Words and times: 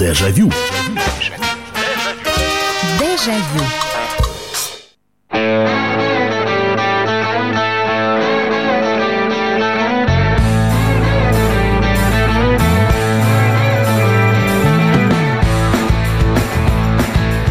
Дежавю. 0.00 0.50
Дежавю. 2.98 3.64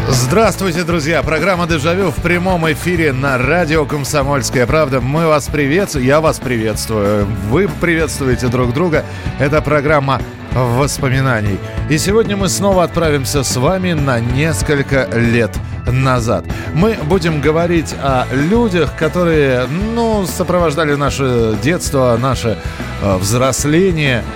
Здравствуйте, 0.08 0.82
друзья! 0.82 1.22
Программа 1.22 1.68
«Дежавю» 1.68 2.10
в 2.10 2.16
прямом 2.16 2.70
эфире 2.72 3.12
на 3.12 3.38
радио 3.38 3.84
«Комсомольская 3.84 4.66
правда». 4.66 5.00
Мы 5.00 5.28
вас 5.28 5.46
приветствуем, 5.46 6.04
я 6.04 6.20
вас 6.20 6.40
приветствую, 6.40 7.26
вы 7.48 7.68
приветствуете 7.68 8.48
друг 8.48 8.74
друга. 8.74 9.04
Это 9.38 9.62
программа 9.62 10.20
воспоминаний. 10.52 11.58
И 11.88 11.98
сегодня 11.98 12.36
мы 12.36 12.48
снова 12.48 12.84
отправимся 12.84 13.42
с 13.42 13.56
вами 13.56 13.92
на 13.92 14.20
несколько 14.20 15.08
лет 15.12 15.50
назад. 15.86 16.44
Мы 16.74 16.96
будем 17.04 17.40
говорить 17.40 17.94
о 18.02 18.26
людях, 18.32 18.96
которые, 18.96 19.66
ну, 19.66 20.26
сопровождали 20.26 20.94
наше 20.94 21.56
детство, 21.62 22.16
наше 22.20 22.58
э, 23.02 23.16
взросление– 23.16 24.22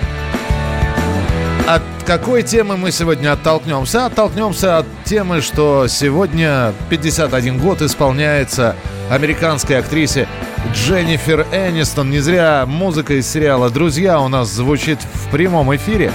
от 1.67 1.81
какой 2.05 2.43
темы 2.43 2.77
мы 2.77 2.91
сегодня 2.91 3.33
оттолкнемся? 3.33 4.05
Оттолкнемся 4.05 4.77
от 4.77 4.85
темы, 5.03 5.41
что 5.41 5.87
сегодня 5.87 6.73
51 6.89 7.57
год 7.57 7.81
исполняется 7.81 8.75
американской 9.09 9.77
актрисе 9.77 10.27
Дженнифер 10.73 11.45
Энистон. 11.51 12.09
Не 12.09 12.19
зря 12.19 12.65
музыка 12.65 13.13
из 13.13 13.27
сериала 13.27 13.69
«Друзья» 13.69 14.19
у 14.19 14.27
нас 14.27 14.49
звучит 14.49 14.99
в 15.01 15.29
прямом 15.31 15.75
эфире. 15.75 16.11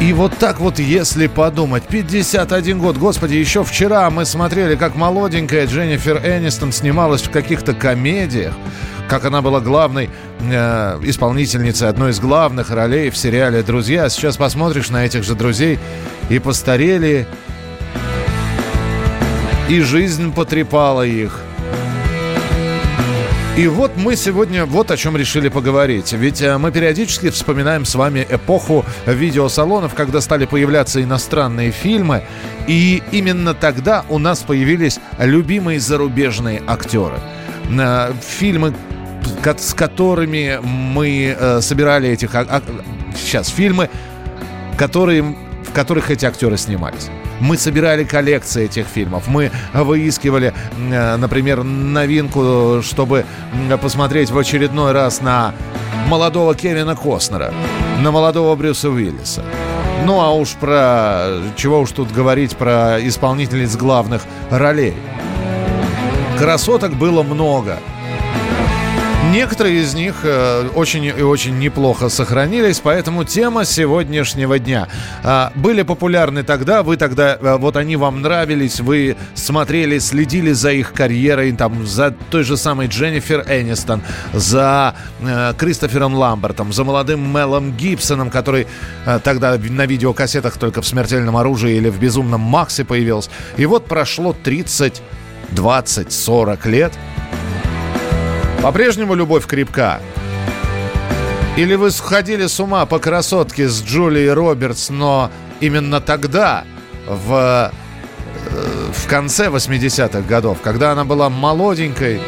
И 0.00 0.12
вот 0.12 0.36
так 0.36 0.60
вот, 0.60 0.78
если 0.78 1.26
подумать, 1.26 1.84
51 1.84 2.78
год, 2.78 2.98
господи, 2.98 3.34
еще 3.34 3.64
вчера 3.64 4.08
мы 4.10 4.24
смотрели, 4.26 4.76
как 4.76 4.94
молоденькая 4.94 5.66
Дженнифер 5.66 6.18
Энистон 6.18 6.70
снималась 6.72 7.22
в 7.22 7.30
каких-то 7.30 7.72
комедиях 7.72 8.52
как 9.08 9.24
она 9.24 9.42
была 9.42 9.60
главной 9.60 10.10
э, 10.40 10.98
исполнительницей 11.02 11.88
одной 11.88 12.10
из 12.10 12.20
главных 12.20 12.70
ролей 12.70 13.10
в 13.10 13.16
сериале 13.16 13.62
«Друзья». 13.62 14.08
Сейчас 14.08 14.36
посмотришь 14.36 14.90
на 14.90 15.04
этих 15.04 15.22
же 15.22 15.34
друзей 15.34 15.78
и 16.28 16.38
постарели, 16.38 17.26
и 19.68 19.80
жизнь 19.80 20.32
потрепала 20.32 21.02
их. 21.02 21.40
И 23.56 23.68
вот 23.68 23.92
мы 23.96 24.16
сегодня 24.16 24.66
вот 24.66 24.90
о 24.90 24.98
чем 24.98 25.16
решили 25.16 25.48
поговорить. 25.48 26.12
Ведь 26.12 26.42
э, 26.42 26.58
мы 26.58 26.70
периодически 26.70 27.30
вспоминаем 27.30 27.86
с 27.86 27.94
вами 27.94 28.26
эпоху 28.28 28.84
видеосалонов, 29.06 29.94
когда 29.94 30.20
стали 30.20 30.44
появляться 30.44 31.02
иностранные 31.02 31.70
фильмы. 31.70 32.22
И 32.66 33.02
именно 33.12 33.54
тогда 33.54 34.04
у 34.10 34.18
нас 34.18 34.40
появились 34.42 35.00
любимые 35.18 35.80
зарубежные 35.80 36.62
актеры. 36.66 37.18
Э, 37.70 38.12
фильмы, 38.20 38.74
с 39.42 39.72
которыми 39.72 40.60
мы 40.62 41.34
э, 41.38 41.60
собирали 41.62 42.10
этих... 42.10 42.32
Сейчас, 43.16 43.48
фильмы, 43.48 43.88
которые, 44.76 45.22
в 45.22 45.72
которых 45.72 46.10
эти 46.10 46.26
актеры 46.26 46.58
снимались. 46.58 47.08
Мы 47.40 47.56
собирали 47.56 48.04
коллекции 48.04 48.64
этих 48.64 48.86
фильмов. 48.86 49.28
Мы 49.28 49.50
выискивали, 49.74 50.54
э, 50.90 51.16
например, 51.16 51.62
новинку, 51.64 52.80
чтобы 52.82 53.24
посмотреть 53.82 54.30
в 54.30 54.38
очередной 54.38 54.92
раз 54.92 55.20
на 55.20 55.54
молодого 56.08 56.54
Кевина 56.54 56.96
Костнера, 56.96 57.52
на 58.00 58.10
молодого 58.10 58.54
Брюса 58.56 58.90
Уиллиса. 58.90 59.42
Ну 60.04 60.20
а 60.20 60.30
уж 60.30 60.50
про... 60.50 61.40
Чего 61.56 61.80
уж 61.80 61.90
тут 61.90 62.12
говорить 62.12 62.56
про 62.56 62.98
исполнительниц 63.00 63.76
главных 63.76 64.22
ролей. 64.50 64.94
Красоток 66.38 66.94
было 66.94 67.22
много. 67.22 67.78
Некоторые 69.36 69.82
из 69.82 69.92
них 69.92 70.14
э, 70.22 70.66
очень 70.74 71.04
и 71.04 71.10
очень 71.20 71.58
неплохо 71.58 72.08
сохранились, 72.08 72.80
поэтому 72.80 73.22
тема 73.24 73.66
сегодняшнего 73.66 74.58
дня. 74.58 74.88
Э, 75.22 75.50
были 75.54 75.82
популярны 75.82 76.42
тогда, 76.42 76.82
вы 76.82 76.96
тогда, 76.96 77.36
э, 77.38 77.56
вот 77.58 77.76
они 77.76 77.96
вам 77.96 78.22
нравились, 78.22 78.80
вы 78.80 79.14
смотрели, 79.34 79.98
следили 79.98 80.52
за 80.52 80.72
их 80.72 80.94
карьерой, 80.94 81.52
там, 81.52 81.86
за 81.86 82.12
той 82.30 82.44
же 82.44 82.56
самой 82.56 82.86
Дженнифер 82.86 83.44
Энистон, 83.46 84.00
за 84.32 84.94
э, 85.20 85.52
Кристофером 85.58 86.14
Ламбертом, 86.14 86.72
за 86.72 86.84
молодым 86.84 87.30
Мелом 87.30 87.76
Гибсоном, 87.76 88.30
который 88.30 88.66
тогда 89.22 89.58
на 89.58 89.84
видеокассетах 89.84 90.56
только 90.56 90.80
в 90.80 90.86
«Смертельном 90.86 91.36
оружии» 91.36 91.76
или 91.76 91.90
в 91.90 92.00
«Безумном 92.00 92.40
Максе» 92.40 92.86
появился. 92.86 93.28
И 93.58 93.66
вот 93.66 93.84
прошло 93.84 94.32
30, 94.32 95.02
20, 95.50 96.10
40 96.10 96.66
лет– 96.66 96.94
по-прежнему 98.62 99.14
любовь 99.14 99.46
крепка? 99.46 100.00
Или 101.56 101.74
вы 101.74 101.90
сходили 101.90 102.46
с 102.46 102.60
ума 102.60 102.84
по 102.84 102.98
красотке 102.98 103.68
с 103.68 103.82
Джулией 103.82 104.32
Робертс, 104.32 104.90
но 104.90 105.30
именно 105.60 106.00
тогда, 106.00 106.64
в, 107.06 107.72
э, 108.50 108.90
в 108.92 109.08
конце 109.08 109.46
80-х 109.46 110.20
годов, 110.22 110.58
когда 110.62 110.92
она 110.92 111.04
была 111.04 111.30
молоденькой, 111.30 112.20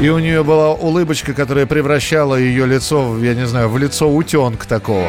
и 0.00 0.08
у 0.08 0.18
нее 0.18 0.44
была 0.44 0.70
улыбочка, 0.72 1.34
которая 1.34 1.66
превращала 1.66 2.36
ее 2.36 2.66
лицо, 2.66 3.18
я 3.18 3.34
не 3.34 3.46
знаю, 3.46 3.68
в 3.68 3.76
лицо 3.76 4.08
утенка 4.08 4.66
такого. 4.66 5.08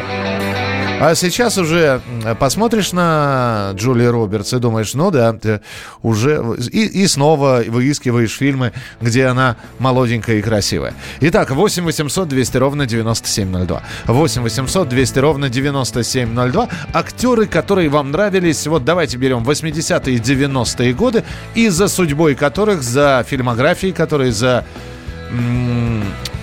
А 1.04 1.16
сейчас 1.16 1.58
уже 1.58 2.00
посмотришь 2.40 2.92
на 2.92 3.72
Джули 3.74 4.06
Робертс 4.06 4.54
и 4.54 4.60
думаешь, 4.60 4.94
ну 4.94 5.10
да, 5.10 5.34
ты 5.34 5.62
уже... 6.04 6.40
И, 6.72 6.86
и 6.86 7.08
снова 7.08 7.64
выискиваешь 7.68 8.38
фильмы, 8.38 8.72
где 9.02 9.26
она 9.26 9.58
молоденькая 9.80 10.36
и 10.36 10.44
красивая. 10.44 10.94
Итак, 11.20 11.50
8 11.50 11.86
800 11.86 12.28
200 12.28 12.58
ровно 12.58 12.86
9702. 12.86 13.82
8 14.06 14.42
800 14.44 14.90
200 14.90 15.18
ровно 15.18 15.50
9702. 15.50 16.70
Актеры, 16.94 17.48
которые 17.48 17.90
вам 17.90 18.12
нравились, 18.12 18.68
вот 18.68 18.86
давайте 18.86 19.18
берем 19.18 19.42
80-е 19.44 20.16
и 20.16 20.20
90-е 20.20 20.94
годы, 20.94 21.24
и 21.56 21.70
за 21.70 21.88
судьбой 21.88 22.36
которых, 22.36 22.84
за 22.84 23.26
фильмографией, 23.28 23.92
которые 23.92 24.34
за 24.34 24.66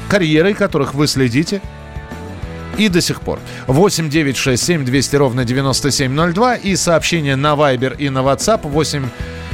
карьерой 0.09 0.55
которых 0.55 0.95
вы 0.95 1.07
следите, 1.07 1.61
и 2.78 2.89
до 2.89 3.00
сих 3.00 3.21
пор. 3.21 3.41
8 3.66 4.09
9 4.09 4.37
6 4.37 4.65
7 4.65 4.84
200 4.84 5.16
ровно 5.16 5.44
9702 5.44 6.55
и 6.56 6.77
сообщение 6.77 7.37
на 7.37 7.55
Viber 7.55 7.97
и 7.97 8.09
на 8.09 8.21
WhatsApp 8.21 8.61
8 8.62 9.06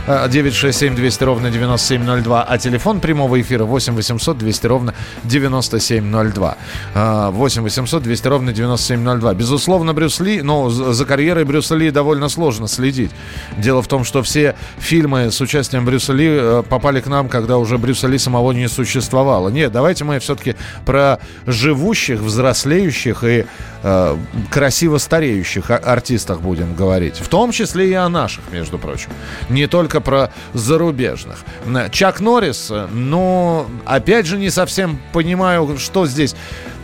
967 0.07 0.95
200 0.95 1.25
ровно 1.25 1.51
9702, 1.51 2.43
а 2.43 2.59
телефон 2.59 3.01
прямого 3.01 3.41
эфира 3.41 3.65
8 3.65 3.95
800 3.95 4.39
200 4.39 4.67
ровно 4.67 4.95
9702. 5.25 6.57
8 6.95 7.63
800 7.63 8.03
200 8.03 8.29
ровно 8.29 8.53
9702. 8.53 9.35
Безусловно, 9.35 9.95
Брюс 9.95 10.21
Ли, 10.21 10.43
но 10.43 10.69
за 10.71 11.05
карьерой 11.07 11.45
Брюса 11.45 11.75
Ли 11.75 11.91
довольно 11.91 12.29
сложно 12.29 12.69
следить. 12.69 13.11
Дело 13.57 13.83
в 13.83 13.89
том, 13.89 14.05
что 14.05 14.23
все 14.23 14.55
фильмы 14.79 15.31
с 15.31 15.41
участием 15.41 15.85
Брюса 15.85 16.13
Ли 16.13 16.29
э, 16.29 16.63
попали 16.69 17.01
к 17.01 17.07
нам, 17.07 17.29
когда 17.29 17.59
уже 17.59 17.79
Брюса 17.79 18.07
Ли 18.07 18.19
самого 18.19 18.53
не 18.53 18.69
существовало. 18.69 19.49
Нет, 19.49 19.73
давайте 19.73 20.05
мы 20.05 20.19
все-таки 20.19 20.55
про 20.85 21.19
живущих, 21.47 22.21
взрослеющих 22.21 23.25
и 23.25 23.47
э, 23.83 24.17
красиво 24.51 24.99
стареющих 24.99 25.71
артистах 25.71 26.41
будем 26.41 26.75
говорить. 26.75 27.17
В 27.17 27.29
том 27.29 27.53
числе 27.53 27.89
и 27.91 27.95
о 27.95 28.09
наших, 28.09 28.45
между 28.53 28.79
прочим. 28.79 29.11
Не 29.49 29.67
только 29.67 29.94
про 30.01 30.31
зарубежных. 30.53 31.45
Чак 31.91 32.21
Норрис, 32.21 32.73
ну, 32.93 33.67
опять 33.85 34.27
же, 34.27 34.39
не 34.39 34.51
совсем 34.51 34.99
понимаю, 35.13 35.77
что 35.79 36.07
здесь 36.07 36.35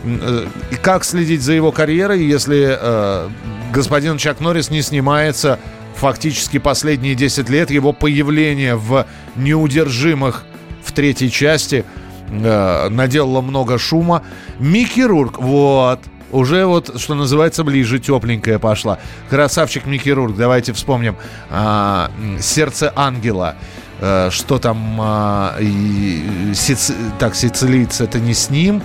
э, 0.03 0.45
как 0.81 1.03
следить 1.03 1.41
за 1.41 1.53
его 1.53 1.71
карьерой, 1.71 2.23
если 2.23 2.77
э, 2.79 3.29
господин 3.73 4.17
Чак 4.17 4.39
Норрис 4.39 4.69
не 4.69 4.81
снимается 4.81 5.59
фактически 5.95 6.57
последние 6.57 7.15
10 7.15 7.49
лет. 7.49 7.71
Его 7.71 7.93
появление 7.93 8.75
в 8.75 9.05
«Неудержимых» 9.35 10.43
в 10.83 10.91
третьей 10.93 11.29
части 11.29 11.85
э, 12.29 12.89
наделало 12.89 13.41
много 13.41 13.77
шума. 13.77 14.23
Микки 14.59 15.01
Рурк, 15.01 15.39
вот, 15.39 15.99
уже 16.31 16.65
вот, 16.65 16.99
что 16.99 17.15
называется, 17.15 17.63
ближе 17.63 17.99
тепленькая 17.99 18.59
пошла. 18.59 18.99
Красавчик 19.29 19.85
Микки 19.85 20.09
Рурк, 20.09 20.35
давайте 20.35 20.73
вспомним. 20.73 21.15
А, 21.49 22.11
«Сердце 22.39 22.91
ангела». 22.95 23.55
А, 23.99 24.29
что 24.31 24.57
там? 24.59 24.97
А, 24.99 25.57
и, 25.59 26.53
сици, 26.55 26.93
так, 27.19 27.35
«Сицилиец»— 27.35 28.01
это 28.01 28.19
не 28.19 28.33
с 28.33 28.49
ним. 28.49 28.81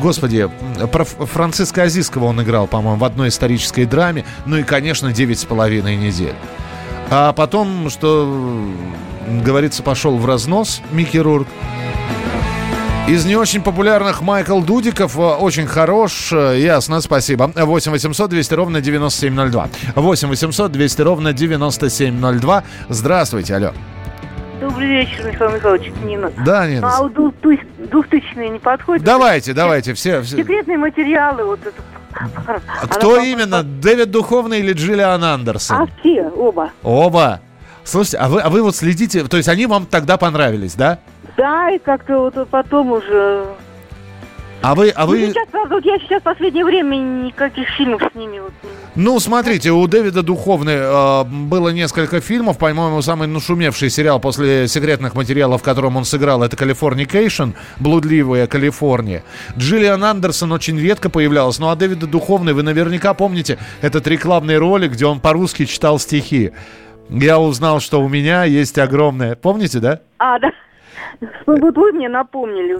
Господи, 0.00 0.48
про 0.92 1.04
Франциска 1.04 1.82
Азиского 1.82 2.26
он 2.26 2.42
играл, 2.42 2.66
по-моему, 2.66 2.98
в 2.98 3.04
одной 3.04 3.28
исторической 3.28 3.84
драме. 3.84 4.24
Ну 4.46 4.56
и, 4.56 4.62
конечно, 4.62 5.12
«Девять 5.12 5.40
с 5.40 5.44
половиной 5.44 5.96
недель». 5.96 6.34
А 7.10 7.32
потом, 7.32 7.90
что 7.90 8.72
говорится, 9.44 9.82
пошел 9.82 10.16
в 10.16 10.24
разнос 10.24 10.80
Микки 10.92 11.16
Рурк. 11.16 11.48
Из 13.10 13.24
не 13.26 13.34
очень 13.34 13.60
популярных 13.60 14.22
Майкл 14.22 14.60
Дудиков 14.60 15.18
э, 15.18 15.20
очень 15.20 15.66
хорош. 15.66 16.32
Э, 16.32 16.56
ясно, 16.56 17.00
спасибо. 17.00 17.50
8 17.56 17.90
800 17.90 18.30
200 18.30 18.54
ровно 18.54 18.80
9702. 18.80 19.68
8 19.96 20.28
800 20.28 20.70
200 20.70 21.02
ровно 21.02 21.32
9702. 21.32 22.62
Здравствуйте, 22.88 23.56
алло. 23.56 23.72
Добрый 24.60 24.86
вечер, 24.86 25.24
Михаил 25.26 25.50
Михайлович, 25.50 25.92
Нина. 26.04 26.32
Да, 26.46 26.68
Нина. 26.68 26.88
А 26.88 27.02
вот 27.02 27.14
двухтысячные 27.14 28.50
не 28.50 28.60
подходят? 28.60 29.04
Давайте, 29.04 29.54
давайте, 29.54 29.94
все. 29.94 30.22
все. 30.22 30.36
Секретные 30.36 30.78
материалы, 30.78 31.44
вот 31.44 31.58
это. 31.66 31.82
А 32.80 32.86
кто 32.86 33.20
именно? 33.20 33.64
Дэвид 33.64 34.12
Духовный 34.12 34.60
или 34.60 34.72
Джиллиан 34.72 35.24
Андерсон? 35.24 35.82
А 35.82 35.88
все, 35.98 36.28
оба. 36.28 36.70
Оба. 36.84 37.40
Слушайте, 37.82 38.18
а 38.18 38.28
вы, 38.28 38.40
а 38.40 38.50
вы 38.50 38.62
вот 38.62 38.76
следите, 38.76 39.24
то 39.24 39.36
есть 39.36 39.48
они 39.48 39.66
вам 39.66 39.86
тогда 39.86 40.16
понравились, 40.16 40.74
да? 40.74 41.00
Да, 41.36 41.70
и 41.70 41.78
как-то 41.78 42.18
вот 42.18 42.48
потом 42.48 42.92
уже... 42.92 43.46
А 44.62 44.74
вы, 44.74 44.90
а 44.90 45.06
Ну, 45.06 45.12
вы... 45.12 45.28
сейчас, 45.28 45.48
правда, 45.50 45.76
вот 45.76 45.84
я 45.86 45.98
сейчас 45.98 46.20
в 46.20 46.24
последнее 46.24 46.64
время 46.66 46.96
никаких 46.96 47.66
фильмов 47.70 48.02
с 48.12 48.14
ними 48.14 48.40
вот... 48.40 48.52
Ну, 48.94 49.18
смотрите, 49.18 49.70
у 49.70 49.86
Дэвида 49.86 50.22
Духовны 50.22 50.70
э, 50.70 51.24
было 51.24 51.70
несколько 51.70 52.20
фильмов. 52.20 52.58
По-моему, 52.58 53.00
самый 53.00 53.26
нашумевший 53.26 53.88
сериал 53.88 54.20
после 54.20 54.68
секретных 54.68 55.14
материалов, 55.14 55.62
в 55.62 55.64
котором 55.64 55.96
он 55.96 56.04
сыграл, 56.04 56.42
это 56.42 56.56
«Californication», 56.58 57.52
«Блудливая 57.78 58.46
Калифорния». 58.46 59.22
Джиллиан 59.56 60.04
Андерсон 60.04 60.52
очень 60.52 60.78
редко 60.78 61.08
появлялась. 61.08 61.58
Ну, 61.58 61.70
а 61.70 61.76
Дэвида 61.76 62.06
Духовны, 62.06 62.52
вы 62.52 62.62
наверняка 62.62 63.14
помните 63.14 63.58
этот 63.80 64.06
рекламный 64.08 64.58
ролик, 64.58 64.92
где 64.92 65.06
он 65.06 65.20
по-русски 65.20 65.64
читал 65.64 65.98
стихи. 65.98 66.52
Я 67.08 67.40
узнал, 67.40 67.80
что 67.80 68.02
у 68.02 68.08
меня 68.08 68.44
есть 68.44 68.78
огромное... 68.78 69.36
Помните, 69.36 69.78
да? 69.78 70.00
А, 70.18 70.38
да. 70.38 70.50
Ну, 71.20 71.56
вот 71.58 71.76
вы 71.76 71.92
мне 71.92 72.08
напомнили. 72.08 72.78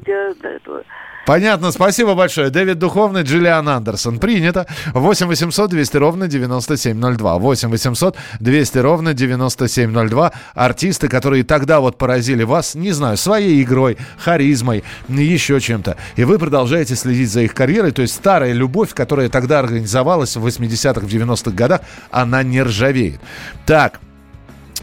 Понятно, 1.26 1.70
спасибо 1.70 2.14
большое. 2.14 2.50
Дэвид 2.50 2.78
Духовный, 2.78 3.22
Джиллиан 3.22 3.69
Андерсон. 3.69 4.19
Принято. 4.19 4.67
8 4.94 5.26
800 5.26 5.70
200 5.70 5.96
ровно 5.99 6.26
9702. 6.26 7.38
8 7.38 7.69
800 7.69 8.17
200 8.40 8.78
ровно 8.78 9.14
9702. 9.14 10.32
Артисты, 10.55 11.08
которые 11.08 11.44
тогда 11.44 11.81
вот 11.81 11.99
поразили 11.99 12.43
вас, 12.43 12.75
не 12.75 12.93
знаю, 12.93 13.17
своей 13.17 13.62
игрой, 13.62 13.99
харизмой, 14.19 14.82
еще 15.08 15.61
чем-то. 15.61 15.96
И 16.17 16.25
вы 16.25 16.38
продолжаете 16.38 16.96
следить 16.96 17.31
за 17.31 17.43
их 17.43 17.55
карьерой. 17.55 17.93
То 17.93 18.02
есть 18.02 18.14
старая 18.14 18.52
любовь, 18.52 18.94
которая 18.94 19.28
тогда 19.28 19.61
организовалась 19.61 20.37
в 20.37 20.44
80-х, 20.44 21.00
в 21.00 21.08
90-х 21.08 21.50
годах, 21.52 21.82
она 22.11 22.43
не 22.43 22.62
ржавеет. 22.62 23.20
Так, 23.67 24.00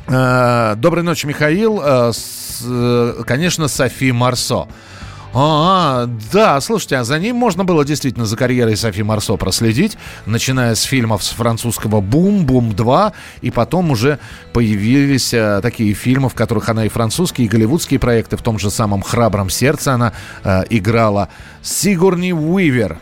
Доброй 0.07 1.03
ночи, 1.03 1.25
Михаил. 1.25 1.81
Э, 1.83 2.11
э, 2.63 3.23
Конечно, 3.25 3.67
Софи 3.67 4.13
Марсо. 4.13 4.67
А, 5.33 6.09
да, 6.31 6.61
слушайте, 6.61 6.95
а 6.95 7.03
за 7.03 7.19
ним 7.19 7.35
можно 7.35 7.65
было 7.65 7.83
действительно 7.83 8.25
за 8.25 8.37
карьерой 8.37 8.77
Софи 8.77 9.03
Марсо 9.03 9.35
проследить, 9.35 9.97
начиная 10.25 10.75
с 10.75 10.83
фильмов 10.83 11.23
с 11.23 11.29
французского 11.29 11.99
«Бум», 11.99 12.45
«Бум 12.45 12.71
2», 12.71 13.13
и 13.41 13.51
потом 13.51 13.91
уже 13.91 14.17
появились 14.53 15.33
а, 15.33 15.61
такие 15.61 15.93
фильмы, 15.93 16.29
в 16.29 16.35
которых 16.35 16.69
она 16.69 16.85
и 16.85 16.89
французские, 16.89 17.47
и 17.47 17.49
голливудские 17.49 17.99
проекты, 17.99 18.37
в 18.37 18.41
том 18.41 18.57
же 18.57 18.71
самом 18.71 19.01
«Храбром 19.01 19.49
сердце» 19.49 19.93
она 19.93 20.13
а, 20.43 20.63
играла. 20.69 21.27
Сигурни 21.61 22.31
Уивер. 22.31 22.99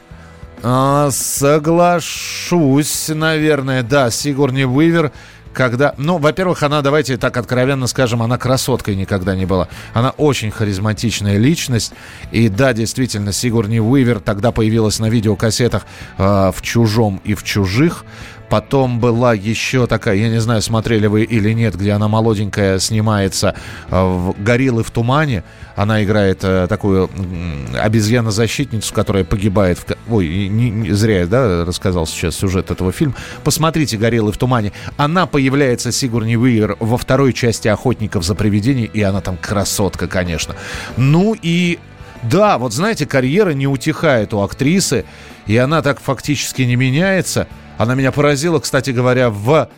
А, 0.63 1.12
соглашусь, 1.12 3.10
наверное, 3.10 3.84
да, 3.84 4.10
Сигурни 4.10 4.63
Уивер 4.63 5.12
когда... 5.56 5.96
Ну, 5.98 6.18
во-первых, 6.18 6.62
она, 6.62 6.81
давайте 6.81 7.18
так 7.18 7.38
откровенно 7.38 7.88
скажем, 7.88 8.22
она 8.22 8.38
красоткой 8.38 8.96
никогда 8.96 9.36
не 9.36 9.46
была. 9.46 9.68
Она 9.94 10.12
очень 10.12 10.52
харизматичная 10.52 11.38
личность. 11.38 11.94
И 12.31 12.50
да, 12.50 12.74
действительно, 12.74 13.31
Сигурни 13.31 13.80
Уивер 13.80 14.19
тогда 14.19 14.52
появилась 14.52 15.00
на 15.00 15.10
видеокассетах 15.10 15.86
э, 16.18 16.52
в 16.54 16.62
«Чужом» 16.62 17.22
и 17.24 17.34
в 17.34 17.44
«Чужих». 17.44 18.06
Потом 18.50 19.00
была 19.00 19.34
еще 19.34 19.88
такая, 19.88 20.16
я 20.16 20.30
не 20.30 20.40
знаю, 20.40 20.62
смотрели 20.62 21.07
вы 21.07 21.24
или 21.24 21.52
нет, 21.54 21.75
где 21.75 21.94
она 21.94 22.07
молоденькая 22.07 22.80
снимается 22.80 23.56
э, 23.90 23.96
в 23.96 24.36
«Гориллы 24.38 24.84
в 24.84 24.92
тумане». 24.92 25.44
Она 25.75 26.04
играет 26.04 26.40
э, 26.44 26.68
такую 26.69 27.10
м, 27.13 27.68
обезьяну-защитницу, 27.78 28.94
которая 28.94 29.24
погибает. 29.24 29.80
В... 29.80 30.13
Ой, 30.13 30.48
не, 30.48 30.69
не 30.69 30.92
зря 30.92 31.22
я 31.22 31.28
да, 31.28 31.66
рассказал 31.66 32.06
сейчас 32.06 32.36
сюжет 32.36 32.72
этого 32.72 32.92
фильма. 32.92 33.16
Посмотрите 33.44 33.98
«Гориллы 33.98 34.31
в 34.31 34.38
тумане». 34.38 34.72
Она 34.96 35.25
появляется, 35.45 35.92
Сигурни 35.92 36.36
Уивер, 36.36 36.75
во 36.80 36.97
второй 36.97 37.31
части 37.31 37.68
«Охотников 37.68 38.24
за 38.24 38.33
привидениями», 38.33 38.89
и 38.92 39.03
она 39.03 39.21
там 39.21 39.38
красотка, 39.38 40.07
конечно. 40.07 40.56
Ну 40.97 41.36
и 41.39 41.77
да, 42.24 42.57
вот 42.57 42.74
знаете, 42.74 43.06
карьера 43.06 43.51
не 43.51 43.68
утихает 43.68 44.33
у 44.33 44.42
актрисы, 44.42 45.06
и 45.45 45.56
она 45.56 45.83
так 45.83 46.00
фактически 46.00 46.63
не 46.63 46.75
меняется. 46.75 47.47
Она 47.77 47.94
меня 47.94 48.12
поразила, 48.12 48.59
кстати 48.59 48.89
говоря, 48.89 49.30
в, 49.30 49.69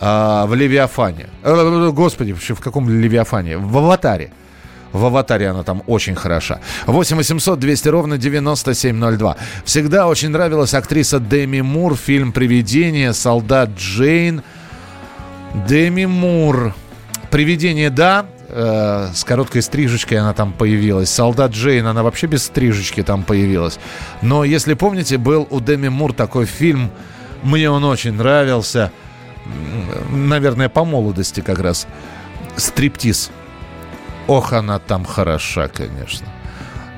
а, 0.00 0.46
в 0.46 0.54
«Левиафане». 0.54 1.30
Э, 1.42 1.90
Господи, 1.92 2.32
в 2.32 2.60
каком 2.60 2.88
«Левиафане»? 2.88 3.58
В 3.58 3.76
«Аватаре». 3.78 4.30
В 4.92 5.04
«Аватаре» 5.04 5.48
она 5.48 5.64
там 5.64 5.82
очень 5.88 6.14
хороша. 6.14 6.60
8 6.86 7.16
800 7.16 7.58
200 7.58 7.88
ровно 7.88 8.18
9702. 8.18 9.36
Всегда 9.64 10.06
очень 10.06 10.28
нравилась 10.28 10.74
актриса 10.74 11.18
Деми 11.18 11.60
Мур, 11.60 11.96
фильм 11.96 12.30
«Привидение», 12.30 13.12
«Солдат 13.14 13.70
Джейн». 13.76 14.42
Деми 15.54 16.06
Мур. 16.06 16.74
«Привидение», 17.30 17.88
да, 17.88 18.26
э, 18.48 19.08
с 19.14 19.24
короткой 19.24 19.62
стрижечкой 19.62 20.18
она 20.18 20.34
там 20.34 20.52
появилась. 20.52 21.10
«Солдат 21.10 21.52
Джейн», 21.52 21.86
она 21.86 22.02
вообще 22.02 22.26
без 22.26 22.44
стрижечки 22.44 23.02
там 23.02 23.22
появилась. 23.22 23.78
Но, 24.20 24.44
если 24.44 24.74
помните, 24.74 25.16
был 25.18 25.46
у 25.50 25.60
Деми 25.60 25.88
Мур 25.88 26.12
такой 26.12 26.46
фильм, 26.46 26.90
мне 27.42 27.70
он 27.70 27.84
очень 27.84 28.12
нравился, 28.12 28.92
наверное, 30.10 30.68
по 30.68 30.84
молодости 30.84 31.40
как 31.40 31.58
раз. 31.58 31.86
«Стриптиз». 32.56 33.30
Ох, 34.26 34.52
она 34.52 34.78
там 34.78 35.04
хороша, 35.04 35.68
конечно. 35.68 36.26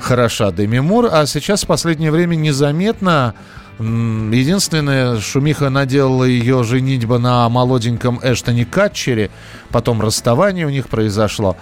Хороша 0.01 0.51
Деми 0.53 0.81
Мур, 0.81 1.09
а 1.11 1.27
сейчас 1.27 1.65
в 1.65 1.67
последнее 1.67 2.11
время 2.11 2.35
незаметно. 2.35 3.35
Единственное, 3.79 5.19
шумиха 5.21 5.69
наделала 5.71 6.25
ее 6.25 6.63
женитьба 6.63 7.19
на 7.19 7.49
молоденьком 7.49 8.21
Эштоне 8.23 8.65
Катчере, 8.65 9.31
потом 9.71 10.01
расставание 10.01 10.67
у 10.67 10.71
них 10.71 10.89
произошло. 10.89 11.57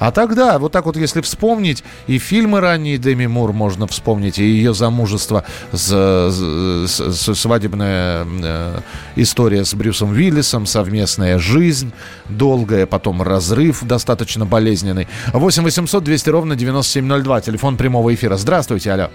А 0.00 0.10
тогда, 0.10 0.58
вот 0.58 0.72
так 0.72 0.86
вот, 0.86 0.96
если 0.96 1.20
вспомнить, 1.20 1.84
и 2.08 2.18
фильмы 2.18 2.60
ранние 2.60 2.98
Деми 2.98 3.26
Мур 3.26 3.52
можно 3.52 3.86
вспомнить, 3.86 4.38
и 4.40 4.44
ее 4.44 4.74
замужество, 4.74 5.44
с, 5.72 5.86
с- 5.88 7.16
с- 7.16 7.34
свадебная 7.34 8.26
э, 8.26 8.80
история 9.16 9.64
с 9.64 9.72
Брюсом 9.72 10.10
Уиллисом, 10.10 10.66
совместная 10.66 11.38
жизнь 11.38 11.92
долгая, 12.28 12.86
потом 12.86 13.22
разрыв 13.22 13.84
достаточно 13.84 14.44
болезненный. 14.44 15.06
8 15.32 15.62
800 15.62 16.02
200 16.02 16.28
ровно 16.28 16.56
9702, 16.56 17.40
телефон 17.42 17.76
прямого 17.76 18.12
эфира. 18.12 18.36
Здравствуйте, 18.36 18.90
алло. 18.92 19.10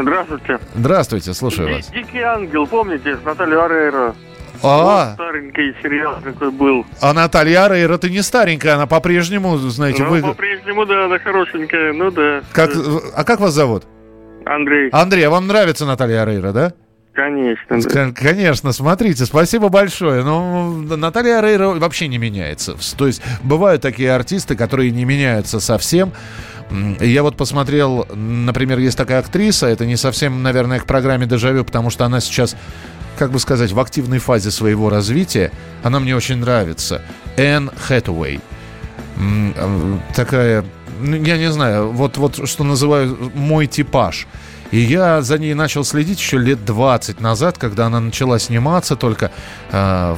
Здравствуйте. 0.00 0.58
Здравствуйте, 0.74 1.34
слушаю 1.34 1.68
Ди- 1.68 1.74
вас. 1.74 1.90
Дикий 1.90 2.20
ангел, 2.20 2.66
помните, 2.66 3.16
с 3.16 3.24
Натальей 3.24 3.58
Арейро? 3.58 4.14
А, 4.62 5.12
Старенький 5.14 5.74
сериал 5.82 6.16
какой 6.24 6.50
был. 6.50 6.86
а 7.02 7.12
Наталья 7.12 7.66
Арейра, 7.66 7.98
ты 7.98 8.08
не 8.10 8.22
старенькая, 8.22 8.74
она 8.74 8.86
по-прежнему, 8.86 9.56
знаете, 9.58 10.02
Ну, 10.02 10.08
вы... 10.10 10.22
по-прежнему, 10.22 10.86
да, 10.86 11.04
она 11.04 11.18
хорошенькая, 11.18 11.92
ну 11.92 12.10
да. 12.10 12.40
Как, 12.52 12.70
а 13.14 13.24
как 13.24 13.40
вас 13.40 13.52
зовут? 13.52 13.84
Андрей, 14.46 14.88
Андрей, 14.92 15.24
а 15.24 15.30
вам 15.30 15.46
нравится 15.46 15.84
Наталья 15.86 16.22
Арейра, 16.22 16.52
да? 16.52 16.72
конечно, 17.12 17.80
да. 17.80 17.88
Кон- 17.88 18.14
Конечно, 18.14 18.72
смотрите, 18.72 19.24
спасибо 19.24 19.70
большое. 19.70 20.22
Но 20.22 20.70
Наталья 20.70 21.40
Рейра 21.40 21.68
вообще 21.68 22.08
не 22.08 22.18
меняется. 22.18 22.76
То 22.98 23.06
есть 23.06 23.22
бывают 23.42 23.80
такие 23.80 24.12
артисты, 24.14 24.54
которые 24.54 24.90
не 24.90 25.04
меняются 25.06 25.58
совсем. 25.60 26.12
Я 27.00 27.22
вот 27.22 27.36
посмотрел, 27.36 28.06
например, 28.14 28.78
есть 28.78 28.96
такая 28.96 29.20
актриса, 29.20 29.66
это 29.66 29.86
не 29.86 29.96
совсем, 29.96 30.42
наверное, 30.42 30.80
к 30.80 30.86
программе 30.86 31.26
«Дежавю», 31.26 31.64
потому 31.64 31.90
что 31.90 32.04
она 32.04 32.20
сейчас, 32.20 32.56
как 33.18 33.30
бы 33.30 33.38
сказать, 33.38 33.72
в 33.72 33.78
активной 33.80 34.18
фазе 34.18 34.50
своего 34.50 34.90
развития. 34.90 35.52
Она 35.84 36.00
мне 36.00 36.16
очень 36.16 36.36
нравится. 36.38 37.02
Энн 37.36 37.70
Хэтэуэй. 37.76 38.40
М, 39.16 39.54
э, 39.56 39.98
Такая, 40.14 40.64
ну, 41.00 41.16
я 41.16 41.38
не 41.38 41.50
знаю, 41.52 41.92
вот, 41.92 42.16
вот 42.16 42.48
что 42.48 42.64
называю 42.64 43.30
мой 43.34 43.66
типаж. 43.66 44.26
И 44.72 44.78
я 44.78 45.22
за 45.22 45.38
ней 45.38 45.54
начал 45.54 45.84
следить 45.84 46.18
еще 46.18 46.38
лет 46.38 46.64
20 46.64 47.20
назад, 47.20 47.58
когда 47.58 47.86
она 47.86 48.00
начала 48.00 48.38
сниматься 48.40 48.96
только 48.96 49.30
э, 49.70 50.16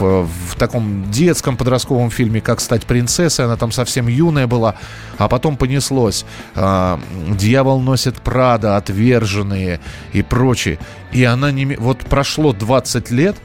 в, 0.00 0.26
в 0.26 0.56
таком 0.56 1.10
детском 1.10 1.56
подростковом 1.56 2.10
фильме 2.10 2.40
«Как 2.40 2.60
стать 2.60 2.86
принцессой». 2.86 3.44
Она 3.44 3.56
там 3.56 3.72
совсем 3.72 4.08
юная 4.08 4.46
была, 4.46 4.76
а 5.18 5.28
потом 5.28 5.56
понеслось. 5.56 6.24
э, 6.54 6.98
«Дьявол 7.28 7.80
носит 7.80 8.16
Прада», 8.16 8.76
«Отверженные» 8.76 9.80
и 10.12 10.22
прочее. 10.22 10.78
И 11.12 11.24
она 11.24 11.50
не... 11.52 11.66
Вот 11.76 11.98
прошло 12.00 12.52
20 12.52 13.10
лет, 13.10 13.36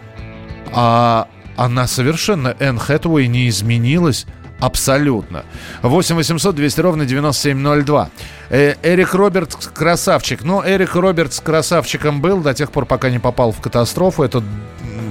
а 0.74 1.28
она 1.58 1.88
совершенно, 1.88 2.56
Энн 2.60 2.80
Хэтэуэй, 2.80 3.28
не 3.28 3.50
изменилась. 3.50 4.26
Абсолютно. 4.60 5.44
8 5.82 6.16
800 6.16 6.56
200 6.56 6.80
ровно 6.80 7.06
9702. 7.06 8.10
Э, 8.50 8.76
Эрик 8.84 9.14
Робертс 9.14 9.68
красавчик. 9.68 10.44
Но 10.44 10.64
Эрик 10.66 10.96
Робертс 10.96 11.42
красавчиком 11.42 12.22
был 12.22 12.40
до 12.40 12.54
тех 12.54 12.72
пор, 12.72 12.86
пока 12.86 13.10
не 13.10 13.20
попал 13.20 13.52
в 13.52 13.60
катастрофу. 13.60 14.24
Это 14.24 14.44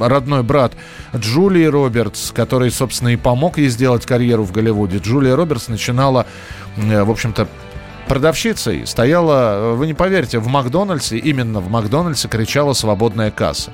родной 0.01 0.43
брат 0.43 0.73
Джулии 1.15 1.65
Робертс, 1.65 2.33
который, 2.33 2.71
собственно, 2.71 3.09
и 3.09 3.17
помог 3.17 3.59
ей 3.59 3.69
сделать 3.69 4.07
карьеру 4.07 4.45
в 4.45 4.53
Голливуде. 4.53 4.99
Джулия 4.99 5.37
Робертс 5.37 5.69
начинала, 5.69 6.27
э, 6.77 7.03
в 7.03 7.11
общем-то, 7.11 7.49
продавщицей. 8.09 8.87
Стояла, 8.87 9.75
вы 9.75 9.87
не 9.87 9.95
поверите, 9.95 10.39
в 10.39 10.47
Макдональдсе, 10.47 11.19
именно 11.19 11.61
в 11.61 11.71
Макдональдсе 11.71 12.29
кричала 12.29 12.73
«свободная 12.73 13.31
касса». 13.31 13.73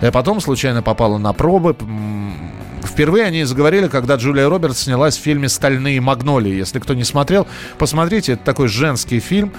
Я 0.00 0.12
потом 0.12 0.40
случайно 0.40 0.82
попала 0.82 1.18
на 1.18 1.32
пробы, 1.32 1.76
Впервые 2.86 3.24
они 3.24 3.44
заговорили, 3.44 3.88
когда 3.88 4.14
Джулия 4.14 4.48
Робертс 4.48 4.84
снялась 4.84 5.16
в 5.16 5.20
фильме 5.20 5.48
«Стальные 5.48 6.00
магнолии». 6.00 6.54
Если 6.54 6.78
кто 6.78 6.94
не 6.94 7.04
смотрел, 7.04 7.46
посмотрите. 7.78 8.32
Это 8.32 8.44
такой 8.44 8.68
женский 8.68 9.20
фильм. 9.20 9.52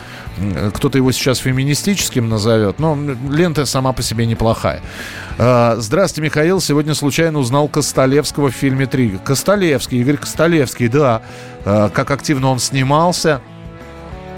Кто-то 0.73 0.97
его 0.97 1.11
сейчас 1.11 1.39
феминистическим 1.39 2.29
назовет, 2.29 2.79
но 2.79 2.97
лента 3.29 3.65
сама 3.65 3.93
по 3.93 4.01
себе 4.01 4.25
неплохая. 4.25 4.81
А, 5.37 5.75
здравствуйте, 5.77 6.25
Михаил. 6.25 6.61
Сегодня 6.61 6.95
случайно 6.95 7.39
узнал 7.39 7.67
Костолевского 7.67 8.49
в 8.49 8.55
фильме 8.55 8.87
«Три». 8.87 9.19
Костолевский, 9.23 9.99
Игорь 10.01 10.17
Костолевский, 10.17 10.87
да. 10.87 11.21
А, 11.65 11.89
как 11.89 12.11
активно 12.11 12.49
он 12.49 12.59
снимался. 12.59 13.41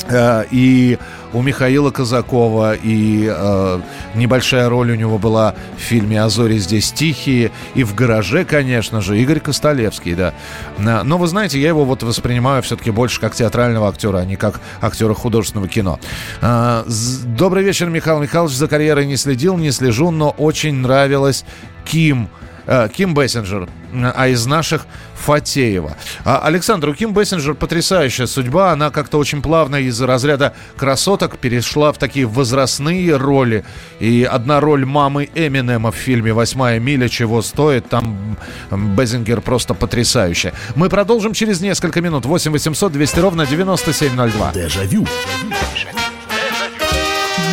А, 0.10 0.46
и 0.52 0.98
у 1.34 1.42
Михаила 1.42 1.92
Казакова, 1.92 2.76
и 2.76 3.28
э, 3.30 3.82
небольшая 4.16 4.70
роль 4.70 4.92
у 4.92 4.96
него 4.96 5.18
была 5.18 5.56
в 5.78 5.82
фильме 5.82 6.22
«А 6.22 6.30
здесь 6.30 6.92
тихие», 6.92 7.52
и 7.76 7.84
в 7.84 7.96
«Гараже», 7.96 8.46
конечно 8.46 9.02
же, 9.02 9.20
Игорь 9.20 9.40
Костолевский, 9.40 10.16
да. 10.16 10.34
Но 10.78 11.18
вы 11.18 11.28
знаете, 11.28 11.60
я 11.60 11.70
его 11.70 11.86
вот 11.86 12.04
воспринимаю 12.04 12.64
все-таки 12.64 12.92
больше 12.92 13.20
как 13.20 13.36
театрального 13.36 13.90
актера, 13.90 14.20
а 14.20 14.26
не 14.26 14.36
как 14.36 14.60
актера 14.82 15.14
художественного 15.14 15.68
кино. 15.68 16.00
Э, 16.42 16.84
добрый 17.26 17.64
вечер, 17.64 17.90
Михаил 17.90 18.20
Михайлович. 18.20 18.56
За 18.56 18.68
карьерой 18.68 19.06
не 19.06 19.18
следил, 19.18 19.58
не 19.58 19.72
слежу, 19.72 20.12
но 20.12 20.30
очень 20.32 20.76
нравилась 20.76 21.46
Ким. 21.86 22.30
Э, 22.72 22.88
Ким 22.88 23.16
Бессенджер, 23.16 23.68
а 24.16 24.28
из 24.28 24.46
наших 24.46 24.86
Фатеева. 25.16 25.98
А, 26.24 26.38
Александр, 26.46 26.90
у 26.90 26.94
Ким 26.94 27.14
Бессенджер 27.14 27.56
потрясающая 27.56 28.28
судьба. 28.28 28.72
Она 28.72 28.92
как-то 28.92 29.18
очень 29.18 29.42
плавно 29.42 29.78
из 29.78 30.00
разряда 30.00 30.54
красоток 30.78 31.40
перешла 31.40 31.92
в 31.92 31.98
такие 31.98 32.28
возрастные 32.28 33.18
роли. 33.18 33.66
И 34.00 34.24
одна 34.24 34.60
роль 34.60 34.86
мамы 34.86 35.28
Эминема 35.34 35.92
в 35.92 35.96
фильме 35.96 36.32
«Восьмая 36.32 36.80
миля» 36.80 37.10
чего 37.10 37.42
стоит. 37.42 37.90
Там 37.90 38.38
Бессингер 38.70 39.42
просто 39.42 39.74
потрясающая. 39.74 40.54
Мы 40.76 40.90
продолжим 40.90 41.34
через 41.34 41.62
несколько 41.62 42.02
минут. 42.02 42.28
8 42.28 42.52
800 42.52 42.92
200 42.92 43.20
ровно 43.20 43.48
9702. 43.48 44.52
Дежавю. 44.54 45.08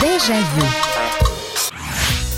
Дежавю. 0.03 0.86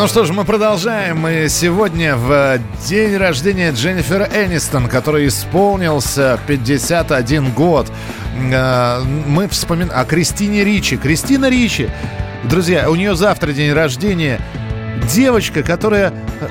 Ну 0.00 0.08
что 0.08 0.24
ж, 0.24 0.30
мы 0.30 0.46
продолжаем. 0.46 1.18
Мы 1.18 1.48
сегодня 1.50 2.16
в 2.16 2.58
день 2.88 3.18
рождения 3.18 3.70
Дженнифер 3.70 4.30
Энистон, 4.32 4.88
который 4.88 5.28
исполнился 5.28 6.40
51 6.46 7.52
год. 7.52 7.92
Э, 8.50 9.02
мы 9.04 9.46
вспоминаем 9.46 9.92
о 9.94 10.06
Кристине 10.06 10.64
Ричи. 10.64 10.96
Кристина 10.96 11.50
Ричи, 11.50 11.90
друзья, 12.44 12.88
у 12.88 12.94
нее 12.94 13.14
завтра 13.14 13.52
день 13.52 13.74
рождения. 13.74 14.40
Девочка, 15.12 15.62
которая 15.62 16.14
э, 16.40 16.48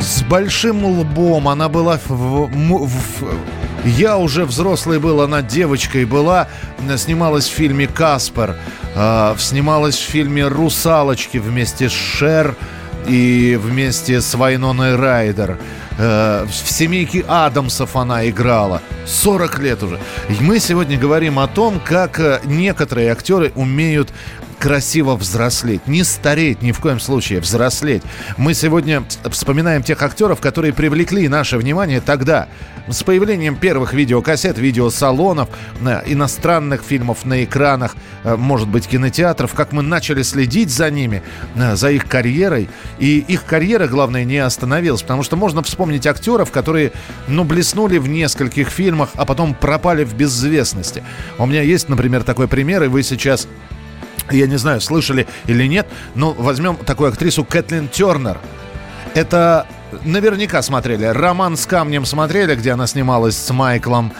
с 0.00 0.22
большим 0.22 0.84
лбом, 0.84 1.48
она 1.48 1.68
была 1.68 1.98
в, 2.06 2.46
в, 2.46 3.34
я 3.84 4.18
уже 4.18 4.44
взрослый 4.44 5.00
был, 5.00 5.20
она 5.20 5.42
девочкой 5.42 6.04
была, 6.04 6.46
снималась 6.96 7.48
в 7.48 7.52
фильме 7.52 7.88
«Каспер», 7.88 8.56
э, 8.94 9.34
снималась 9.36 9.96
в 9.96 10.02
фильме 10.08 10.46
«Русалочки» 10.46 11.38
вместе 11.38 11.88
с 11.88 11.92
Шер, 11.92 12.54
и 13.06 13.58
вместе 13.60 14.20
с 14.20 14.34
Вайноной 14.34 14.96
Райдер. 14.96 15.58
Э, 15.98 16.46
в 16.46 16.70
семейке 16.70 17.24
Адамсов 17.28 17.96
она 17.96 18.28
играла. 18.28 18.82
40 19.06 19.58
лет 19.60 19.82
уже. 19.82 20.00
И 20.28 20.42
мы 20.42 20.58
сегодня 20.58 20.98
говорим 20.98 21.38
о 21.38 21.46
том, 21.46 21.80
как 21.84 22.18
э, 22.18 22.40
некоторые 22.44 23.12
актеры 23.12 23.52
умеют 23.54 24.12
красиво 24.54 25.16
взрослеть. 25.16 25.86
Не 25.86 26.04
стареть 26.04 26.62
ни 26.62 26.72
в 26.72 26.80
коем 26.80 27.00
случае, 27.00 27.40
взрослеть. 27.40 28.02
Мы 28.36 28.54
сегодня 28.54 29.02
вспоминаем 29.30 29.82
тех 29.82 30.02
актеров, 30.02 30.40
которые 30.40 30.72
привлекли 30.72 31.28
наше 31.28 31.58
внимание 31.58 32.00
тогда. 32.00 32.48
С 32.88 33.02
появлением 33.02 33.56
первых 33.56 33.94
видеокассет, 33.94 34.58
видеосалонов, 34.58 35.48
э, 35.80 36.02
иностранных 36.06 36.82
фильмов 36.82 37.24
на 37.24 37.42
экранах, 37.44 37.96
э, 38.24 38.36
может 38.36 38.68
быть, 38.68 38.86
кинотеатров, 38.86 39.54
как 39.54 39.72
мы 39.72 39.82
начали 39.82 40.22
следить 40.22 40.70
за 40.70 40.90
ними, 40.90 41.22
э, 41.54 41.76
за 41.76 41.90
их 41.90 42.06
карьерой. 42.06 42.68
И 42.98 43.24
их 43.26 43.44
карьера, 43.44 43.86
главное, 43.88 44.24
не 44.24 44.38
остановилась, 44.38 45.02
потому 45.02 45.22
что 45.22 45.36
можно 45.36 45.62
вспомнить 45.62 46.06
актеров, 46.06 46.50
которые, 46.50 46.92
ну, 47.26 47.44
блеснули 47.44 47.98
в 47.98 48.08
нескольких 48.08 48.68
фильмах, 48.68 49.10
а 49.14 49.24
потом 49.24 49.54
пропали 49.54 50.04
в 50.04 50.14
безвестности. 50.14 51.02
У 51.38 51.46
меня 51.46 51.62
есть, 51.62 51.88
например, 51.88 52.22
такой 52.22 52.48
пример, 52.48 52.82
и 52.82 52.88
вы 52.88 53.02
сейчас 53.02 53.48
я 54.30 54.46
не 54.46 54.56
знаю, 54.56 54.80
слышали 54.80 55.26
или 55.46 55.66
нет, 55.66 55.86
но 56.14 56.32
возьмем 56.32 56.76
такую 56.76 57.10
актрису 57.10 57.44
Кэтлин 57.44 57.88
Тернер. 57.88 58.38
Это 59.14 59.66
наверняка 60.04 60.62
смотрели. 60.62 61.04
«Роман 61.06 61.56
с 61.56 61.66
камнем» 61.66 62.04
смотрели, 62.04 62.54
где 62.54 62.72
она 62.72 62.86
снималась 62.86 63.36
с 63.36 63.52
Майклом 63.52 64.12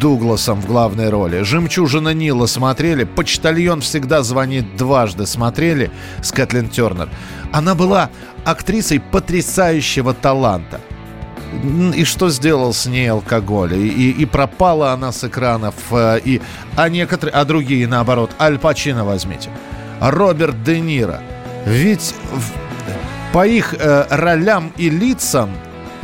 Дугласом 0.00 0.60
в 0.60 0.66
главной 0.66 1.08
роли. 1.08 1.42
«Жемчужина 1.42 2.12
Нила» 2.12 2.46
смотрели. 2.46 3.04
«Почтальон 3.04 3.80
всегда 3.80 4.22
звонит 4.22 4.76
дважды» 4.76 5.26
смотрели 5.26 5.90
с 6.22 6.32
Кэтлин 6.32 6.68
Тернер. 6.68 7.08
Она 7.52 7.74
была 7.74 8.10
актрисой 8.44 9.00
потрясающего 9.00 10.14
таланта. 10.14 10.80
И 11.94 12.04
что 12.04 12.30
сделал 12.30 12.72
с 12.72 12.86
ней 12.86 13.10
алкоголь? 13.10 13.74
И, 13.74 14.10
и, 14.10 14.26
пропала 14.26 14.92
она 14.92 15.12
с 15.12 15.24
экранов. 15.24 15.74
Э, 15.90 16.18
и, 16.24 16.40
а 16.76 16.88
некоторые, 16.88 17.34
а 17.34 17.44
другие 17.44 17.86
наоборот. 17.86 18.30
Аль 18.38 18.58
Пачино 18.58 19.04
возьмите. 19.04 19.50
Роберт 20.00 20.62
Де 20.62 20.80
Ниро. 20.80 21.20
Ведь 21.66 22.14
по 23.32 23.46
их 23.46 23.74
э, 23.74 24.06
ролям 24.10 24.72
и 24.76 24.90
лицам 24.90 25.50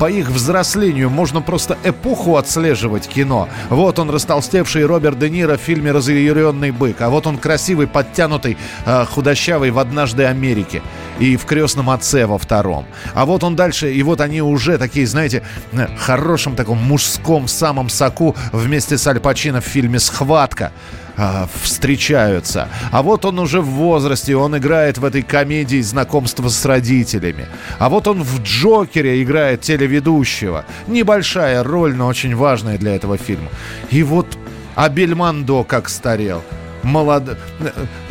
по 0.01 0.11
их 0.11 0.31
взрослению 0.31 1.11
можно 1.11 1.43
просто 1.43 1.77
эпоху 1.85 2.39
отслеживать 2.39 3.07
кино. 3.07 3.51
Вот 3.69 3.99
он 3.99 4.09
растолстевший 4.09 4.87
Роберт 4.87 5.19
Де 5.19 5.29
Ниро 5.29 5.59
в 5.59 5.61
фильме 5.61 5.93
«Разъяренный 5.93 6.71
бык», 6.71 7.03
а 7.03 7.11
вот 7.11 7.27
он 7.27 7.37
красивый, 7.37 7.87
подтянутый, 7.87 8.57
э, 8.87 9.05
худощавый 9.05 9.71
в 9.71 9.79
«Однажды 9.79 10.25
Америке» 10.25 10.81
и 11.19 11.37
в 11.37 11.45
«Крестном 11.45 11.91
отце» 11.91 12.25
во 12.25 12.39
втором. 12.39 12.87
А 13.13 13.27
вот 13.27 13.45
он 13.45 13.57
дальше, 13.57 13.93
и 13.93 14.03
вот 14.03 14.23
они 14.23 14.41
уже 14.41 14.79
такие, 14.79 15.07
знаете, 15.07 15.43
э, 15.73 15.87
хорошем 15.99 16.57
таком 16.57 16.79
мужском 16.79 17.47
самом 17.47 17.91
соку 17.91 18.35
вместе 18.53 18.97
с 18.97 19.07
Аль 19.07 19.21
Пачино 19.21 19.61
в 19.61 19.67
фильме 19.67 19.99
«Схватка» 19.99 20.73
э, 21.17 21.47
встречаются. 21.63 22.69
А 22.91 23.03
вот 23.03 23.25
он 23.25 23.39
уже 23.39 23.61
в 23.61 23.67
возрасте, 23.67 24.37
он 24.37 24.57
играет 24.57 24.99
в 24.99 25.05
этой 25.05 25.23
комедии 25.23 25.81
знакомства 25.81 26.49
с 26.49 26.65
родителями. 26.65 27.47
А 27.79 27.89
вот 27.89 28.09
он 28.09 28.23
в 28.23 28.43
Джокере 28.43 29.23
играет 29.23 29.63
телеведущего. 29.63 30.65
Небольшая 30.87 31.63
роль, 31.63 31.95
но 31.95 32.07
очень 32.07 32.35
важная 32.35 32.79
для 32.79 32.95
этого 32.95 33.19
фильма. 33.19 33.49
И 33.91 34.03
вот 34.03 34.27
Абель 34.75 35.15
Мандо 35.15 35.65
как 35.65 35.89
старел 35.89 36.43
молод... 36.83 37.39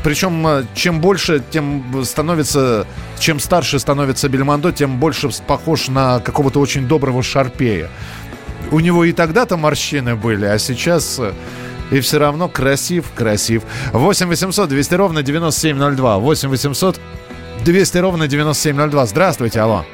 Причем, 0.04 0.46
э, 0.48 0.64
чем 0.74 1.02
больше, 1.02 1.42
тем 1.52 2.04
становится... 2.04 2.86
Чем 3.20 3.40
старше 3.40 3.80
становится 3.80 4.30
Бельмондо, 4.30 4.72
тем 4.72 5.00
больше 5.00 5.30
похож 5.46 5.88
на 5.90 6.20
какого-то 6.20 6.60
очень 6.60 6.88
доброго 6.88 7.22
шарпея. 7.24 7.90
У 8.72 8.80
него 8.80 9.04
и 9.04 9.12
тогда-то 9.12 9.58
морщины 9.58 10.16
были, 10.16 10.46
а 10.46 10.58
сейчас... 10.60 11.20
Э, 11.92 11.96
и 11.96 12.00
все 12.02 12.20
равно 12.20 12.48
красив, 12.50 13.12
красив. 13.16 13.64
8 13.94 14.28
800 14.28 14.70
200 14.70 14.94
ровно 14.96 15.24
9702. 15.24 16.18
8 16.20 16.50
800 16.50 17.00
200 17.66 17.98
ровно 17.98 18.28
9702. 18.28 19.06
Здравствуйте, 19.06 19.62
алло. 19.62 19.86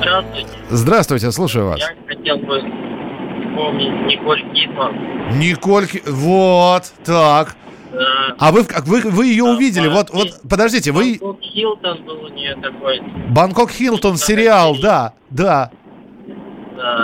Здравствуйте. 0.00 0.48
Здравствуйте, 0.70 1.32
слушаю 1.32 1.66
вас. 1.66 1.80
Я 1.80 1.88
хотел 2.06 2.36
бы 2.38 2.58
вспомнить 2.60 4.06
Николь 4.06 4.42
Кидман. 4.54 5.38
Николь... 5.38 5.86
Вот, 6.06 6.92
так. 7.04 7.56
Да. 7.92 8.34
А 8.38 8.52
вы, 8.52 8.64
вы, 8.86 9.00
вы 9.02 9.26
ее 9.26 9.44
Да, 9.44 9.50
увидели? 9.50 9.88
Вот, 9.88 10.10
вот, 10.10 10.40
подождите, 10.48 10.92
вы... 10.92 11.18
Бангкок 11.20 11.40
Хилтон 11.42 12.04
был 12.04 12.24
у 12.24 12.28
нее 12.28 12.54
такой. 12.56 13.00
Бангкок 13.30 13.70
Хилтон 13.70 14.16
сериал, 14.16 14.76
да, 14.80 15.12
да. 15.30 15.70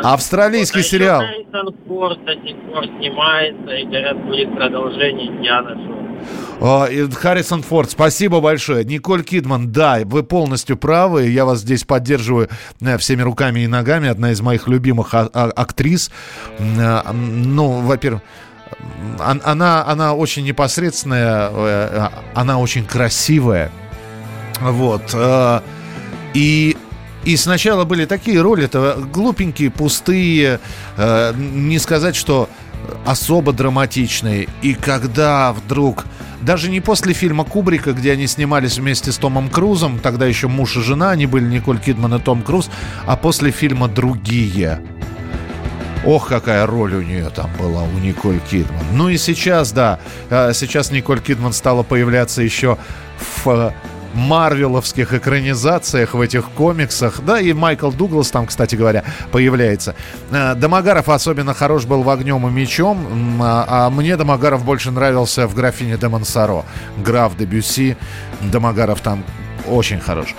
Австралийский 0.05 0.79
Вот, 0.79 0.87
а 0.87 0.89
сериал. 0.89 1.21
Харрисон 1.21 1.75
Форд 1.89 2.25
до 2.25 2.33
сих 2.35 2.57
пор 2.73 2.85
снимается, 2.99 3.71
и 3.73 3.85
говорят, 3.85 4.25
будет 4.25 4.55
продолжение 4.57 5.27
Индиана 5.29 5.71
Джонс. 5.71 6.07
А, 6.61 6.87
и 6.87 7.09
Харрисон 7.11 7.63
Форд, 7.63 7.91
спасибо 7.91 8.41
большое. 8.41 8.85
Николь 8.85 9.23
Кидман, 9.23 9.71
да, 9.71 9.99
вы 10.05 10.23
полностью 10.23 10.77
правы. 10.77 11.27
Я 11.29 11.45
вас 11.45 11.61
здесь 11.61 11.85
поддерживаю 11.85 12.49
э, 12.81 12.97
всеми 12.99 13.23
руками 13.23 13.61
и 13.61 13.67
ногами. 13.67 14.09
Одна 14.09 14.31
из 14.33 14.41
моих 14.41 14.67
любимых 14.67 15.15
а- 15.15 15.29
а- 15.33 15.51
актрис. 15.55 16.11
А, 16.59 17.11
м, 17.11 17.55
Ну, 17.55 17.81
во-первых, 17.81 18.23
она, 19.21 19.85
она 19.87 20.15
очень 20.15 20.45
непосредственная, 20.45 21.51
э, 21.53 22.09
она 22.35 22.59
очень 22.59 22.85
красивая. 22.85 23.71
Вот. 24.61 25.03
э, 25.15 25.61
И 26.35 26.77
и 27.27 27.37
сначала 27.37 27.85
были 27.85 28.05
такие 28.05 28.41
роли-то 28.41 29.05
глупенькие, 29.13 29.71
пустые, 29.71 30.61
э, 30.97 31.35
не 31.37 31.81
сказать, 31.81 32.15
что 32.15 32.49
особо 33.05 33.53
драматичные. 33.53 34.49
И 34.63 34.75
когда 34.75 35.53
вдруг, 35.53 36.07
даже 36.41 36.71
не 36.71 36.81
после 36.81 37.15
фильма 37.15 37.43
Кубрика, 37.43 37.93
где 37.93 38.13
они 38.13 38.29
снимались 38.29 38.79
вместе 38.79 39.11
с 39.11 39.17
Томом 39.17 39.51
Крузом, 39.51 39.99
тогда 39.99 40.25
еще 40.27 40.47
муж 40.47 40.77
и 40.77 40.83
жена, 40.83 41.11
они 41.11 41.27
были 41.27 41.47
Николь 41.47 41.81
Кидман 41.81 42.15
и 42.15 42.21
Том 42.21 42.43
Круз, 42.43 42.71
а 43.07 43.17
после 43.17 43.51
фильма 43.51 43.89
«Другие». 43.89 44.81
Ох, 46.05 46.29
какая 46.29 46.65
роль 46.65 46.95
у 46.95 47.03
нее 47.03 47.29
там 47.31 47.51
была, 47.59 47.83
у 47.83 47.99
Николь 47.99 48.39
Кидман. 48.39 48.85
Ну 48.93 49.09
и 49.09 49.17
сейчас, 49.17 49.73
да, 49.73 49.99
э, 50.31 50.53
сейчас 50.55 50.93
Николь 50.93 51.21
Кидман 51.21 51.53
стала 51.53 51.83
появляться 51.83 52.43
еще 52.43 52.79
в 53.19 53.49
э, 53.49 53.73
марвеловских 54.17 55.15
экранизациях, 55.15 56.15
в 56.15 56.21
этих 56.21 56.51
комиксах. 56.51 57.21
Да, 57.25 57.41
и 57.41 57.53
Майкл 57.53 57.91
Дуглас 57.91 58.31
там, 58.31 58.47
кстати 58.47 58.75
говоря, 58.75 59.05
появляется. 59.31 59.95
Э, 60.33 60.55
Домогаров 60.55 61.09
особенно 61.09 61.55
хорош 61.55 61.85
был 61.85 62.03
в 62.03 62.11
«Огнем 62.11 62.47
и 62.49 62.51
мечом», 62.51 63.41
а 63.43 63.87
а 63.87 63.91
мне 63.91 64.17
Домогаров 64.17 64.65
больше 64.65 64.91
нравился 64.91 65.47
в 65.47 65.55
«Графине 65.55 65.99
де 65.99 66.09
Монсоро». 66.09 66.65
Граф 66.97 67.37
де 67.37 67.45
Бюсси, 67.45 67.97
Домогаров 68.41 69.01
там 69.01 69.23
очень 69.67 70.01
хорош. 70.01 70.35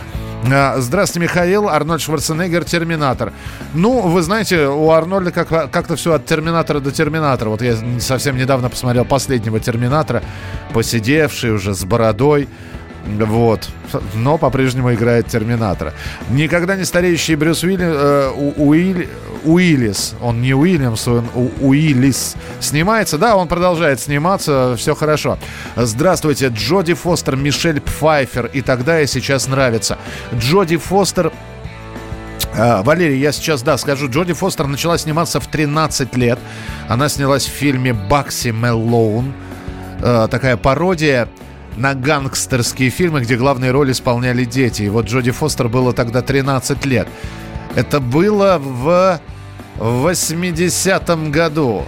А, 0.51 0.79
Здравствуйте, 0.79 1.27
Михаил. 1.27 1.67
Арнольд 1.67 2.01
Шварценеггер, 2.01 2.63
Терминатор. 2.63 3.33
Ну, 3.73 4.01
вы 4.01 4.21
знаете, 4.21 4.67
у 4.67 4.91
Арнольда 4.91 5.31
как, 5.31 5.71
как-то 5.71 5.95
все 5.95 6.13
от 6.13 6.25
Терминатора 6.25 6.79
до 6.79 6.91
Терминатора. 6.91 7.49
Вот 7.49 7.61
я 7.61 7.75
совсем 7.99 8.37
недавно 8.37 8.69
посмотрел 8.69 9.05
последнего 9.05 9.59
Терминатора, 9.59 10.23
посидевший 10.73 11.51
уже 11.51 11.73
с 11.73 11.83
бородой. 11.83 12.47
Вот. 13.07 13.69
Но 14.15 14.37
по-прежнему 14.37 14.93
играет 14.93 15.27
Терминатора. 15.27 15.93
Никогда 16.29 16.75
не 16.75 16.83
стареющий 16.85 17.35
Брюс 17.35 17.63
Уилли, 17.63 17.85
э, 17.87 18.31
Уиль- 18.57 19.07
Уиллис. 19.45 20.15
Он 20.21 20.41
не 20.41 20.53
Уильямс, 20.53 21.07
он 21.07 21.25
У- 21.33 21.69
Уиллис. 21.69 22.35
Снимается, 22.59 23.17
да, 23.17 23.35
он 23.37 23.47
продолжает 23.47 23.99
сниматься, 23.99 24.75
все 24.77 24.93
хорошо. 24.93 25.37
Здравствуйте, 25.75 26.47
Джоди 26.47 26.93
Фостер, 26.93 27.35
Мишель 27.37 27.79
Пфайфер 27.79 28.47
и 28.47 28.61
тогда 28.61 28.99
и 29.01 29.07
сейчас 29.07 29.47
нравится. 29.47 29.97
Джоди 30.35 30.77
Фостер 30.77 31.31
а, 32.59 32.81
Валерий, 32.81 33.19
я 33.19 33.31
сейчас, 33.31 33.61
да, 33.61 33.77
скажу. 33.77 34.09
Джоди 34.09 34.33
Фостер 34.33 34.67
начала 34.67 34.97
сниматься 34.97 35.39
в 35.39 35.47
13 35.47 36.15
лет. 36.15 36.39
Она 36.87 37.07
снялась 37.07 37.45
в 37.45 37.51
фильме 37.51 37.93
«Бакси 37.93 38.47
Меллоун». 38.49 39.33
Э, 40.01 40.27
такая 40.29 40.57
пародия 40.57 41.27
на 41.77 41.93
гангстерские 41.93 42.89
фильмы, 42.89 43.21
где 43.21 43.37
главные 43.37 43.71
роли 43.71 43.91
исполняли 43.91 44.43
дети. 44.45 44.83
И 44.83 44.89
вот 44.89 45.05
Джоди 45.05 45.31
Фостер 45.31 45.69
было 45.69 45.93
тогда 45.93 46.21
13 46.21 46.85
лет. 46.85 47.07
Это 47.75 47.99
было 47.99 48.57
в 48.59 49.21
80-м 49.79 51.31
году. 51.31 51.85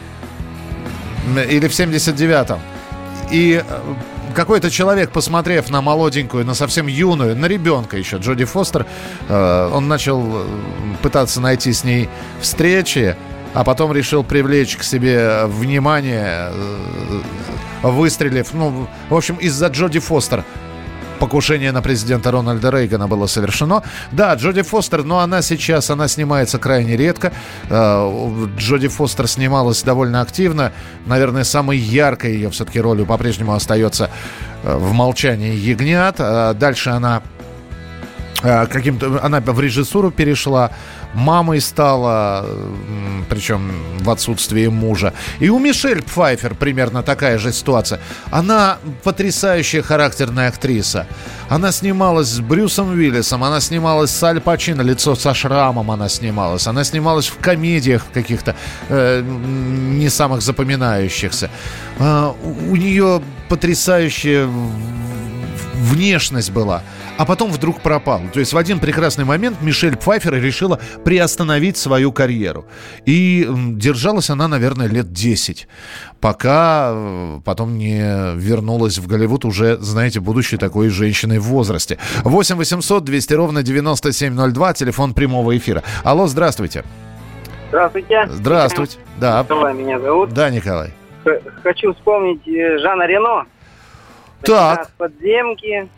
Или 1.49 1.67
в 1.67 1.71
79-м. 1.71 2.59
И 3.31 3.63
э, 3.67 3.79
какой-то 4.35 4.69
человек, 4.71 5.11
посмотрев 5.11 5.69
на 5.69 5.81
молоденькую, 5.81 6.45
на 6.45 6.53
совсем 6.53 6.87
юную, 6.87 7.35
на 7.35 7.45
ребенка 7.45 7.97
еще, 7.97 8.17
Джоди 8.17 8.45
Фостер, 8.45 8.85
э, 9.27 9.69
он 9.73 9.87
начал 9.87 10.23
э, 10.25 10.45
пытаться 11.01 11.41
найти 11.41 11.73
с 11.73 11.83
ней 11.83 12.09
встречи, 12.41 13.15
а 13.53 13.63
потом 13.63 13.93
решил 13.93 14.23
привлечь 14.23 14.77
к 14.77 14.83
себе 14.83 15.45
внимание, 15.45 16.51
э, 16.51 17.21
выстрелив, 17.83 18.53
ну, 18.53 18.87
в 19.09 19.15
общем, 19.15 19.35
из-за 19.35 19.67
Джоди 19.67 19.99
Фостер 19.99 20.43
покушение 21.19 21.71
на 21.73 21.81
президента 21.81 22.31
Рональда 22.31 22.69
Рейгана 22.69 23.07
было 23.07 23.27
совершено. 23.27 23.83
Да, 24.11 24.33
Джоди 24.35 24.61
Фостер, 24.61 25.03
но 25.03 25.19
она 25.19 25.41
сейчас, 25.41 25.89
она 25.89 26.07
снимается 26.07 26.59
крайне 26.59 26.95
редко. 26.95 27.33
Э, 27.69 28.47
Джоди 28.57 28.87
Фостер 28.87 29.27
снималась 29.27 29.83
довольно 29.83 30.21
активно. 30.21 30.71
Наверное, 31.05 31.43
самой 31.43 31.77
яркой 31.77 32.33
ее 32.35 32.49
все-таки 32.49 32.79
ролью 32.79 33.05
по-прежнему 33.05 33.53
остается 33.53 34.09
э, 34.63 34.75
в 34.75 34.93
«Молчании 34.93 35.53
ягнят». 35.53 36.17
Дальше 36.57 36.91
она 36.91 37.21
каким-то 38.41 39.19
она 39.21 39.41
в 39.41 39.59
режиссуру 39.59 40.11
перешла, 40.11 40.71
мамой 41.13 41.61
стала, 41.61 42.45
причем 43.29 43.71
в 43.99 44.09
отсутствии 44.09 44.67
мужа. 44.67 45.13
И 45.39 45.49
у 45.49 45.59
Мишель 45.59 46.01
Пфайфер 46.01 46.55
примерно 46.55 47.03
такая 47.03 47.37
же 47.37 47.51
ситуация. 47.51 47.99
Она 48.31 48.77
потрясающая 49.03 49.81
характерная 49.81 50.49
актриса. 50.49 51.07
Она 51.49 51.71
снималась 51.71 52.27
с 52.27 52.39
Брюсом 52.39 52.89
Уиллисом, 52.89 53.43
она 53.43 53.59
снималась 53.59 54.11
с 54.11 54.23
Аль 54.23 54.39
Пачино, 54.39 54.81
лицо 54.83 55.15
со 55.15 55.33
шрамом 55.33 55.89
она 55.89 56.09
снималась. 56.09 56.67
Она 56.67 56.83
снималась 56.83 57.27
в 57.27 57.37
комедиях 57.37 58.05
каких-то 58.13 58.55
э, 58.89 59.21
не 59.21 60.09
самых 60.09 60.41
запоминающихся. 60.41 61.49
А, 61.99 62.35
у, 62.43 62.75
нее 62.75 63.21
потрясающая 63.49 64.47
внешность 65.73 66.51
была, 66.51 66.83
а 67.19 67.25
потом 67.25 67.51
вдруг 67.51 67.81
пропал. 67.81 68.21
То 68.33 68.39
есть 68.39 68.53
в 68.53 68.57
один 68.57 68.79
прекрасный 68.79 69.25
момент 69.25 69.57
Мишель 69.61 69.97
Пфайфер 69.97 70.33
решила 70.35 70.79
приостановить 71.03 71.75
свою 71.75 72.13
карьеру. 72.13 72.65
И 73.05 73.45
держалась 73.73 74.29
она, 74.29 74.47
наверное, 74.47 74.87
лет 74.87 75.11
10, 75.11 75.67
пока 76.21 76.91
э, 76.93 77.39
потом 77.43 77.77
не 77.77 78.35
вернулась 78.37 78.99
в 78.99 79.05
Голливуд 79.07 79.43
уже, 79.43 79.75
знаете, 79.81 80.21
будущей 80.21 80.55
такой 80.55 80.87
женщиной 80.87 81.39
в 81.39 81.43
возрасте. 81.43 81.97
8 82.23 82.55
800 82.55 83.03
200 83.03 83.33
ровно 83.33 83.63
9702, 83.63 84.73
телефон 84.73 85.13
прямого 85.13 85.57
эфира. 85.57 85.83
Алло, 86.05 86.25
здравствуйте. 86.27 86.85
Здравствуйте. 87.67 88.27
Здравствуйте. 88.29 88.97
Да, 89.19 89.43
Николай 89.43 89.73
меня 89.73 89.99
зовут. 89.99 90.29
да, 90.29 90.49
Николай. 90.49 90.93
Х- 91.25 91.41
Хочу 91.63 91.93
вспомнить 91.93 92.47
э, 92.47 92.77
Жана 92.79 93.05
Рено. 93.05 93.43
Так. 94.41 94.89
«Подземки», 94.97 95.89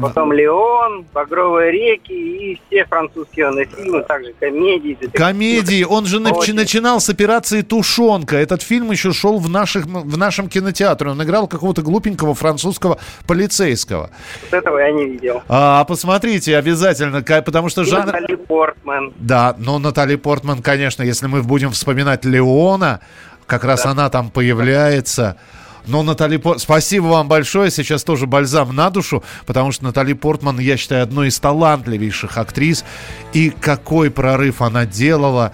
потом 0.00 0.32
«Леон», 0.32 1.06
«Багровые 1.12 1.72
реки» 1.72 2.12
и 2.12 2.60
все 2.66 2.84
французские 2.84 3.48
он, 3.48 3.64
фильмы, 3.64 4.02
также 4.02 4.32
комедии. 4.38 4.94
детективы. 4.94 5.12
Комедии. 5.12 5.82
Он 5.82 6.06
же 6.06 6.18
Очень. 6.18 6.54
начинал 6.54 7.00
с 7.00 7.08
операции 7.08 7.62
«Тушенка». 7.62 8.36
Этот 8.36 8.62
фильм 8.62 8.90
еще 8.90 9.12
шел 9.12 9.38
в, 9.38 9.48
наших, 9.48 9.86
в 9.86 10.16
нашем 10.16 10.48
кинотеатре. 10.48 11.10
Он 11.10 11.22
играл 11.22 11.48
какого-то 11.48 11.82
глупенького 11.82 12.34
французского 12.34 12.98
полицейского. 13.26 14.10
Вот 14.42 14.58
этого 14.58 14.78
я 14.78 14.92
не 14.92 15.06
видел. 15.06 15.42
А, 15.48 15.84
посмотрите 15.84 16.56
обязательно, 16.56 17.22
потому 17.22 17.68
что 17.68 17.82
И 17.82 17.84
жанр... 17.84 18.06
Натали 18.06 18.34
Портман. 18.36 19.12
Да, 19.16 19.54
но 19.58 19.78
Натали 19.78 20.16
Портман, 20.16 20.62
конечно, 20.62 21.02
если 21.02 21.26
мы 21.26 21.42
будем 21.42 21.70
вспоминать 21.72 22.24
Леона, 22.24 23.00
как 23.46 23.64
раз 23.64 23.86
она 23.86 24.08
там 24.10 24.30
появляется. 24.30 25.36
Но 25.90 26.04
Натали 26.04 26.36
Портман... 26.36 26.60
Спасибо 26.60 27.06
вам 27.06 27.26
большое. 27.26 27.70
Сейчас 27.70 28.04
тоже 28.04 28.26
бальзам 28.26 28.74
на 28.74 28.90
душу, 28.90 29.24
потому 29.44 29.72
что 29.72 29.84
Натали 29.84 30.12
Портман, 30.12 30.60
я 30.60 30.76
считаю, 30.76 31.02
одной 31.02 31.28
из 31.28 31.40
талантливейших 31.40 32.38
актрис. 32.38 32.84
И 33.32 33.50
какой 33.50 34.10
прорыв 34.10 34.62
она 34.62 34.86
делала. 34.86 35.52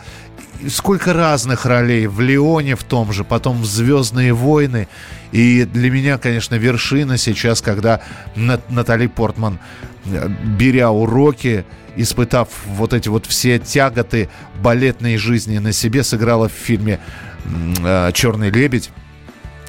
Сколько 0.69 1.15
разных 1.15 1.65
ролей 1.65 2.07
в 2.07 2.21
Леоне 2.21 2.77
в 2.77 2.85
том 2.85 3.13
же, 3.13 3.25
потом 3.25 3.63
в 3.63 3.67
Звездные 3.67 4.35
войны. 4.35 4.89
И 5.33 5.65
для 5.65 5.91
меня, 5.91 6.19
конечно, 6.19 6.55
вершина 6.55 7.17
сейчас, 7.17 7.63
когда 7.63 8.01
Нат- 8.35 8.71
Натали 8.71 9.07
Портман, 9.07 9.59
э, 10.05 10.29
беря 10.59 10.91
уроки, 10.91 11.65
испытав 11.97 12.49
вот 12.67 12.93
эти 12.93 13.09
вот 13.09 13.25
все 13.25 13.59
тяготы 13.59 14.29
балетной 14.63 15.17
жизни 15.17 15.57
на 15.59 15.73
себе, 15.73 16.05
сыграла 16.05 16.51
в 16.51 16.53
фильме 16.53 17.01
«Черный 18.13 18.51
лебедь». 18.51 18.91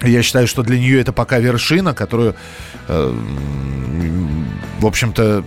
Я 0.04 0.22
считаю, 0.22 0.48
что 0.48 0.64
для 0.64 0.78
нее 0.78 1.02
это 1.02 1.12
пока 1.12 1.40
вершина, 1.40 1.94
которую, 1.94 2.36
э, 2.88 3.14
в 4.80 4.86
общем-то, 4.86 5.44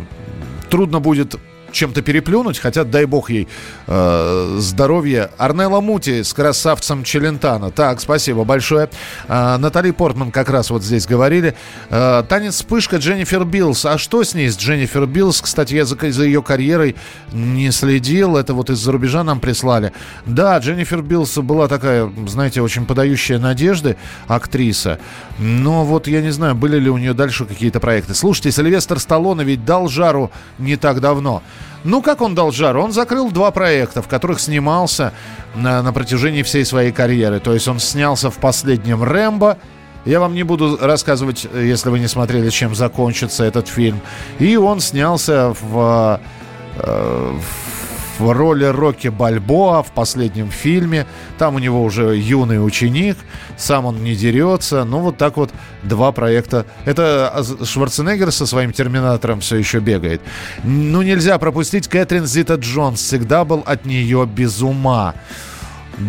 трудно 0.69 1.01
будет 1.01 1.37
чем-то 1.73 2.03
переплюнуть, 2.03 2.59
хотя, 2.59 2.85
дай 2.85 3.05
бог 3.05 3.31
ей 3.31 3.49
э, 3.87 4.57
здоровья. 4.59 5.31
Арнелла 5.39 5.81
Мути 5.81 6.23
с 6.23 6.33
красавцем 6.33 7.05
Челентана. 7.05 7.71
Так, 7.71 8.01
спасибо 8.01 8.45
большое. 8.45 8.91
Э, 9.29 9.57
Натали 9.57 9.91
Портман 9.91 10.31
как 10.31 10.51
раз 10.51 10.71
вот 10.71 10.83
здесь 10.83 11.07
говорили. 11.07 11.55
Э, 11.91 12.23
танец 12.29 12.55
вспышка 12.55 12.97
Дженнифер 12.97 13.45
Биллс. 13.45 13.85
А 13.85 13.99
что 13.99 14.23
с 14.25 14.35
ней, 14.35 14.49
с 14.49 14.57
Дженнифер 14.57 15.07
Биллс? 15.07 15.41
Кстати, 15.41 15.75
я 15.75 15.85
за, 15.85 15.97
за 15.97 16.25
ее 16.25 16.43
карьерой 16.43 16.97
не 17.33 17.71
следил. 17.71 18.37
Это 18.37 18.55
вот 18.55 18.71
из-за 18.71 18.93
рубежа 18.93 19.25
нам 19.25 19.41
прислали. 19.41 19.93
Да, 20.27 20.59
Дженнифер 20.59 21.03
Билс 21.03 21.37
была 21.39 21.69
такая, 21.69 22.11
знаете, 22.27 22.63
очень 22.63 22.87
подающая 22.87 23.39
надежды 23.39 23.97
актриса. 24.29 24.99
Но 25.39 25.85
вот 25.85 26.07
я 26.07 26.23
не 26.23 26.31
знаю, 26.31 26.55
были 26.55 26.79
ли 26.79 26.91
у 26.91 26.99
нее 26.99 27.15
дальше 27.15 27.45
какие-то 27.45 27.81
проекты. 27.81 28.15
Слушайте, 28.15 28.53
Сильвестр 28.53 28.99
Сталлоне 28.99 29.45
ведь 29.45 29.65
дал 29.65 29.89
жару 29.89 30.31
не 30.59 30.77
так 30.77 31.01
давно. 31.01 31.43
Ну, 31.85 32.03
как 32.03 32.21
он 32.21 32.35
дал 32.35 32.53
жару? 32.53 32.83
Он 32.83 32.93
закрыл 32.93 33.31
два 33.31 33.51
проекта, 33.51 34.03
в 34.03 34.09
которых 34.09 34.41
снимался 34.41 35.13
на, 35.55 35.83
на 35.83 35.93
протяжении 35.93 36.43
всей 36.43 36.65
своей 36.65 36.93
карьеры. 36.93 37.41
То 37.41 37.55
есть 37.55 37.69
он 37.69 37.79
снялся 37.79 38.31
в 38.31 38.37
последнем 38.37 39.03
«Рэмбо», 39.03 39.59
я 40.07 40.19
вам 40.19 40.35
не 40.35 40.45
буду 40.45 40.79
рассказывать, 40.81 41.47
если 41.55 41.91
вы 41.91 41.99
не 41.99 42.09
смотрели, 42.09 42.49
чем 42.49 42.75
закончится 42.75 43.45
этот 43.45 43.69
фильм. 43.69 44.01
И 44.39 44.57
он 44.57 44.81
снялся 44.81 45.55
в, 45.61 46.21
э, 46.77 47.39
в 48.21 48.33
роли 48.33 48.65
Рокки 48.67 49.09
Бальбоа 49.09 49.83
в 49.83 49.93
последнем 49.93 50.51
фильме. 50.51 51.07
Там 51.39 51.55
у 51.55 51.59
него 51.59 51.83
уже 51.83 52.17
юный 52.17 52.65
ученик, 52.65 53.17
сам 53.57 53.87
он 53.87 54.05
не 54.05 54.15
дерется. 54.15 54.85
Ну, 54.85 54.99
вот 54.99 55.17
так 55.17 55.37
вот 55.37 55.51
два 55.83 56.13
проекта. 56.13 56.67
Это 56.85 57.43
Шварценеггер 57.65 58.31
со 58.31 58.47
своим 58.47 58.73
Терминатором 58.73 59.41
все 59.41 59.57
еще 59.57 59.81
бегает. 59.81 60.21
Ну, 60.65 61.03
нельзя 61.03 61.39
пропустить 61.39 61.89
Кэтрин 61.89 62.27
Зита 62.27 62.57
Джонс. 62.57 63.01
Всегда 63.01 63.45
был 63.45 63.63
от 63.67 63.87
нее 63.87 64.27
без 64.27 64.61
ума. 64.61 65.15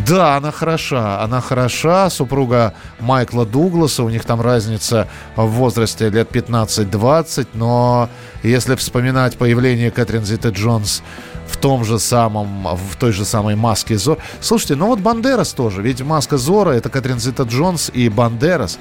Да, 0.08 0.38
она 0.38 0.52
хороша. 0.52 1.22
Она 1.22 1.42
хороша. 1.42 2.10
Супруга 2.10 2.74
Майкла 3.00 3.46
Дугласа. 3.46 4.04
У 4.04 4.10
них 4.10 4.24
там 4.24 4.42
разница 4.42 5.08
в 5.36 5.46
возрасте 5.48 6.10
лет 6.10 6.32
15-20. 6.32 7.48
Но 7.54 8.10
если 8.44 8.76
вспоминать 8.76 9.38
появление 9.38 9.92
Кэтрин 9.92 10.24
Зиты 10.24 10.50
Джонс 10.50 11.04
в 11.52 11.58
том 11.58 11.84
же 11.84 12.00
самом, 12.00 12.76
в 12.76 12.96
той 12.96 13.12
же 13.12 13.26
самой 13.26 13.56
маске 13.56 13.98
Зора. 13.98 14.20
Слушайте, 14.40 14.76
ну 14.76 14.88
вот 14.88 15.00
Бандерас 15.00 15.54
тоже. 15.54 15.82
Ведь 15.82 16.02
маска 16.02 16.38
Зора 16.38 16.72
это 16.72 16.90
Кэтрин 16.90 17.20
Зита 17.20 17.44
Джонс 17.44 17.92
и 17.94 18.10
Бандерас. 18.10 18.80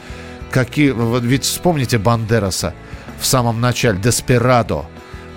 Какие, 0.51 0.95
ведь 1.21 1.45
вспомните 1.45 1.99
Бандераса 1.99 2.75
в 3.19 3.27
самом 3.27 3.61
начале. 3.61 3.99
Деспирадо 3.99 4.87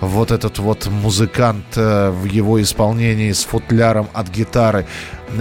вот 0.00 0.30
этот 0.30 0.58
вот 0.58 0.86
музыкант 0.86 1.64
э, 1.76 2.10
в 2.10 2.24
его 2.24 2.60
исполнении 2.60 3.32
с 3.32 3.44
футляром 3.44 4.08
от 4.12 4.28
гитары. 4.28 4.86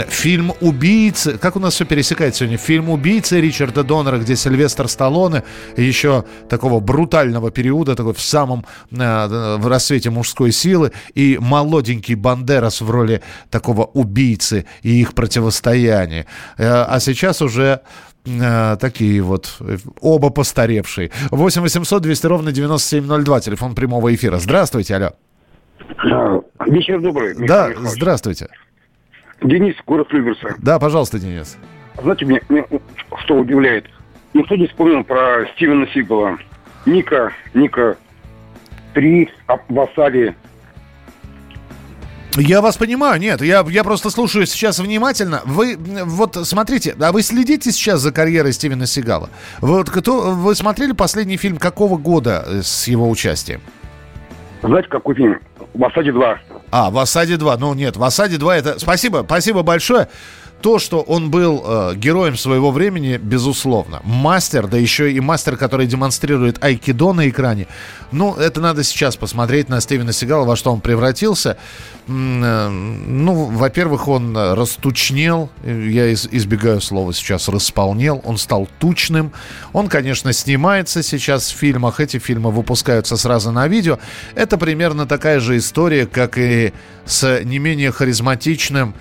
Фильм 0.09 0.53
«Убийцы», 0.61 1.37
как 1.37 1.55
у 1.55 1.59
нас 1.59 1.75
все 1.75 1.85
пересекает 1.85 2.35
сегодня, 2.35 2.57
фильм 2.57 2.89
«Убийцы» 2.89 3.39
Ричарда 3.39 3.83
Доннера, 3.83 4.17
где 4.17 4.35
Сильвестр 4.35 4.87
Сталлоне, 4.87 5.43
еще 5.77 6.25
такого 6.49 6.79
брутального 6.79 7.51
периода, 7.51 7.95
такой 7.95 8.13
в 8.13 8.21
самом 8.21 8.65
э, 8.91 9.57
в 9.57 9.67
рассвете 9.67 10.09
мужской 10.09 10.51
силы, 10.51 10.91
и 11.13 11.37
молоденький 11.39 12.15
Бандерас 12.15 12.81
в 12.81 12.89
роли 12.89 13.21
такого 13.49 13.85
убийцы 13.85 14.65
и 14.81 15.01
их 15.01 15.13
противостояния. 15.13 16.25
Э, 16.57 16.85
а 16.87 16.99
сейчас 16.99 17.41
уже 17.41 17.81
такие 18.23 19.21
вот, 19.21 19.61
оба 20.01 20.29
постаревшие. 20.29 21.11
8 21.31 21.61
800 21.61 22.01
200 22.01 22.25
ровно 22.27 22.51
9702, 22.51 23.39
телефон 23.41 23.75
прямого 23.75 24.13
эфира. 24.13 24.37
Здравствуйте, 24.37 24.95
алло. 24.95 25.11
Вечер 26.65 27.01
добрый. 27.01 27.35
Да, 27.35 27.69
Михаил 27.69 27.87
здравствуйте. 27.87 28.47
Денис, 29.41 29.75
город 29.85 30.07
Люберца. 30.11 30.55
Да, 30.59 30.79
пожалуйста, 30.79 31.19
Денис. 31.19 31.57
Знаете, 32.01 32.25
меня, 32.25 32.39
меня 32.49 32.65
что 33.23 33.35
удивляет? 33.35 33.85
Никто 34.33 34.55
не 34.55 34.67
вспомнил 34.67 35.03
про 35.03 35.45
Стивена 35.55 35.85
Сигала. 35.93 36.37
Ника, 36.85 37.33
Ника 37.53 37.97
3, 38.93 39.29
в 39.69 39.79
осаде 39.79 40.35
я 42.35 42.61
вас 42.61 42.77
понимаю, 42.77 43.19
нет, 43.19 43.41
я, 43.41 43.63
я 43.67 43.83
просто 43.83 44.09
слушаю 44.09 44.45
сейчас 44.45 44.79
внимательно. 44.79 45.41
Вы 45.45 45.77
вот 45.77 46.35
смотрите, 46.43 46.95
а 46.99 47.11
вы 47.11 47.21
следите 47.21 47.71
сейчас 47.71 48.01
за 48.01 48.11
карьерой 48.11 48.53
Стивена 48.53 48.85
Сигала? 48.85 49.29
Вы, 49.61 49.77
вот, 49.77 49.89
кто, 49.89 50.31
вы 50.31 50.55
смотрели 50.55 50.93
последний 50.93 51.37
фильм 51.37 51.57
какого 51.57 51.97
года 51.97 52.43
э, 52.45 52.61
с 52.63 52.87
его 52.87 53.09
участием? 53.09 53.61
Знаете, 54.63 54.87
какой 54.89 55.15
фильм? 55.15 55.39
В 55.73 55.83
осаде 55.85 56.11
2. 56.11 56.39
А, 56.71 56.89
в 56.89 56.97
осаде 56.97 57.37
2. 57.37 57.57
Ну 57.57 57.73
нет, 57.73 57.97
в 57.97 58.03
осаде 58.03 58.37
2 58.37 58.57
это. 58.57 58.79
Спасибо, 58.79 59.23
спасибо 59.25 59.61
большое 59.61 60.07
то, 60.63 60.79
что 60.79 61.01
он 61.01 61.29
был 61.29 61.61
э, 61.65 61.95
героем 61.97 62.37
своего 62.37 62.71
времени, 62.71 63.19
безусловно. 63.21 63.99
Мастер, 64.05 64.67
да 64.67 64.77
еще 64.77 65.11
и 65.11 65.19
мастер, 65.19 65.57
который 65.57 65.85
демонстрирует 65.87 66.63
айкидо 66.63 67.11
на 67.11 67.27
экране. 67.27 67.67
Ну, 68.13 68.33
это 68.35 68.61
надо 68.61 68.85
сейчас 68.85 69.17
посмотреть 69.17 69.67
на 69.67 69.81
Стивена 69.81 70.13
Сигала, 70.13 70.45
во 70.45 70.55
что 70.55 70.71
он 70.71 70.79
превратился. 70.79 71.57
Э, 72.07 72.69
ну, 72.69 73.33
во-первых, 73.47 74.07
он 74.07 74.37
растучнел. 74.37 75.49
Я 75.65 76.07
из, 76.07 76.29
избегаю 76.31 76.79
слова 76.79 77.13
сейчас 77.13 77.49
располнел. 77.49 78.21
Он 78.23 78.37
стал 78.37 78.69
тучным. 78.79 79.33
Он, 79.73 79.89
конечно, 79.89 80.31
снимается 80.31 81.03
сейчас 81.03 81.51
в 81.51 81.57
фильмах. 81.57 81.99
Эти 81.99 82.19
фильмы 82.19 82.51
выпускаются 82.51 83.17
сразу 83.17 83.51
на 83.51 83.67
видео. 83.67 83.99
Это 84.33 84.57
примерно 84.57 85.07
такая 85.07 85.41
же 85.41 85.57
история, 85.57 86.05
как 86.05 86.37
и 86.37 86.71
с 87.05 87.41
не 87.43 87.59
менее 87.59 87.91
харизматичным 87.91 88.95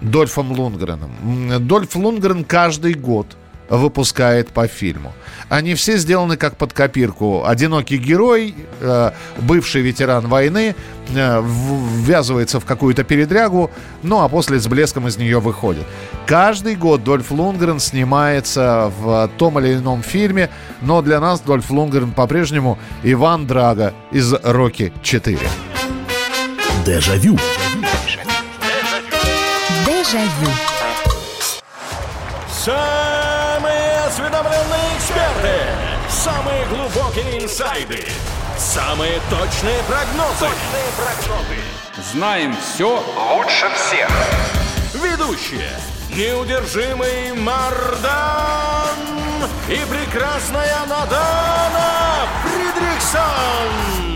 Дольфом 0.00 0.52
Лунгреном. 0.52 1.66
Дольф 1.66 1.96
Лунгрен 1.96 2.44
каждый 2.44 2.94
год 2.94 3.36
выпускает 3.68 4.48
по 4.48 4.66
фильму. 4.66 5.12
Они 5.48 5.74
все 5.74 5.96
сделаны 5.96 6.36
как 6.36 6.56
под 6.56 6.72
копирку. 6.72 7.44
Одинокий 7.44 7.98
герой, 7.98 8.54
э, 8.80 9.10
бывший 9.38 9.82
ветеран 9.82 10.28
войны, 10.28 10.74
э, 11.08 11.42
ввязывается 11.42 12.60
в 12.60 12.64
какую-то 12.64 13.04
передрягу, 13.04 13.70
ну 14.02 14.22
а 14.22 14.28
после 14.28 14.58
с 14.58 14.66
блеском 14.66 15.08
из 15.08 15.18
нее 15.18 15.40
выходит. 15.40 15.84
Каждый 16.26 16.76
год 16.76 17.04
Дольф 17.04 17.30
Лунгрен 17.30 17.80
снимается 17.80 18.92
в 18.98 19.30
том 19.36 19.58
или 19.58 19.74
ином 19.74 20.02
фильме, 20.02 20.50
но 20.82 21.02
для 21.02 21.20
нас 21.20 21.40
Дольф 21.40 21.70
Лунгрен 21.70 22.12
по-прежнему 22.12 22.78
Иван 23.02 23.46
Драга 23.46 23.94
из 24.12 24.32
«Рокки 24.32 24.92
4». 25.02 25.38
Дежавю. 26.84 27.36
Дежавю. 27.36 27.65
Самые 32.48 33.98
осведомленные 34.06 34.96
эксперты. 34.96 35.60
Самые 36.08 36.64
глубокие 36.66 37.44
инсайды. 37.44 38.04
Самые 38.56 39.20
точные 39.30 39.82
прогнозы. 39.84 40.46
Точные 40.46 40.90
прогнозы. 40.96 41.60
Знаем 42.12 42.56
все 42.56 43.02
лучше 43.30 43.68
всех. 43.76 44.10
Ведущие. 44.94 45.70
Неудержимый 46.10 47.32
Мардан 47.34 48.96
и 49.68 49.78
прекрасная 49.84 50.86
Надана 50.86 52.26
Фридрихсон. 52.42 54.15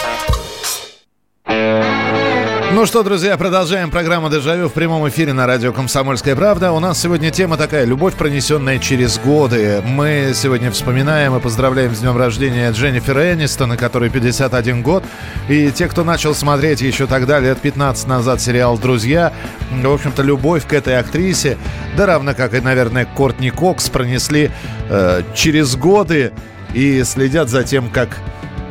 Ну 2.73 2.85
что, 2.85 3.03
друзья, 3.03 3.35
продолжаем 3.35 3.91
программу 3.91 4.29
«Дежавю» 4.29 4.69
в 4.69 4.73
прямом 4.73 5.07
эфире 5.09 5.33
на 5.33 5.45
радио 5.45 5.73
«Комсомольская 5.73 6.37
правда». 6.37 6.71
У 6.71 6.79
нас 6.79 7.01
сегодня 7.01 7.29
тема 7.29 7.57
такая 7.57 7.83
«Любовь, 7.83 8.15
пронесенная 8.15 8.79
через 8.79 9.19
годы». 9.19 9.83
Мы 9.85 10.31
сегодня 10.33 10.71
вспоминаем 10.71 11.35
и 11.35 11.41
поздравляем 11.41 11.93
с 11.93 11.99
днем 11.99 12.15
рождения 12.15 12.71
Дженнифер 12.71 13.33
Энистон, 13.33 13.75
которой 13.75 14.09
51 14.09 14.83
год. 14.83 15.03
И 15.49 15.69
те, 15.71 15.89
кто 15.89 16.05
начал 16.05 16.33
смотреть 16.33 16.79
еще 16.79 17.07
тогда, 17.07 17.39
лет 17.41 17.59
15 17.59 18.07
назад, 18.07 18.39
сериал 18.39 18.77
«Друзья», 18.77 19.33
в 19.69 19.91
общем-то, 19.91 20.23
любовь 20.23 20.65
к 20.65 20.71
этой 20.71 20.97
актрисе, 20.97 21.57
да 21.97 22.05
равно 22.05 22.33
как 22.33 22.53
и, 22.53 22.61
наверное, 22.61 23.03
Кортни 23.03 23.49
Кокс, 23.49 23.89
пронесли 23.89 24.49
э, 24.89 25.23
через 25.35 25.75
годы 25.75 26.31
и 26.73 27.03
следят 27.03 27.49
за 27.49 27.65
тем, 27.65 27.89
как 27.89 28.17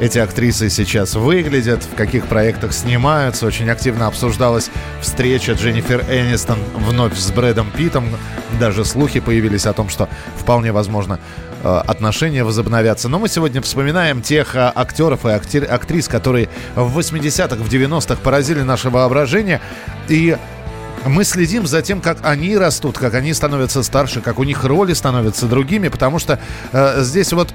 эти 0.01 0.19
актрисы 0.19 0.71
сейчас 0.71 1.15
выглядят, 1.15 1.85
в 1.85 1.95
каких 1.95 2.27
проектах 2.27 2.73
снимаются. 2.73 3.47
Очень 3.47 3.69
активно 3.69 4.07
обсуждалась 4.07 4.71
встреча 5.03 5.53
Дженнифер 5.53 6.01
Энистон 6.11 6.59
вновь 6.75 7.17
с 7.17 7.31
Брэдом 7.31 7.71
Питтом. 7.71 8.07
Даже 8.59 8.87
слухи 8.87 9.21
появились 9.21 9.67
о 9.67 9.75
том, 9.75 9.91
что 9.91 10.09
вполне 10.37 10.73
возможно 10.73 11.21
э, 11.63 11.83
отношения 11.87 12.45
возобновятся. 12.45 13.11
Но 13.11 13.19
мы 13.19 13.29
сегодня 13.29 13.61
вспоминаем 13.61 14.23
тех 14.23 14.57
э, 14.57 14.73
актеров 14.75 15.27
и 15.27 15.29
актри- 15.29 15.67
актрис, 15.67 16.09
которые 16.09 16.49
в 16.75 16.99
80-х, 16.99 17.57
в 17.57 17.69
90-х 17.69 18.17
поразили 18.23 18.63
наше 18.63 18.89
воображение. 18.89 19.61
И 20.09 20.39
мы 21.05 21.25
следим 21.25 21.67
за 21.67 21.83
тем, 21.83 22.01
как 22.01 22.19
они 22.23 22.57
растут, 22.57 22.97
как 22.97 23.13
они 23.13 23.35
становятся 23.35 23.83
старше, 23.83 24.23
как 24.23 24.39
у 24.39 24.45
них 24.45 24.65
роли 24.65 24.95
становятся 24.95 25.47
другими, 25.47 25.89
потому 25.89 26.19
что 26.19 26.39
э, 26.73 27.03
здесь 27.03 27.35
вот 27.35 27.53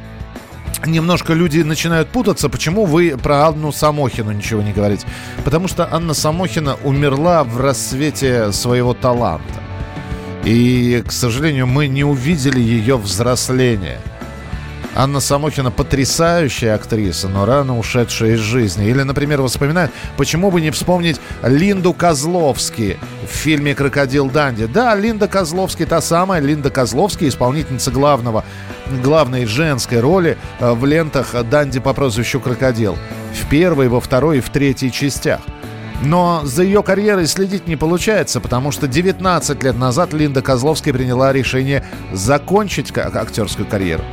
немножко 0.86 1.34
люди 1.34 1.60
начинают 1.60 2.10
путаться, 2.10 2.50
почему 2.50 2.86
вы 2.86 3.18
про 3.18 3.48
Анну 3.48 3.72
Самохину 3.72 4.32
ничего 4.32 4.62
не 4.62 4.74
говорите. 4.74 5.08
Потому 5.44 5.68
что 5.68 5.88
Анна 5.92 6.14
Самохина 6.14 6.76
умерла 6.84 7.44
в 7.44 7.60
рассвете 7.60 8.52
своего 8.52 8.94
таланта. 8.94 9.62
И, 10.44 11.04
к 11.06 11.12
сожалению, 11.12 11.68
мы 11.68 11.88
не 11.88 12.04
увидели 12.04 12.60
ее 12.60 12.98
взросления. 12.98 14.00
Анна 14.96 15.20
Самохина 15.20 15.72
потрясающая 15.72 16.74
актриса, 16.74 17.28
но 17.28 17.46
рано 17.46 17.78
ушедшая 17.78 18.36
из 18.36 18.40
жизни. 18.40 18.88
Или, 18.88 19.04
например, 19.04 19.42
воспоминает, 19.42 19.92
почему 20.16 20.52
бы 20.52 20.62
не 20.62 20.72
вспомнить 20.72 21.20
Линду 21.44 21.94
Козловски 21.94 22.98
в 23.30 23.36
фильме 23.36 23.76
«Крокодил 23.76 24.30
Данди». 24.30 24.68
Да, 24.68 24.96
Линда 24.96 25.28
Козловски, 25.28 25.86
та 25.86 26.00
самая 26.00 26.40
Линда 26.40 26.70
Козловски, 26.70 27.28
исполнительница 27.28 27.92
главного, 27.92 28.46
главной 29.04 29.46
женской 29.46 30.00
роли 30.00 30.38
э, 30.60 30.72
в 30.72 30.86
лентах 30.86 31.36
Данди 31.50 31.82
по 31.82 31.94
прозвищу 31.94 32.40
«Крокодил». 32.40 32.98
В 33.34 33.50
первой, 33.50 33.90
во 33.90 34.00
второй 34.00 34.38
и 34.38 34.42
в 34.42 34.50
третьей 34.50 34.94
частях. 34.94 35.42
Но 36.04 36.42
за 36.46 36.64
ее 36.64 36.84
карьерой 36.84 37.28
следить 37.28 37.68
не 37.68 37.76
получается, 37.76 38.40
потому 38.40 38.72
что 38.72 38.88
19 38.88 39.62
лет 39.62 39.78
назад 39.78 40.14
Линда 40.14 40.42
Козловский 40.42 40.94
приняла 40.94 41.34
решение 41.34 41.86
закончить 42.14 42.98
актерскую 42.98 43.68
карьеру. 43.68 44.04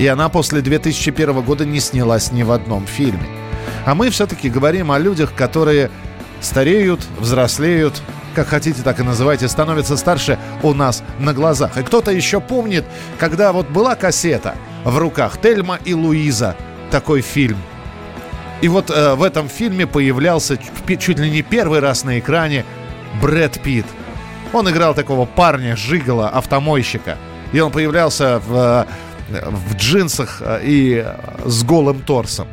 И 0.00 0.06
она 0.06 0.30
после 0.30 0.62
2001 0.62 1.42
года 1.42 1.66
не 1.66 1.78
снялась 1.78 2.32
ни 2.32 2.42
в 2.42 2.52
одном 2.52 2.86
фильме. 2.86 3.26
А 3.84 3.94
мы 3.94 4.08
все-таки 4.08 4.48
говорим 4.48 4.90
о 4.90 4.98
людях, 4.98 5.34
которые 5.34 5.90
стареют, 6.40 7.02
взрослеют, 7.18 8.00
как 8.34 8.48
хотите, 8.48 8.80
так 8.80 8.98
и 8.98 9.02
называйте, 9.02 9.46
становятся 9.46 9.98
старше 9.98 10.38
у 10.62 10.72
нас 10.72 11.02
на 11.18 11.34
глазах. 11.34 11.76
И 11.76 11.82
кто-то 11.82 12.12
еще 12.12 12.40
помнит, 12.40 12.86
когда 13.18 13.52
вот 13.52 13.68
была 13.68 13.94
кассета 13.94 14.54
в 14.84 14.96
руках 14.96 15.38
Тельма 15.38 15.78
и 15.84 15.92
Луиза, 15.92 16.56
такой 16.90 17.20
фильм. 17.20 17.58
И 18.62 18.68
вот 18.68 18.90
э, 18.90 19.14
в 19.16 19.22
этом 19.22 19.50
фильме 19.50 19.86
появлялся 19.86 20.58
чуть, 20.86 21.18
ли 21.18 21.30
не 21.30 21.42
первый 21.42 21.80
раз 21.80 22.04
на 22.04 22.18
экране 22.18 22.64
Брэд 23.20 23.60
Питт. 23.60 23.86
Он 24.54 24.66
играл 24.70 24.94
такого 24.94 25.26
парня, 25.26 25.76
жигала, 25.76 26.30
автомойщика. 26.30 27.18
И 27.52 27.60
он 27.60 27.70
появлялся 27.70 28.40
в, 28.46 28.86
э, 28.88 29.09
в 29.30 29.76
джинсах 29.76 30.38
э, 30.40 30.60
и 30.62 31.06
с 31.44 31.62
голым 31.62 32.00
торсом. 32.00 32.48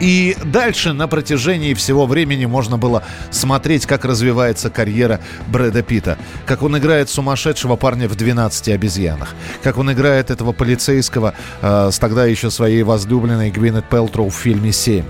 И 0.00 0.36
дальше 0.44 0.92
на 0.92 1.08
протяжении 1.08 1.72
всего 1.72 2.06
времени 2.06 2.46
можно 2.46 2.76
было 2.76 3.04
смотреть, 3.30 3.86
как 3.86 4.04
развивается 4.04 4.68
карьера 4.68 5.20
Брэда 5.46 5.82
Питта. 5.82 6.18
Как 6.46 6.62
он 6.62 6.76
играет 6.76 7.08
сумасшедшего 7.08 7.76
парня 7.76 8.08
в 8.08 8.12
«12 8.12 8.74
обезьянах». 8.74 9.34
Как 9.62 9.78
он 9.78 9.92
играет 9.92 10.30
этого 10.30 10.52
полицейского 10.52 11.34
э, 11.62 11.90
с 11.90 11.98
тогда 11.98 12.26
еще 12.26 12.50
своей 12.50 12.82
возлюбленной 12.82 13.50
Гвинет 13.50 13.88
Пелтроу 13.88 14.30
в 14.30 14.34
фильме 14.34 14.70
«7». 14.70 15.04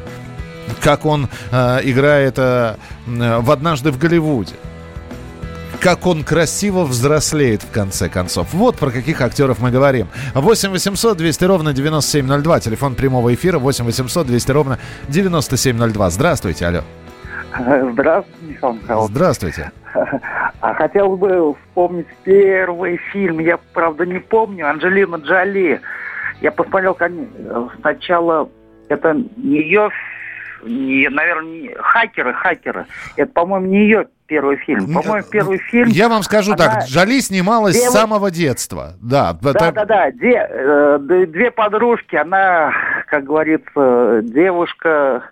Как 0.80 1.04
он 1.06 1.28
э, 1.50 1.80
играет 1.84 2.34
э, 2.38 2.76
в 3.06 3.50
«Однажды 3.50 3.90
в 3.90 3.98
Голливуде» 3.98 4.54
как 5.80 6.06
он 6.06 6.22
красиво 6.24 6.84
взрослеет 6.84 7.62
в 7.62 7.70
конце 7.70 8.08
концов. 8.08 8.52
Вот 8.52 8.76
про 8.76 8.90
каких 8.90 9.20
актеров 9.20 9.60
мы 9.60 9.70
говорим. 9.70 10.08
8 10.34 10.70
800 10.70 11.16
200 11.16 11.44
ровно 11.44 11.72
9702. 11.72 12.60
Телефон 12.60 12.94
прямого 12.94 13.34
эфира 13.34 13.58
8 13.58 13.84
800 13.84 14.26
200 14.26 14.50
ровно 14.52 14.78
9702. 15.08 16.10
Здравствуйте, 16.10 16.66
алло. 16.66 16.80
Здравствуйте, 17.92 18.46
Михаил 18.48 18.74
Михайлович. 18.74 19.10
Здравствуйте. 19.10 19.72
А 20.60 20.74
хотел 20.74 21.16
бы 21.16 21.54
вспомнить 21.54 22.06
первый 22.24 22.98
фильм. 23.12 23.38
Я, 23.38 23.58
правда, 23.72 24.04
не 24.06 24.18
помню. 24.18 24.68
Анджелина 24.68 25.16
Джоли. 25.16 25.80
Я 26.40 26.50
посмотрел 26.50 26.94
кон- 26.94 27.28
сначала... 27.80 28.48
Это 28.88 29.14
не 29.36 29.58
ее... 29.58 29.90
Не, 30.64 31.08
наверное, 31.08 31.52
не, 31.62 31.74
хакеры, 31.78 32.32
хакеры. 32.34 32.86
Это, 33.16 33.30
по-моему, 33.32 33.66
не 33.66 33.78
ее 33.84 34.06
первый 34.26 34.56
фильм. 34.56 34.86
По-моему, 34.92 35.26
первый 35.30 35.58
фильм... 35.58 35.88
Я 35.90 36.08
вам 36.08 36.22
скажу 36.22 36.54
она- 36.54 36.64
так, 36.64 36.84
Джоли 36.86 37.20
снималась 37.20 37.76
с 37.76 37.80
Девушка- 37.80 37.98
самого 38.00 38.30
детства. 38.30 38.94
Да, 39.02 39.36
Да, 39.42 39.50
это- 39.50 39.72
да, 39.72 39.84
да. 39.84 40.10
Де- 40.10 40.48
э, 40.50 41.26
две 41.28 41.50
подружки. 41.50 42.16
Она, 42.16 42.72
как 43.08 43.24
говорится, 43.24 44.20
девушка, 44.22 45.24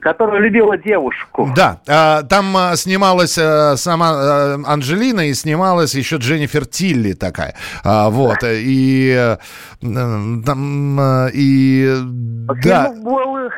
которая 0.00 0.40
любила 0.40 0.78
девушку. 0.78 1.50
Да, 1.54 1.80
а, 1.86 2.22
там 2.22 2.56
а, 2.56 2.76
снималась 2.76 3.36
а, 3.38 3.76
сама 3.76 4.10
а, 4.10 4.58
Анджелина 4.66 5.28
и 5.28 5.34
снималась 5.34 5.94
еще 5.94 6.16
Дженнифер 6.16 6.64
Тилли 6.64 7.12
такая. 7.12 7.54
А, 7.84 8.08
вот, 8.08 8.38
и 8.42 9.14
э, 9.16 9.36
там, 9.82 10.98
а, 10.98 11.28
и 11.32 11.94
да, 12.64 12.86
Фильмов 12.86 13.02
было... 13.04 13.48
б- 13.48 13.52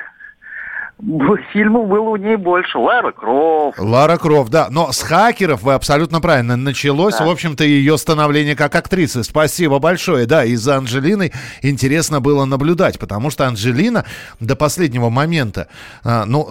Фильмов 1.53 1.89
было 1.89 2.11
у 2.11 2.17
ней 2.17 2.37
больше. 2.37 2.79
Лара 2.79 3.11
Крофт. 3.11 3.77
Лара 3.81 4.17
Крофт, 4.19 4.51
да. 4.53 4.69
Но 4.71 4.93
с 4.93 5.03
хакеров 5.03 5.63
вы 5.63 5.75
абсолютно 5.75 6.21
правильно. 6.21 6.55
Началось, 6.57 7.17
Да. 7.19 7.25
в 7.27 7.31
общем-то, 7.31 7.65
ее 7.65 7.99
становление 7.99 8.55
как 8.55 8.77
актрисы. 8.77 9.25
Спасибо 9.25 9.81
большое. 9.81 10.27
Да, 10.27 10.45
и 10.45 10.55
за 10.55 10.77
Анджелиной 10.77 11.33
интересно 11.61 12.21
было 12.21 12.45
наблюдать, 12.45 13.01
потому 13.01 13.31
что 13.31 13.49
Анджелина 13.49 14.05
до 14.39 14.55
последнего 14.55 15.11
момента, 15.11 15.67
а, 16.05 16.25
ну, 16.25 16.49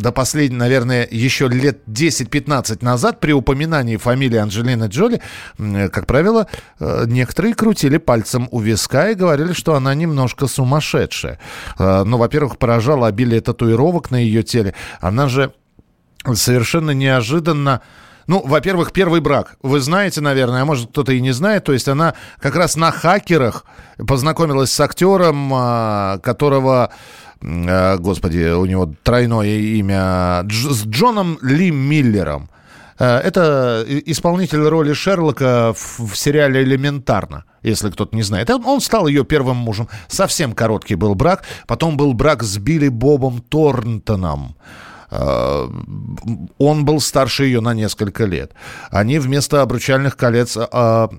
до 0.00 0.12
последнего, 0.12 0.60
наверное, 0.60 1.06
еще 1.10 1.48
лет 1.48 1.80
10-15 1.86 2.80
назад, 2.82 3.20
при 3.20 3.32
упоминании 3.32 3.96
фамилии 3.98 4.38
Анджелины 4.38 4.84
Джоли, 4.84 5.20
м, 5.58 5.90
как 5.90 6.06
правило, 6.06 6.46
э, 6.80 7.04
некоторые 7.06 7.54
крутили 7.54 7.98
пальцем 7.98 8.48
у 8.50 8.60
виска 8.60 9.10
и 9.10 9.14
говорили, 9.14 9.52
что 9.52 9.74
она 9.74 9.94
немножко 9.94 10.46
сумасшедшая. 10.46 11.38
Э, 11.78 12.04
Ну, 12.06 12.16
во-первых, 12.16 12.56
поражало 12.56 13.06
обилие 13.06 13.40
татуировок 13.42 13.89
на 14.10 14.16
ее 14.16 14.42
теле. 14.42 14.74
Она 15.00 15.28
же 15.28 15.52
совершенно 16.34 16.92
неожиданно 16.92 17.82
ну, 18.30 18.46
во-первых, 18.46 18.92
первый 18.92 19.20
брак. 19.20 19.56
Вы 19.60 19.80
знаете, 19.80 20.20
наверное, 20.20 20.62
а 20.62 20.64
может 20.64 20.90
кто-то 20.90 21.10
и 21.10 21.20
не 21.20 21.32
знает. 21.32 21.64
То 21.64 21.72
есть 21.72 21.88
она 21.88 22.14
как 22.38 22.54
раз 22.54 22.76
на 22.76 22.92
хакерах 22.92 23.64
познакомилась 24.06 24.70
с 24.70 24.78
актером, 24.78 25.50
а, 25.52 26.18
которого, 26.18 26.92
а, 27.42 27.96
господи, 27.98 28.52
у 28.52 28.66
него 28.66 28.94
тройное 29.02 29.58
имя, 29.58 30.44
с 30.48 30.86
Джоном 30.86 31.38
Ли 31.42 31.72
Миллером. 31.72 32.50
Э, 33.00 33.16
Это 33.18 33.84
и- 33.88 34.12
исполнитель 34.12 34.60
роли 34.68 34.92
Шерлока 34.92 35.72
в, 35.74 36.14
сериале 36.14 36.62
«Элементарно», 36.62 37.44
если 37.62 37.90
кто-то 37.90 38.14
не 38.14 38.22
знает. 38.22 38.50
Он 38.50 38.80
стал 38.80 39.06
ее 39.08 39.24
первым 39.24 39.56
мужем. 39.56 39.88
Совсем 40.08 40.52
короткий 40.52 40.94
был 40.96 41.14
брак. 41.14 41.44
Потом 41.66 41.96
был 41.96 42.12
брак 42.12 42.42
с 42.42 42.58
Билли 42.58 42.88
Бобом 42.88 43.40
Торнтоном. 43.40 44.56
Э, 45.10 45.68
Он 46.58 46.84
был 46.84 47.00
старше 47.00 47.44
ее 47.44 47.60
на 47.60 47.74
несколько 47.74 48.24
лет. 48.24 48.52
Они 48.90 49.18
вместо 49.18 49.62
обручальных 49.62 50.16
колец, 50.16 50.56
а, 50.56 50.68
а, 50.70 51.10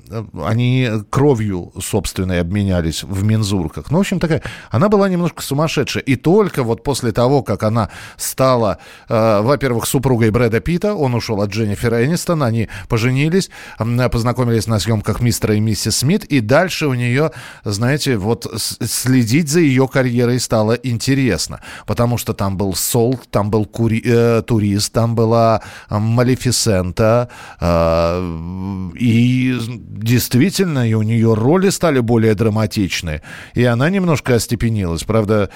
они 0.46 0.90
кровью 1.10 1.74
собственной 1.80 2.42
обменялись 2.42 3.04
в 3.04 3.24
мензурках. 3.24 3.92
Ну, 3.92 3.98
в 3.98 4.02
общем, 4.02 4.20
такая, 4.20 4.42
она 4.70 4.90
была 4.90 5.10
немножко 5.10 5.42
сумасшедшая. 5.44 6.04
И 6.04 6.16
только 6.16 6.64
вот 6.64 6.84
после 6.84 7.12
того, 7.12 7.44
как 7.44 7.64
она 7.64 7.90
стала, 8.18 8.78
э, 9.10 9.42
во-первых, 9.42 9.86
супругой 9.86 10.30
Брэда 10.32 10.60
Питта, 10.60 10.96
он 10.96 11.14
ушел 11.14 11.42
от 11.42 11.52
Дженнифер 11.52 11.94
Энистон, 12.04 12.44
они 12.44 12.70
поженились, 12.88 13.50
познакомились 13.78 14.68
на 14.68 14.80
съемках 14.80 15.22
«Мистера 15.22 15.56
и 15.56 15.60
миссис 15.60 15.98
Смит», 15.98 16.24
и 16.26 16.40
дальше 16.40 16.88
у 16.88 16.94
нее, 16.94 17.32
знаете, 17.64 18.18
вот 18.18 18.48
следить 18.58 19.50
за 19.50 19.60
ее 19.60 19.88
карьерой 19.88 20.40
стало 20.40 20.74
интересно, 20.74 21.62
потому 21.86 22.18
что 22.18 22.34
там 22.34 22.58
был 22.58 22.76
Сол, 22.76 23.20
там 23.30 23.50
был 23.50 23.66
Кури- 23.82 24.04
э, 24.06 24.44
«Турист», 24.46 24.94
там 24.94 25.16
была 25.16 25.62
э, 25.90 25.98
«Малефисента». 25.98 27.30
э, 27.60 28.92
и 29.00 29.58
действительно, 30.02 30.88
и 30.88 30.94
у 30.94 31.02
нее 31.02 31.34
роли 31.34 31.70
стали 31.70 32.00
более 32.00 32.36
драматичные. 32.36 33.22
И 33.54 33.64
она 33.64 33.90
немножко 33.90 34.36
остепенилась. 34.36 35.04
Правда, 35.04 35.50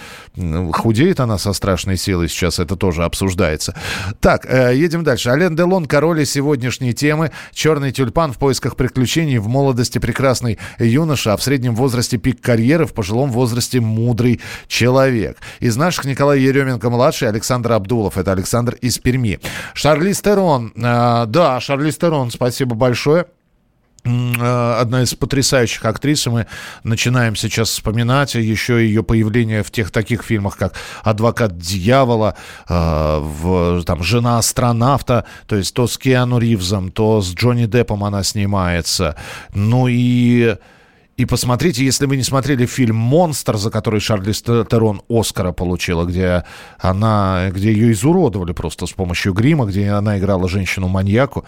худеет 0.74 1.20
она 1.20 1.38
со 1.38 1.54
страшной 1.54 1.98
силой 1.98 2.30
сейчас, 2.30 2.60
это 2.60 2.76
тоже 2.76 3.04
обсуждается. 3.04 3.76
Так, 4.20 4.46
э, 4.46 4.76
едем 4.76 5.04
дальше. 5.04 5.30
Ален 5.30 5.56
Делон, 5.56 5.86
король 5.86 6.22
и 6.22 6.26
сегодняшней 6.26 6.94
темы. 6.94 7.32
«Черный 7.54 7.92
тюльпан» 7.92 8.32
в 8.34 8.38
поисках 8.38 8.76
приключений. 8.76 9.38
В 9.38 9.48
молодости 9.48 10.00
прекрасный 10.00 10.58
юноша, 10.80 11.34
а 11.34 11.38
в 11.38 11.44
среднем 11.44 11.76
возрасте 11.76 12.18
пик 12.18 12.42
карьеры, 12.42 12.86
в 12.86 12.94
пожилом 12.94 13.32
возрасте 13.32 13.80
мудрый 13.80 14.42
человек. 14.68 15.38
Из 15.60 15.78
наших 15.78 16.06
Николай 16.06 16.40
Еременко-младший, 16.40 17.30
Александр 17.30 17.74
Абдулов. 17.74 18.15
Это 18.18 18.32
Александр 18.32 18.76
из 18.76 18.98
Перми. 18.98 19.40
Шарлиз 19.74 20.22
Терон. 20.22 20.74
э, 20.76 21.26
да, 21.28 21.60
Шарлиз 21.60 21.98
Терон, 21.98 22.32
спасибо 22.32 22.76
большое. 22.76 23.26
Э, 24.06 24.78
Одна 24.82 25.02
из 25.02 25.16
потрясающих 25.16 25.84
актрис, 25.84 26.28
и 26.28 26.30
мы 26.30 26.48
начинаем 26.84 27.36
сейчас 27.36 27.70
вспоминать 27.70 28.36
еще 28.36 28.86
ее 28.86 29.04
появление 29.04 29.64
в 29.64 29.72
тех 29.72 29.92
таких 29.92 30.24
фильмах, 30.24 30.58
как 30.58 30.76
«Адвокат 31.04 31.58
дьявола», 31.58 32.36
э, 32.70 32.74
в, 33.20 33.84
там, 33.84 34.04
«Жена 34.04 34.38
астронавта», 34.38 35.26
то 35.48 35.56
есть 35.56 35.74
то 35.74 35.88
с 35.88 35.98
Киану 35.98 36.38
Ривзом, 36.38 36.92
то 36.92 37.22
с 37.22 37.34
Джонни 37.34 37.66
Деппом 37.66 38.04
она 38.04 38.24
снимается. 38.24 39.16
Ну 39.54 39.88
и... 39.90 40.56
И 41.18 41.24
посмотрите, 41.26 41.86
если 41.86 42.08
вы 42.08 42.18
не 42.18 42.24
смотрели 42.24 42.66
фильм 42.66 42.98
«Монстр», 42.98 43.56
за 43.56 43.72
который 43.72 44.02
Шарли 44.02 44.34
Терон 44.34 45.02
Оскара 45.08 45.54
получила, 45.54 46.04
где 46.04 46.44
она, 46.78 47.52
где 47.52 47.72
ее 47.72 47.94
изуродовали 47.94 48.52
просто 48.52 48.86
с 48.86 48.92
помощью 48.92 49.34
грима, 49.34 49.66
где 49.66 49.90
она 49.92 50.20
играла 50.20 50.50
женщину-маньяку. 50.50 51.46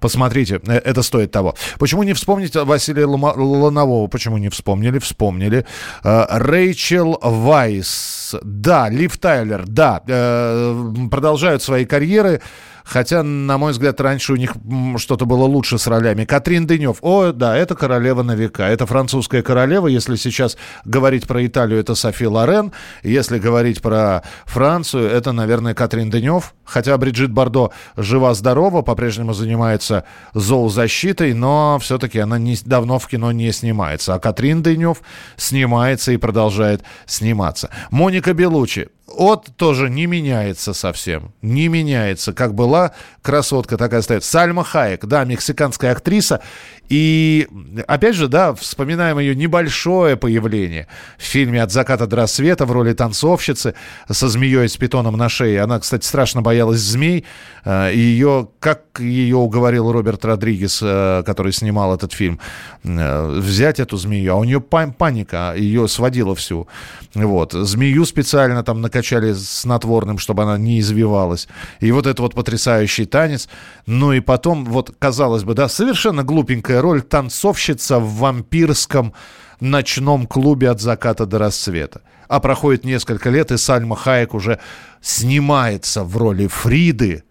Посмотрите, 0.00 0.60
э, 0.66 0.72
это 0.78 1.02
стоит 1.02 1.32
того. 1.32 1.54
Почему 1.78 2.02
не 2.02 2.14
вспомнить 2.14 2.56
Василия 2.56 3.04
Лома- 3.04 3.34
Ланового? 3.36 4.06
Почему 4.06 4.38
не 4.38 4.48
вспомнили? 4.48 4.98
Вспомнили. 4.98 5.66
Э, 6.02 6.24
Рэйчел 6.30 7.18
Вайс. 7.20 8.34
Да, 8.42 8.88
Лив 8.88 9.18
Тайлер, 9.18 9.64
да. 9.66 10.00
э, 10.06 10.92
Продолжают 11.10 11.62
свои 11.62 11.84
карьеры. 11.84 12.40
Хотя, 12.84 13.22
на 13.22 13.58
мой 13.58 13.72
взгляд, 13.72 14.00
раньше 14.00 14.32
у 14.32 14.36
них 14.36 14.54
что-то 14.96 15.26
было 15.26 15.44
лучше 15.44 15.78
с 15.78 15.86
ролями. 15.86 16.24
Катрин 16.24 16.66
Денев. 16.66 16.98
О, 17.02 17.32
да, 17.32 17.56
это 17.56 17.74
королева 17.74 18.22
на 18.22 18.34
века. 18.34 18.64
Это 18.64 18.86
французская 18.86 19.42
королева. 19.42 19.86
Если 19.86 20.16
сейчас 20.16 20.56
говорить 20.84 21.26
про 21.26 21.44
Италию, 21.46 21.80
это 21.80 21.94
Софи 21.94 22.26
Лорен. 22.26 22.72
Если 23.02 23.38
говорить 23.38 23.82
про 23.82 24.22
Францию, 24.44 25.08
это, 25.08 25.32
наверное, 25.32 25.74
Катрин 25.74 26.10
Денев. 26.10 26.54
Хотя 26.64 26.96
Бриджит 26.98 27.32
Бардо 27.32 27.70
жива-здорова, 27.96 28.82
по-прежнему 28.82 29.32
занимается 29.32 30.04
зоозащитой, 30.34 31.34
но 31.34 31.78
все-таки 31.80 32.18
она 32.18 32.38
не, 32.38 32.56
давно 32.64 32.98
в 32.98 33.08
кино 33.08 33.32
не 33.32 33.50
снимается. 33.52 34.14
А 34.14 34.18
Катрин 34.20 34.62
Денев 34.62 35.02
снимается 35.36 36.12
и 36.12 36.16
продолжает 36.16 36.82
сниматься. 37.06 37.70
Моника 37.90 38.34
Белучи. 38.34 38.88
От 39.16 39.48
тоже 39.56 39.90
не 39.90 40.06
меняется 40.06 40.72
совсем. 40.72 41.32
Не 41.42 41.68
меняется. 41.68 42.32
Как 42.32 42.54
была 42.54 42.79
красотка, 43.22 43.76
так 43.76 43.92
и 43.92 43.96
остается. 43.96 44.30
Сальма 44.30 44.64
Хайек, 44.64 45.04
да, 45.06 45.24
мексиканская 45.24 45.92
актриса. 45.92 46.40
И, 46.88 47.46
опять 47.86 48.16
же, 48.16 48.26
да, 48.26 48.52
вспоминаем 48.52 49.18
ее 49.20 49.36
небольшое 49.36 50.16
появление 50.16 50.88
в 51.18 51.22
фильме 51.22 51.62
«От 51.62 51.70
заката 51.70 52.06
до 52.06 52.16
рассвета» 52.16 52.66
в 52.66 52.72
роли 52.72 52.92
танцовщицы 52.94 53.74
со 54.10 54.28
змеей 54.28 54.68
с 54.68 54.76
питоном 54.76 55.16
на 55.16 55.28
шее. 55.28 55.62
Она, 55.62 55.78
кстати, 55.78 56.04
страшно 56.04 56.42
боялась 56.42 56.80
змей. 56.80 57.24
Э, 57.64 57.92
И 57.92 57.98
ее, 57.98 58.48
как 58.58 58.82
ее 58.98 59.36
уговорил 59.36 59.92
Роберт 59.92 60.24
Родригес, 60.24 60.80
э, 60.82 61.22
который 61.24 61.52
снимал 61.52 61.94
этот 61.94 62.12
фильм, 62.12 62.40
э, 62.84 63.38
взять 63.40 63.78
эту 63.78 63.96
змею. 63.96 64.32
А 64.32 64.36
у 64.36 64.44
нее 64.44 64.60
пан- 64.60 64.92
паника, 64.92 65.54
ее 65.56 65.86
сводила 65.86 66.34
всю. 66.34 66.66
Вот. 67.14 67.52
Змею 67.52 68.04
специально 68.04 68.62
там 68.64 68.80
накачали 68.80 69.32
снотворным, 69.34 70.18
чтобы 70.18 70.42
она 70.42 70.58
не 70.58 70.80
извивалась. 70.80 71.48
И 71.80 71.92
вот 71.92 72.06
это 72.06 72.22
вот 72.22 72.34
потрясающий 72.60 73.06
танец. 73.06 73.48
Ну 73.86 74.12
и 74.12 74.20
потом, 74.20 74.64
вот, 74.64 74.94
казалось 74.98 75.44
бы, 75.44 75.54
да, 75.54 75.68
совершенно 75.68 76.22
глупенькая 76.22 76.80
роль 76.82 77.02
танцовщица 77.02 77.98
в 77.98 78.18
вампирском 78.18 79.12
ночном 79.60 80.26
клубе 80.26 80.70
от 80.70 80.80
заката 80.80 81.26
до 81.26 81.38
рассвета. 81.38 82.02
А 82.28 82.40
проходит 82.40 82.84
несколько 82.84 83.30
лет, 83.30 83.50
и 83.50 83.56
Сальма 83.56 83.96
Хайек 83.96 84.34
уже 84.34 84.58
снимается 85.00 86.04
в 86.04 86.16
роли 86.16 86.46
Фриды. 86.46 87.24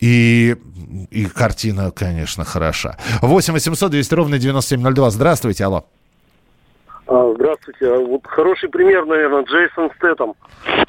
И, 0.00 0.56
и 1.10 1.26
картина, 1.26 1.90
конечно, 1.90 2.44
хороша. 2.44 2.96
8 3.22 3.52
800 3.54 3.90
200 3.90 4.14
ровно 4.14 4.38
9702. 4.38 5.10
Здравствуйте, 5.10 5.64
алло. 5.64 5.84
А, 7.12 7.34
Здравствуйте. 7.34 7.92
А 7.92 7.98
Вот 7.98 8.26
хороший 8.26 8.70
пример, 8.70 9.04
наверное, 9.04 9.42
Джейсон 9.42 9.90
Стэттем. 9.96 10.34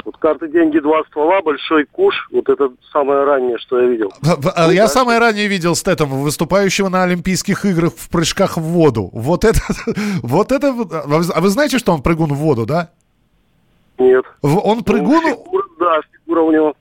Вот 0.05 0.17
карты, 0.17 0.47
деньги, 0.47 0.79
два 0.79 1.03
ствола, 1.09 1.41
большой 1.41 1.86
куш. 1.86 2.15
Вот 2.31 2.47
это 2.47 2.71
самое 2.93 3.25
раннее, 3.25 3.57
что 3.57 3.81
я 3.81 3.88
видел. 3.88 4.13
А 4.55 4.71
Я 4.71 4.88
самое 4.88 5.19
ранее 5.19 5.47
видел 5.47 5.75
Стэттем, 5.75 6.07
выступающего 6.07 6.88
на 6.88 7.03
Олимпийских 7.03 7.65
играх 7.65 7.91
в 7.93 8.09
прыжках 8.09 8.55
в 8.55 8.62
воду. 8.62 9.09
Вот 9.12 9.43
это, 9.43 9.59
вот 10.23 10.53
это... 10.53 10.67
А 10.69 11.41
вы, 11.41 11.49
знаете, 11.49 11.77
что 11.77 11.91
он 11.91 12.01
прыгун 12.01 12.29
в 12.29 12.38
воду, 12.38 12.65
да? 12.65 12.89
Нет. 13.97 14.23
Он 14.41 14.81
прыгун... 14.83 15.21
Фигура, 15.21 15.63
да, 15.77 15.99
фигура 16.09 16.41
у 16.41 16.51
него. 16.51 16.73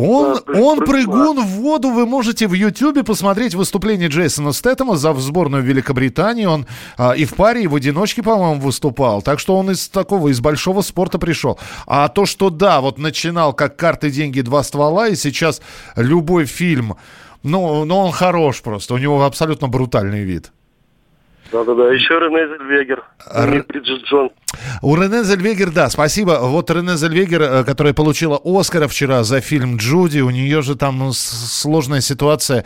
Он, 0.00 0.38
Да, 0.46 0.60
он 0.60 0.78
прыг- 0.78 0.86
прыгун 0.86 1.40
в 1.40 1.48
воду. 1.48 1.90
Вы 1.90 2.06
можете 2.06 2.46
в 2.46 2.54
Ютьюбе 2.54 3.04
посмотреть 3.04 3.54
выступление 3.54 4.08
Джейсона 4.08 4.52
Стэттема 4.52 4.96
за 4.96 5.12
сборную 5.14 5.62
Великобритании. 5.62 6.46
Он 6.46 6.66
а, 6.96 7.12
и 7.12 7.24
в 7.24 7.34
паре, 7.34 7.64
и 7.64 7.66
в 7.66 7.74
одиночке, 7.74 8.22
по-моему, 8.22 8.60
выступал. 8.60 9.22
Так 9.22 9.38
что 9.40 9.56
он 9.56 9.70
из 9.70 9.88
такого, 9.88 10.28
из 10.28 10.40
большого 10.40 10.82
спорта 10.82 11.18
пришел. 11.18 11.58
А 11.86 12.08
то, 12.08 12.26
что 12.26 12.50
да, 12.50 12.80
вот 12.80 12.98
начинал 12.98 13.52
как 13.52 13.76
карты, 13.76 14.10
деньги, 14.10 14.40
два 14.40 14.62
ствола, 14.62 15.08
и 15.08 15.16
сейчас 15.16 15.60
любой 15.96 16.46
фильм, 16.46 16.96
ну, 17.42 17.84
ну 17.84 17.96
он 17.96 18.12
хорош 18.12 18.62
просто. 18.62 18.94
У 18.94 18.98
него 18.98 19.22
абсолютно 19.24 19.68
брутальный 19.68 20.24
вид. 20.24 20.52
Да-да-да. 21.52 21.92
Еще 21.92 22.14
Рене 22.14 22.46
Зельвегер. 22.48 23.04
Р- 23.32 23.64
Бриджит 23.68 24.04
Джонс. 24.04 24.32
У 24.82 24.94
Рене 24.96 25.24
Зельвегер, 25.24 25.70
да, 25.70 25.88
спасибо. 25.90 26.38
Вот 26.42 26.70
Рене 26.70 26.96
Зельвегер, 26.96 27.42
э, 27.42 27.64
которая 27.64 27.92
получила 27.94 28.40
Оскара 28.44 28.88
вчера 28.88 29.22
за 29.24 29.40
фильм 29.40 29.76
«Джуди», 29.76 30.20
у 30.20 30.30
нее 30.30 30.62
же 30.62 30.76
там 30.76 30.98
ну, 30.98 31.12
сложная 31.12 32.00
ситуация. 32.00 32.64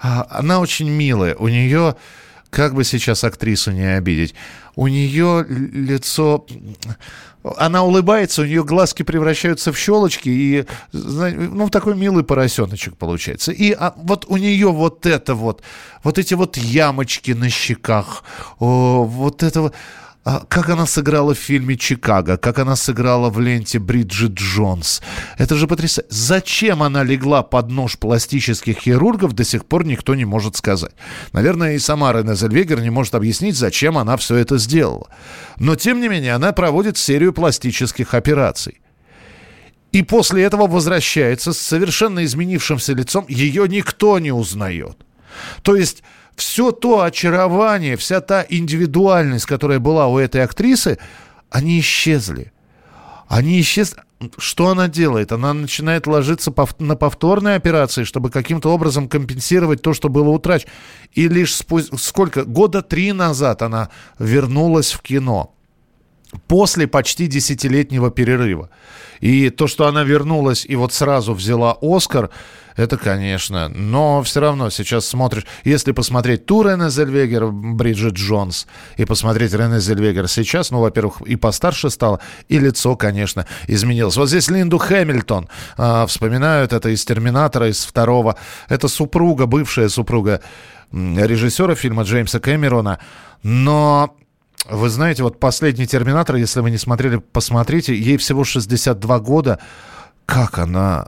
А, 0.00 0.26
Она 0.30 0.60
очень 0.60 0.90
милая. 0.90 1.34
У 1.36 1.48
нее, 1.48 1.96
как 2.50 2.74
бы 2.74 2.84
сейчас 2.84 3.24
актрису 3.24 3.70
не 3.72 3.96
обидеть, 3.96 4.34
у 4.74 4.86
нее 4.88 5.44
лицо... 5.48 6.44
Она 7.56 7.84
улыбается, 7.84 8.42
у 8.42 8.44
нее 8.44 8.64
глазки 8.64 9.02
превращаются 9.02 9.72
в 9.72 9.78
щелочки, 9.78 10.28
и, 10.28 10.66
ну, 10.92 11.68
такой 11.68 11.94
милый 11.94 12.24
поросеночек 12.24 12.96
получается. 12.96 13.52
И 13.52 13.72
а, 13.72 13.94
вот 13.96 14.24
у 14.28 14.36
нее 14.36 14.70
вот 14.72 15.06
это 15.06 15.34
вот, 15.34 15.62
вот 16.02 16.18
эти 16.18 16.34
вот 16.34 16.56
ямочки 16.56 17.32
на 17.32 17.48
щеках, 17.48 18.24
о, 18.58 19.04
вот 19.04 19.42
это 19.42 19.62
вот... 19.62 19.74
А 20.26 20.44
как 20.48 20.68
она 20.70 20.86
сыграла 20.86 21.34
в 21.34 21.38
фильме 21.38 21.76
«Чикаго», 21.76 22.36
как 22.36 22.58
она 22.58 22.74
сыграла 22.74 23.30
в 23.30 23.38
ленте 23.38 23.78
Бриджит 23.78 24.32
Джонс. 24.32 25.00
Это 25.38 25.54
же 25.54 25.68
потрясающе. 25.68 26.08
Зачем 26.10 26.82
она 26.82 27.04
легла 27.04 27.44
под 27.44 27.70
нож 27.70 27.96
пластических 27.96 28.78
хирургов, 28.78 29.34
до 29.34 29.44
сих 29.44 29.64
пор 29.66 29.86
никто 29.86 30.16
не 30.16 30.24
может 30.24 30.56
сказать. 30.56 30.90
Наверное, 31.32 31.76
и 31.76 31.78
сама 31.78 32.12
Рене 32.12 32.34
Зельвегер 32.34 32.80
не 32.80 32.90
может 32.90 33.14
объяснить, 33.14 33.56
зачем 33.56 33.96
она 33.96 34.16
все 34.16 34.34
это 34.34 34.58
сделала. 34.58 35.06
Но, 35.60 35.76
тем 35.76 36.00
не 36.00 36.08
менее, 36.08 36.34
она 36.34 36.50
проводит 36.50 36.98
серию 36.98 37.32
пластических 37.32 38.12
операций. 38.12 38.80
И 39.92 40.02
после 40.02 40.42
этого 40.42 40.66
возвращается 40.66 41.52
с 41.52 41.58
совершенно 41.58 42.24
изменившимся 42.24 42.94
лицом. 42.94 43.26
Ее 43.28 43.68
никто 43.68 44.18
не 44.18 44.32
узнает. 44.32 44.96
То 45.62 45.76
есть 45.76 46.02
все 46.36 46.70
то 46.70 47.00
очарование, 47.00 47.96
вся 47.96 48.20
та 48.20 48.44
индивидуальность, 48.48 49.46
которая 49.46 49.78
была 49.78 50.06
у 50.06 50.18
этой 50.18 50.42
актрисы, 50.44 50.98
они 51.50 51.80
исчезли. 51.80 52.52
Они 53.26 53.60
исчезли. 53.60 54.02
Что 54.38 54.68
она 54.68 54.88
делает? 54.88 55.32
Она 55.32 55.52
начинает 55.52 56.06
ложиться 56.06 56.54
на 56.78 56.96
повторные 56.96 57.56
операции, 57.56 58.04
чтобы 58.04 58.30
каким-то 58.30 58.72
образом 58.72 59.08
компенсировать 59.08 59.82
то, 59.82 59.92
что 59.92 60.08
было 60.08 60.28
утрачено. 60.30 60.70
И 61.12 61.28
лишь 61.28 61.54
спустя 61.54 61.96
сколько? 61.98 62.44
Года 62.44 62.82
три 62.82 63.12
назад 63.12 63.62
она 63.62 63.90
вернулась 64.18 64.92
в 64.92 65.02
кино. 65.02 65.55
После 66.48 66.86
почти 66.86 67.26
десятилетнего 67.26 68.10
перерыва. 68.10 68.70
И 69.20 69.50
то, 69.50 69.66
что 69.66 69.86
она 69.86 70.02
вернулась 70.04 70.64
и 70.66 70.76
вот 70.76 70.92
сразу 70.92 71.34
взяла 71.34 71.76
Оскар, 71.80 72.30
это, 72.76 72.98
конечно. 72.98 73.68
Но 73.68 74.22
все 74.22 74.40
равно 74.40 74.68
сейчас 74.70 75.06
смотришь... 75.06 75.46
Если 75.64 75.92
посмотреть 75.92 76.44
ту 76.44 76.62
Рене 76.62 76.90
Зельвегер, 76.90 77.46
Бриджит 77.46 78.14
Джонс, 78.14 78.66
и 78.98 79.06
посмотреть 79.06 79.54
Рене 79.54 79.80
Зельвегер 79.80 80.28
сейчас, 80.28 80.70
ну, 80.70 80.80
во-первых, 80.80 81.22
и 81.22 81.36
постарше 81.36 81.88
стала, 81.88 82.20
и 82.48 82.58
лицо, 82.58 82.94
конечно, 82.96 83.46
изменилось. 83.66 84.16
Вот 84.16 84.28
здесь 84.28 84.50
Линду 84.50 84.76
Хэмилтон 84.76 85.48
э, 85.78 86.06
вспоминают, 86.06 86.74
это 86.74 86.90
из 86.90 87.04
«Терминатора», 87.04 87.68
из 87.68 87.84
второго. 87.84 88.36
Это 88.68 88.88
супруга, 88.88 89.46
бывшая 89.46 89.88
супруга 89.88 90.42
режиссера 90.92 91.74
фильма 91.74 92.02
Джеймса 92.02 92.40
Кэмерона. 92.40 92.98
Но 93.42 94.14
вы 94.70 94.88
знаете, 94.88 95.22
вот 95.22 95.38
последний 95.38 95.86
«Терминатор», 95.86 96.36
если 96.36 96.60
вы 96.60 96.70
не 96.70 96.78
смотрели, 96.78 97.18
посмотрите, 97.18 97.94
ей 97.94 98.16
всего 98.16 98.44
62 98.44 99.20
года. 99.20 99.58
Как 100.24 100.58
она... 100.58 101.06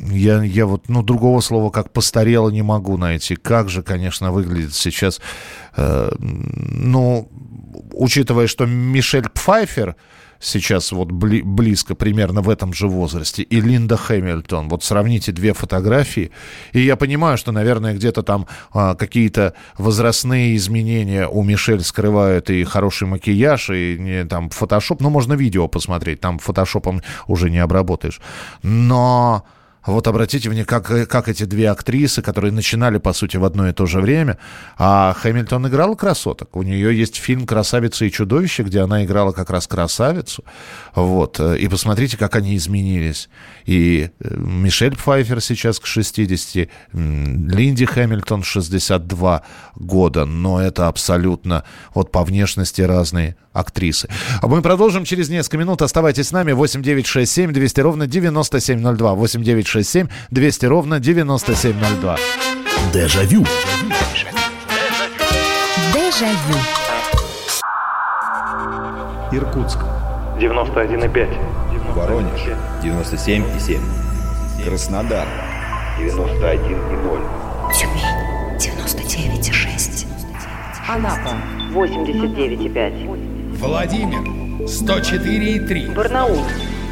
Я, 0.00 0.42
я 0.42 0.66
вот, 0.66 0.88
ну, 0.88 1.02
другого 1.02 1.40
слова, 1.40 1.70
как 1.70 1.92
постарела, 1.92 2.50
не 2.50 2.62
могу 2.62 2.96
найти. 2.96 3.36
Как 3.36 3.68
же, 3.68 3.82
конечно, 3.82 4.32
выглядит 4.32 4.74
сейчас... 4.74 5.20
Э, 5.76 6.10
ну, 6.18 7.30
учитывая, 7.92 8.48
что 8.48 8.66
Мишель 8.66 9.28
Пфайфер 9.28 9.94
сейчас 10.46 10.92
вот 10.92 11.10
бли, 11.10 11.42
близко, 11.42 11.94
примерно 11.94 12.40
в 12.40 12.48
этом 12.48 12.72
же 12.72 12.86
возрасте, 12.88 13.42
и 13.42 13.60
Линда 13.60 13.96
Хэмилтон. 13.96 14.68
Вот 14.68 14.84
сравните 14.84 15.32
две 15.32 15.52
фотографии, 15.52 16.30
и 16.72 16.80
я 16.80 16.96
понимаю, 16.96 17.36
что, 17.36 17.52
наверное, 17.52 17.94
где-то 17.94 18.22
там 18.22 18.46
а, 18.72 18.94
какие-то 18.94 19.54
возрастные 19.76 20.56
изменения 20.56 21.26
у 21.26 21.42
Мишель 21.42 21.82
скрывают 21.82 22.50
и 22.50 22.64
хороший 22.64 23.08
макияж, 23.08 23.70
и 23.70 23.96
не, 23.98 24.24
там 24.24 24.50
фотошоп, 24.50 25.00
ну, 25.00 25.10
можно 25.10 25.34
видео 25.34 25.68
посмотреть, 25.68 26.20
там 26.20 26.38
фотошопом 26.38 27.02
уже 27.26 27.50
не 27.50 27.58
обработаешь. 27.58 28.20
Но 28.62 29.44
вот 29.92 30.06
обратите 30.08 30.48
внимание, 30.48 30.64
как, 30.64 31.08
как 31.08 31.28
эти 31.28 31.44
две 31.44 31.70
актрисы, 31.70 32.22
которые 32.22 32.52
начинали, 32.52 32.98
по 32.98 33.12
сути, 33.12 33.36
в 33.36 33.44
одно 33.44 33.68
и 33.68 33.72
то 33.72 33.86
же 33.86 34.00
время, 34.00 34.38
а 34.76 35.14
Хэмилтон 35.14 35.68
играла 35.68 35.94
красоток. 35.94 36.56
У 36.56 36.62
нее 36.62 36.96
есть 36.96 37.16
фильм 37.16 37.46
«Красавица 37.46 38.04
и 38.04 38.10
чудовище», 38.10 38.64
где 38.64 38.80
она 38.80 39.04
играла 39.04 39.32
как 39.32 39.50
раз 39.50 39.66
красавицу. 39.66 40.44
Вот. 40.94 41.38
И 41.40 41.68
посмотрите, 41.68 42.16
как 42.16 42.36
они 42.36 42.56
изменились. 42.56 43.28
И 43.64 44.10
э, 44.20 44.34
Мишель 44.36 44.96
Пфайфер 44.96 45.40
сейчас 45.40 45.78
к 45.78 45.86
60, 45.86 46.68
Линди 46.92 47.86
Хэмилтон 47.86 48.42
62 48.42 49.42
года. 49.76 50.24
Но 50.24 50.60
это 50.60 50.88
абсолютно 50.88 51.64
вот 51.94 52.10
по 52.10 52.24
внешности 52.24 52.82
разные 52.82 53.36
актрисы. 53.58 54.08
А 54.42 54.46
мы 54.46 54.62
продолжим 54.62 55.04
через 55.04 55.28
несколько 55.28 55.58
минут. 55.58 55.82
Оставайтесь 55.82 56.28
с 56.28 56.32
нами. 56.32 56.52
8 56.52 56.82
9 56.82 57.06
6 57.06 57.32
7 57.32 57.52
200 57.52 57.80
ровно 57.80 58.06
9702. 58.06 59.14
8 59.14 59.42
9 59.42 59.66
6 59.66 59.88
7 59.88 60.08
200 60.30 60.66
ровно 60.66 61.00
9702. 61.00 62.18
Дежавю. 62.92 63.44
Дежавю. 65.92 66.58
Иркутск. 69.32 69.78
91,5. 70.38 71.94
Воронеж. 71.94 72.40
97,7. 72.82 73.80
Краснодар. 74.64 75.26
91,0. 75.98 77.20
Тюмень. 77.72 78.26
99,6. 78.58 80.06
Анапа. 80.88 81.36
89,5. 81.74 83.35
Владимир 83.58 84.20
104,3. 84.66 85.94
Барнаул 85.94 86.44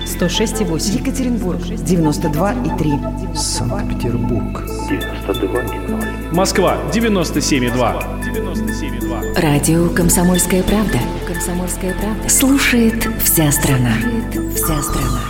106,8. 0.07 0.99
Екатеринбург 1.01 1.61
92,3. 1.61 3.37
Санкт-Петербург 3.37 4.63
92,0. 4.91 6.35
Москва 6.35 6.79
97,2. 6.93 8.23
97,2. 8.23 9.41
Радио 9.41 9.89
Комсомольская 9.91 10.63
правда. 10.63 10.99
Комсомольская 11.27 11.95
правда. 11.95 12.29
Слушает 12.29 13.07
вся 13.23 13.53
страна. 13.53 13.93
Слушает 14.01 14.57
вся 14.57 14.83
страна. 14.83 15.21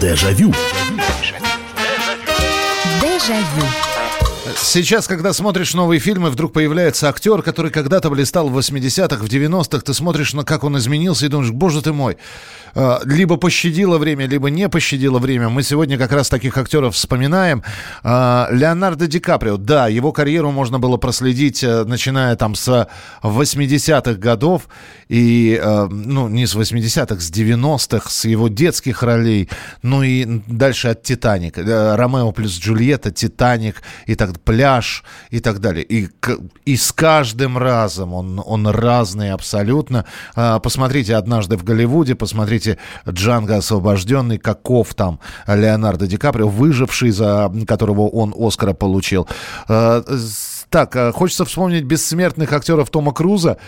Дежавю. 0.00 0.52
Дежавю. 3.00 3.91
Сейчас, 4.56 5.06
когда 5.06 5.32
смотришь 5.32 5.72
новые 5.72 6.00
фильмы, 6.00 6.28
вдруг 6.28 6.52
появляется 6.52 7.08
актер, 7.08 7.42
который 7.42 7.70
когда-то 7.70 8.10
блистал 8.10 8.48
в 8.48 8.58
80-х, 8.58 9.22
в 9.22 9.28
90-х. 9.28 9.82
Ты 9.82 9.94
смотришь, 9.94 10.34
на 10.34 10.44
как 10.44 10.64
он 10.64 10.76
изменился, 10.78 11.26
и 11.26 11.28
думаешь, 11.28 11.52
боже 11.52 11.80
ты 11.80 11.92
мой. 11.92 12.16
А, 12.74 13.00
либо 13.04 13.36
пощадило 13.36 13.98
время, 13.98 14.26
либо 14.26 14.50
не 14.50 14.68
пощадило 14.68 15.20
время. 15.20 15.48
Мы 15.48 15.62
сегодня 15.62 15.96
как 15.96 16.10
раз 16.10 16.28
таких 16.28 16.56
актеров 16.58 16.96
вспоминаем. 16.96 17.62
А, 18.02 18.48
Леонардо 18.50 19.06
Ди 19.06 19.20
Каприо, 19.20 19.58
да, 19.58 19.86
его 19.86 20.10
карьеру 20.10 20.50
можно 20.50 20.80
было 20.80 20.96
проследить, 20.96 21.62
э, 21.62 21.84
начиная 21.84 22.34
там 22.34 22.56
с 22.56 22.88
80-х 23.22 24.14
годов. 24.14 24.68
И, 25.08 25.60
э, 25.62 25.86
ну, 25.86 26.28
не 26.28 26.46
с 26.46 26.56
80-х, 26.56 27.20
с 27.20 27.30
90-х, 27.30 28.10
с 28.10 28.24
его 28.24 28.48
детских 28.48 29.04
ролей. 29.04 29.48
Ну 29.82 30.02
и 30.02 30.40
дальше 30.46 30.88
от 30.88 31.02
«Титаник». 31.02 31.58
Э, 31.58 31.94
«Ромео 31.94 32.32
плюс 32.32 32.58
Джульетта», 32.58 33.12
«Титаник» 33.12 33.82
и 34.06 34.14
так 34.14 34.31
пляж 34.40 35.04
и 35.30 35.40
так 35.40 35.60
далее. 35.60 35.84
И, 35.84 36.08
и 36.64 36.76
с 36.76 36.92
каждым 36.92 37.58
разом 37.58 38.14
он, 38.14 38.42
он 38.44 38.66
разный 38.66 39.32
абсолютно. 39.32 40.04
А, 40.34 40.58
посмотрите 40.58 41.16
«Однажды 41.16 41.56
в 41.56 41.64
Голливуде», 41.64 42.14
посмотрите 42.14 42.78
«Джанго 43.08 43.56
освобожденный», 43.56 44.38
каков 44.38 44.94
там 44.94 45.20
Леонардо 45.46 46.06
Ди 46.06 46.16
Каприо, 46.16 46.48
выживший, 46.48 47.10
за 47.10 47.52
которого 47.66 48.08
он 48.08 48.34
Оскара 48.36 48.72
получил. 48.72 49.28
Так, 50.72 50.96
а, 50.96 51.12
хочется 51.12 51.44
вспомнить 51.44 51.84
бессмертных 51.84 52.50
актеров 52.50 52.88
Тома 52.88 53.12
Круза, 53.12 53.58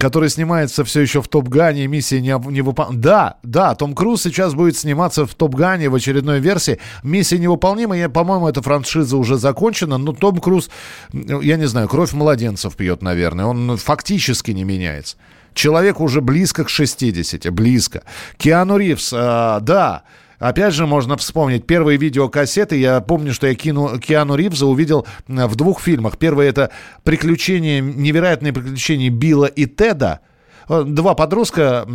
который 0.00 0.28
снимается 0.28 0.84
все 0.84 1.00
еще 1.00 1.22
в 1.22 1.28
Топ 1.28 1.48
Гане, 1.48 1.86
миссия 1.86 2.20
не, 2.20 2.36
не 2.50 2.60
выполнима. 2.60 3.00
Да, 3.00 3.36
да, 3.44 3.76
Том 3.76 3.94
Круз 3.94 4.22
сейчас 4.22 4.54
будет 4.54 4.76
сниматься 4.76 5.26
в 5.26 5.34
Топ 5.36 5.54
Гане 5.54 5.88
в 5.88 5.94
очередной 5.94 6.40
версии. 6.40 6.80
Миссия 7.04 7.38
невыполнима, 7.38 7.96
я, 7.96 8.08
по-моему, 8.08 8.48
эта 8.48 8.62
франшиза 8.62 9.16
уже 9.16 9.36
закончена, 9.36 9.96
но 9.96 10.12
Том 10.12 10.38
Круз, 10.38 10.70
я 11.12 11.56
не 11.56 11.66
знаю, 11.66 11.88
кровь 11.88 12.12
младенцев 12.12 12.74
пьет, 12.74 13.00
наверное, 13.00 13.44
он 13.44 13.76
фактически 13.76 14.50
не 14.50 14.64
меняется. 14.64 15.18
Человек 15.54 16.00
уже 16.00 16.20
близко 16.20 16.64
к 16.64 16.68
60, 16.68 17.48
близко. 17.52 18.02
Киану 18.38 18.76
Ривз, 18.76 19.12
э, 19.12 19.58
да, 19.60 20.02
Опять 20.40 20.74
же, 20.74 20.86
можно 20.86 21.16
вспомнить 21.18 21.66
первые 21.66 21.98
видеокассеты. 21.98 22.76
Я 22.76 23.00
помню, 23.02 23.32
что 23.32 23.46
я 23.46 23.54
кину, 23.54 24.00
Киану 24.00 24.34
Ривза 24.34 24.66
увидел 24.66 25.06
в 25.28 25.54
двух 25.54 25.80
фильмах. 25.82 26.16
Первое 26.16 26.48
это 26.48 26.70
«Приключения», 27.04 27.80
«Невероятные 27.80 28.52
приключения 28.52 29.10
Билла 29.10 29.44
и 29.44 29.66
Теда». 29.66 30.20
Два 30.66 31.14
подростка 31.14 31.86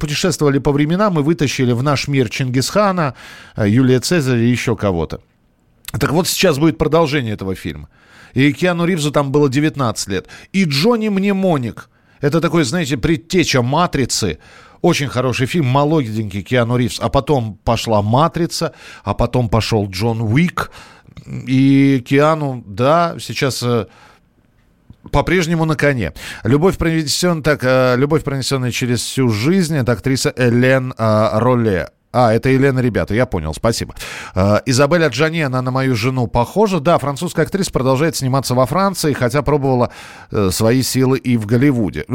путешествовали 0.00 0.58
по 0.58 0.72
временам 0.72 1.20
и 1.20 1.22
вытащили 1.22 1.72
в 1.72 1.82
наш 1.82 2.08
мир 2.08 2.28
Чингисхана, 2.28 3.14
Юлия 3.56 4.00
Цезаря 4.00 4.42
и 4.42 4.50
еще 4.50 4.74
кого-то. 4.74 5.20
Так 5.92 6.10
вот, 6.10 6.26
сейчас 6.26 6.58
будет 6.58 6.78
продолжение 6.78 7.34
этого 7.34 7.54
фильма. 7.54 7.88
И 8.34 8.52
Киану 8.52 8.84
Ривзу 8.84 9.12
там 9.12 9.30
было 9.30 9.48
19 9.48 10.08
лет. 10.08 10.26
И 10.52 10.64
Джонни 10.64 11.08
Мнемоник. 11.08 11.88
Это 12.20 12.40
такой, 12.40 12.64
знаете, 12.64 12.96
предтеча 12.96 13.62
«Матрицы», 13.62 14.38
очень 14.86 15.08
хороший 15.08 15.46
фильм, 15.46 15.66
молоденький 15.66 16.42
Киану 16.42 16.76
Ривз. 16.76 17.00
А 17.00 17.08
потом 17.08 17.58
пошла 17.64 18.02
«Матрица», 18.02 18.72
а 19.02 19.14
потом 19.14 19.48
пошел 19.48 19.88
Джон 19.90 20.20
Уик. 20.20 20.70
И 21.26 22.04
Киану, 22.06 22.62
да, 22.64 23.16
сейчас 23.18 23.62
э, 23.64 23.86
по-прежнему 25.10 25.64
на 25.64 25.74
коне. 25.74 26.12
Любовь, 26.44 26.78
пронесен, 26.78 27.42
так, 27.42 27.64
э, 27.64 27.96
любовь, 27.96 28.22
пронесенная 28.22 28.70
через 28.70 29.00
всю 29.00 29.28
жизнь, 29.28 29.76
это 29.76 29.90
актриса 29.90 30.32
Элен 30.36 30.94
э, 30.96 31.28
Роле. 31.32 31.88
А, 32.12 32.32
это 32.32 32.48
Елена, 32.48 32.78
ребята, 32.78 33.12
я 33.12 33.26
понял, 33.26 33.52
спасибо. 33.52 33.94
Изабель 34.64 35.06
Джани, 35.08 35.40
она 35.40 35.60
на 35.60 35.70
мою 35.70 35.96
жену 35.96 36.28
похожа. 36.28 36.80
Да, 36.80 36.96
французская 36.96 37.42
актриса 37.42 37.70
продолжает 37.72 38.16
сниматься 38.16 38.54
во 38.54 38.64
Франции, 38.64 39.12
хотя 39.12 39.42
пробовала 39.42 39.90
свои 40.50 40.82
силы 40.82 41.18
и 41.18 41.36
в 41.36 41.44
Голливуде. 41.44 42.06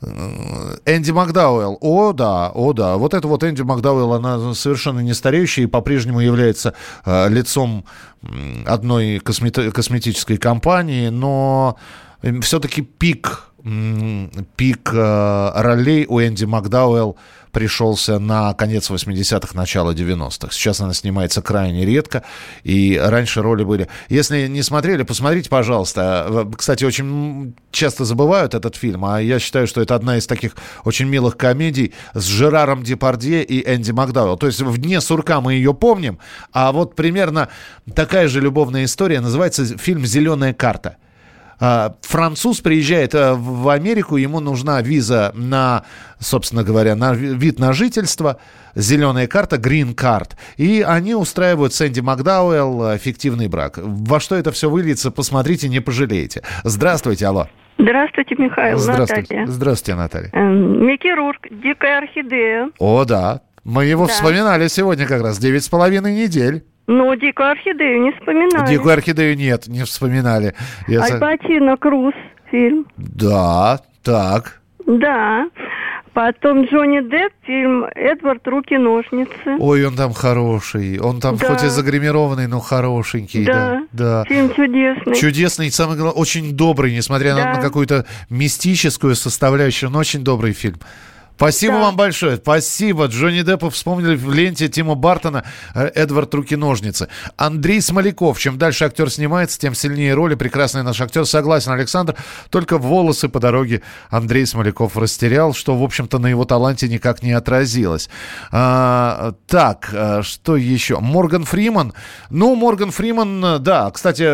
Энди 0.00 1.10
Макдауэлл. 1.10 1.78
О, 1.80 2.12
да, 2.12 2.50
о, 2.50 2.72
да. 2.72 2.96
Вот 2.96 3.14
это 3.14 3.26
вот 3.26 3.42
Энди 3.42 3.62
Макдауэлл, 3.62 4.12
она 4.12 4.54
совершенно 4.54 5.00
не 5.00 5.12
стареющая 5.12 5.64
и 5.64 5.66
по-прежнему 5.66 6.20
является 6.20 6.74
э, 7.04 7.28
лицом 7.28 7.84
одной 8.66 9.18
космет... 9.18 9.72
косметической 9.72 10.36
компании, 10.36 11.08
но 11.08 11.76
все-таки 12.42 12.82
пик 12.82 13.44
пик 14.56 14.90
э, 14.92 15.50
ролей 15.56 16.06
у 16.08 16.20
Энди 16.20 16.44
Макдауэлл 16.44 17.16
пришелся 17.52 18.18
на 18.18 18.54
конец 18.54 18.90
80-х, 18.90 19.54
начало 19.54 19.92
90-х. 19.92 20.52
Сейчас 20.52 20.80
она 20.80 20.94
снимается 20.94 21.42
крайне 21.42 21.84
редко, 21.84 22.24
и 22.62 23.00
раньше 23.02 23.42
роли 23.42 23.64
были... 23.64 23.88
Если 24.08 24.46
не 24.46 24.62
смотрели, 24.62 25.02
посмотрите, 25.02 25.48
пожалуйста. 25.48 26.26
Э, 26.28 26.44
Кстати, 26.56 26.84
очень 26.84 27.54
часто 27.70 28.04
забывают 28.04 28.54
этот 28.54 28.76
фильм, 28.76 29.04
а 29.04 29.20
я 29.20 29.38
считаю, 29.38 29.66
что 29.66 29.80
это 29.80 29.94
одна 29.94 30.16
из 30.16 30.26
таких 30.26 30.56
очень 30.84 31.06
милых 31.06 31.36
комедий 31.36 31.94
с 32.14 32.24
Жераром 32.24 32.82
Депардье 32.82 33.44
и 33.44 33.68
Энди 33.68 33.90
Макдауэлл. 33.90 34.36
То 34.36 34.46
есть 34.46 34.60
в 34.60 34.78
«Дне 34.78 35.00
сурка» 35.00 35.40
мы 35.40 35.54
ее 35.54 35.74
помним, 35.74 36.18
а 36.52 36.72
вот 36.72 36.94
примерно 36.94 37.48
такая 37.94 38.28
же 38.28 38.40
любовная 38.40 38.84
история 38.84 39.20
называется 39.20 39.78
фильм 39.78 40.04
«Зеленая 40.04 40.54
карта». 40.54 40.96
А, 41.60 41.96
Француз 42.02 42.60
приезжает 42.60 43.14
э, 43.14 43.34
в 43.34 43.68
Америку, 43.68 44.16
ему 44.16 44.38
нужна 44.40 44.80
виза 44.80 45.32
на, 45.34 45.82
собственно 46.20 46.62
говоря, 46.62 46.94
на 46.94 47.12
ви- 47.14 47.34
вид 47.34 47.58
на 47.58 47.72
жительство, 47.72 48.38
зеленая 48.76 49.26
карта, 49.26 49.56
green 49.56 49.94
card, 49.94 50.30
и 50.56 50.84
они 50.86 51.14
устраивают 51.16 51.74
с 51.74 51.82
Энди 51.84 52.00
Макдауэлл 52.00 52.90
э, 52.90 52.98
фиктивный 52.98 53.48
брак. 53.48 53.78
Во 53.82 54.20
что 54.20 54.36
это 54.36 54.52
все 54.52 54.70
выльется, 54.70 55.10
посмотрите, 55.10 55.68
не 55.68 55.80
пожалеете. 55.80 56.42
Здравствуйте, 56.62 57.26
алло. 57.26 57.48
Здравствуйте, 57.76 58.34
Михаил. 58.38 58.78
Здравствуйте. 58.78 59.22
Наталья. 59.36 59.46
Здравствуйте, 59.46 59.94
Наталья. 59.96 60.30
Эм, 60.32 60.86
Микки 60.86 61.14
Рурк, 61.14 61.46
«Дикая 61.50 61.98
орхидея». 61.98 62.70
О, 62.78 63.04
да. 63.04 63.40
Мы 63.64 63.84
его 63.84 64.06
Да. 64.06 64.12
вспоминали 64.12 64.66
сегодня 64.68 65.06
как 65.06 65.22
раз. 65.22 65.38
Девять 65.38 65.64
с 65.64 65.68
половиной 65.68 66.14
недель. 66.14 66.64
Ну, 66.88 67.14
«Дикую 67.16 67.50
орхидею» 67.50 68.00
не 68.00 68.12
вспоминали. 68.12 68.66
Дикую 68.68 68.94
орхидею 68.94 69.36
нет, 69.36 69.68
не 69.68 69.84
вспоминали. 69.84 70.54
Я 70.88 71.02
Альпатино 71.02 71.76
Круз 71.76 72.14
фильм. 72.50 72.86
Да, 72.96 73.80
так. 74.02 74.60
Да. 74.86 75.48
Потом 76.14 76.64
Джонни 76.64 77.00
Депп 77.08 77.32
фильм 77.42 77.84
«Эдвард. 77.94 78.48
Руки-ножницы». 78.48 79.56
Ой, 79.60 79.84
он 79.84 79.94
там 79.96 80.14
хороший. 80.14 80.98
Он 80.98 81.20
там 81.20 81.36
Да. 81.36 81.46
хоть 81.46 81.62
и 81.62 81.68
загримированный, 81.68 82.48
но 82.48 82.58
хорошенький. 82.58 83.44
Да. 83.44 83.82
Да. 83.92 84.22
да. 84.22 84.24
Фильм 84.24 84.52
чудесный. 84.54 85.14
Чудесный 85.14 85.66
и, 85.66 85.70
самое 85.70 85.98
главное, 85.98 86.18
очень 86.20 86.56
добрый, 86.56 86.96
несмотря 86.96 87.34
на, 87.34 87.44
Да. 87.44 87.54
на 87.56 87.60
какую-то 87.60 88.06
мистическую 88.30 89.14
составляющую, 89.14 89.90
но 89.90 89.98
очень 89.98 90.24
добрый 90.24 90.54
фильм. 90.54 90.78
Спасибо 91.38 91.74
Да. 91.74 91.82
вам 91.82 91.96
большое. 91.96 92.36
Спасибо. 92.36 93.06
Джонни 93.06 93.42
Деппа 93.42 93.70
вспомнили 93.70 94.16
в 94.16 94.28
ленте 94.34 94.66
Тима 94.66 94.96
Бартона 94.96 95.44
э, 95.72 95.86
«Эдвард. 95.94 96.34
Руки-ножницы». 96.34 97.08
Андрей 97.36 97.80
Смоляков. 97.80 98.40
Чем 98.40 98.58
дальше 98.58 98.84
актер 98.84 99.08
снимается, 99.08 99.56
тем 99.56 99.72
сильнее 99.76 100.14
роли. 100.14 100.34
Прекрасный 100.34 100.82
наш 100.82 101.00
актер. 101.00 101.24
Согласен, 101.26 101.70
Александр. 101.70 102.16
Только 102.50 102.76
волосы 102.76 103.28
по 103.28 103.38
дороге 103.38 103.82
Андрей 104.10 104.46
Смоляков 104.46 104.96
растерял, 104.96 105.54
что, 105.54 105.76
в 105.76 105.82
общем-то, 105.84 106.18
на 106.18 106.26
его 106.26 106.44
таланте 106.44 106.88
никак 106.88 107.22
не 107.22 107.30
отразилось. 107.30 108.10
А, 108.50 109.34
так, 109.46 109.90
а, 109.92 110.22
что 110.24 110.56
еще? 110.56 110.98
Морган 110.98 111.44
Фриман. 111.44 111.92
Ну, 112.30 112.56
Морган 112.56 112.90
Фриман, 112.90 113.44
э, 113.44 113.58
да. 113.60 113.88
Кстати, 113.92 114.24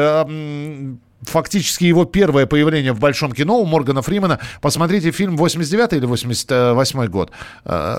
фактически 1.25 1.85
его 1.85 2.05
первое 2.05 2.47
появление 2.47 2.93
в 2.93 2.99
большом 2.99 3.33
кино 3.33 3.59
у 3.59 3.67
Моргана 3.67 4.03
Фримана. 4.03 4.39
Посмотрите 4.61 5.11
фильм 5.11 5.37
89 5.37 5.93
или 5.93 6.07
88 6.07 7.07
год. 7.07 7.31
Э, 7.65 7.99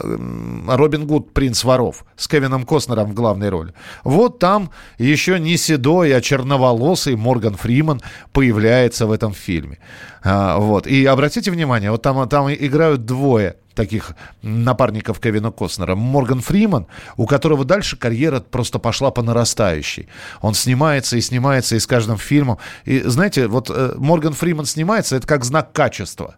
Робин 0.68 1.08
Гуд 1.08 1.34
«Принц 1.34 1.64
воров» 1.64 2.06
с 2.16 2.28
Кевином 2.28 2.66
Костнером 2.66 3.12
в 3.12 3.14
главной 3.14 3.50
роли. 3.50 3.74
Вот 4.04 4.40
там 4.40 4.70
еще 4.98 5.40
не 5.40 5.58
седой, 5.58 6.16
а 6.16 6.22
черноволосый 6.22 7.16
Морган 7.16 7.56
Фриман 7.56 8.02
появляется 8.34 9.06
в 9.08 9.12
этом 9.12 9.34
фильме. 9.34 9.80
А, 10.24 10.58
Вот. 10.58 10.88
И 10.88 11.06
обратите 11.06 11.52
внимание, 11.52 11.92
вот 11.92 12.02
там, 12.02 12.28
там 12.30 12.52
играют 12.52 13.06
двое 13.06 13.56
таких 13.76 14.16
напарников 14.42 15.20
Кевина 15.20 15.52
Костнера. 15.52 15.96
Морган 15.96 16.42
Фриман, 16.42 16.88
у 17.18 17.28
которого 17.28 17.66
дальше 17.66 17.98
карьера 17.98 18.40
просто 18.40 18.80
пошла 18.80 19.12
по 19.12 19.22
нарастающей. 19.22 20.08
Он 20.42 20.54
снимается 20.54 21.18
и 21.18 21.22
снимается 21.22 21.76
и 21.76 21.80
с 21.80 21.86
каждым 21.86 22.18
фильмом. 22.18 22.58
И 22.86 23.02
знаете, 23.02 23.48
вот 23.48 23.70
э, 23.70 23.94
Морган 23.98 24.34
Фриман 24.34 24.66
снимается, 24.66 25.16
это 25.16 25.28
как 25.28 25.44
знак 25.44 25.72
качества. 25.74 26.36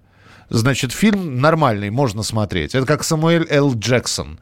Значит, 0.49 0.91
фильм 0.91 1.39
нормальный, 1.39 1.89
можно 1.89 2.23
смотреть. 2.23 2.73
Это 2.75 2.85
как 2.85 3.03
Самуэль 3.03 3.47
Л. 3.49 3.73
Джексон. 3.77 4.39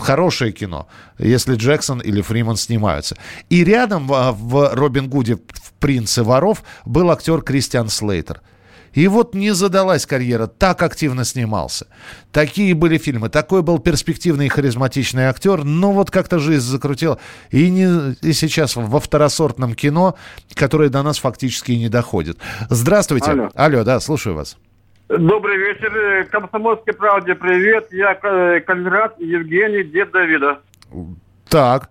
Хорошее 0.00 0.52
кино, 0.52 0.88
если 1.18 1.54
Джексон 1.54 2.00
или 2.00 2.20
Фриман 2.20 2.56
снимаются. 2.56 3.16
И 3.48 3.62
рядом 3.62 4.12
а, 4.12 4.32
в 4.32 4.74
Робин 4.74 5.08
Гуде 5.08 5.36
в 5.36 5.72
«Принце 5.78 6.24
воров» 6.24 6.64
был 6.84 7.12
актер 7.12 7.42
Кристиан 7.42 7.88
Слейтер. 7.88 8.40
И 8.98 9.06
вот 9.06 9.32
не 9.32 9.52
задалась 9.52 10.06
карьера, 10.06 10.48
так 10.48 10.82
активно 10.82 11.24
снимался. 11.24 11.86
Такие 12.32 12.74
были 12.74 12.98
фильмы, 12.98 13.28
такой 13.28 13.62
был 13.62 13.78
перспективный 13.78 14.46
и 14.46 14.48
харизматичный 14.48 15.26
актер, 15.26 15.62
но 15.62 15.92
вот 15.92 16.10
как-то 16.10 16.40
жизнь 16.40 16.66
закрутила. 16.66 17.20
И, 17.52 17.70
не, 17.70 18.16
и 18.22 18.32
сейчас 18.32 18.74
во 18.74 18.98
второсортном 18.98 19.74
кино, 19.74 20.16
которое 20.52 20.88
до 20.88 21.04
нас 21.04 21.20
фактически 21.20 21.70
и 21.70 21.78
не 21.78 21.88
доходит. 21.88 22.38
Здравствуйте. 22.70 23.30
Алло. 23.30 23.50
Алло, 23.54 23.84
да, 23.84 24.00
слушаю 24.00 24.34
вас. 24.34 24.56
Добрый 25.08 25.58
вечер. 25.58 26.26
Комсомольской 26.32 26.92
правде 26.92 27.36
привет. 27.36 27.92
Я 27.92 28.18
э, 28.20 28.58
Калининград, 28.62 29.14
Евгений, 29.20 29.84
дед 29.84 30.10
Давида. 30.10 30.58
Так, 31.48 31.90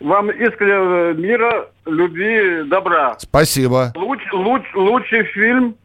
Вам 0.00 0.30
искренне 0.30 1.14
мира, 1.20 1.68
любви, 1.86 2.64
добра. 2.68 3.16
спасибо. 3.18 3.92
Луч, 3.94 4.20
луч, 4.32 4.62
лучший 4.74 5.24
фильм, 5.24 5.76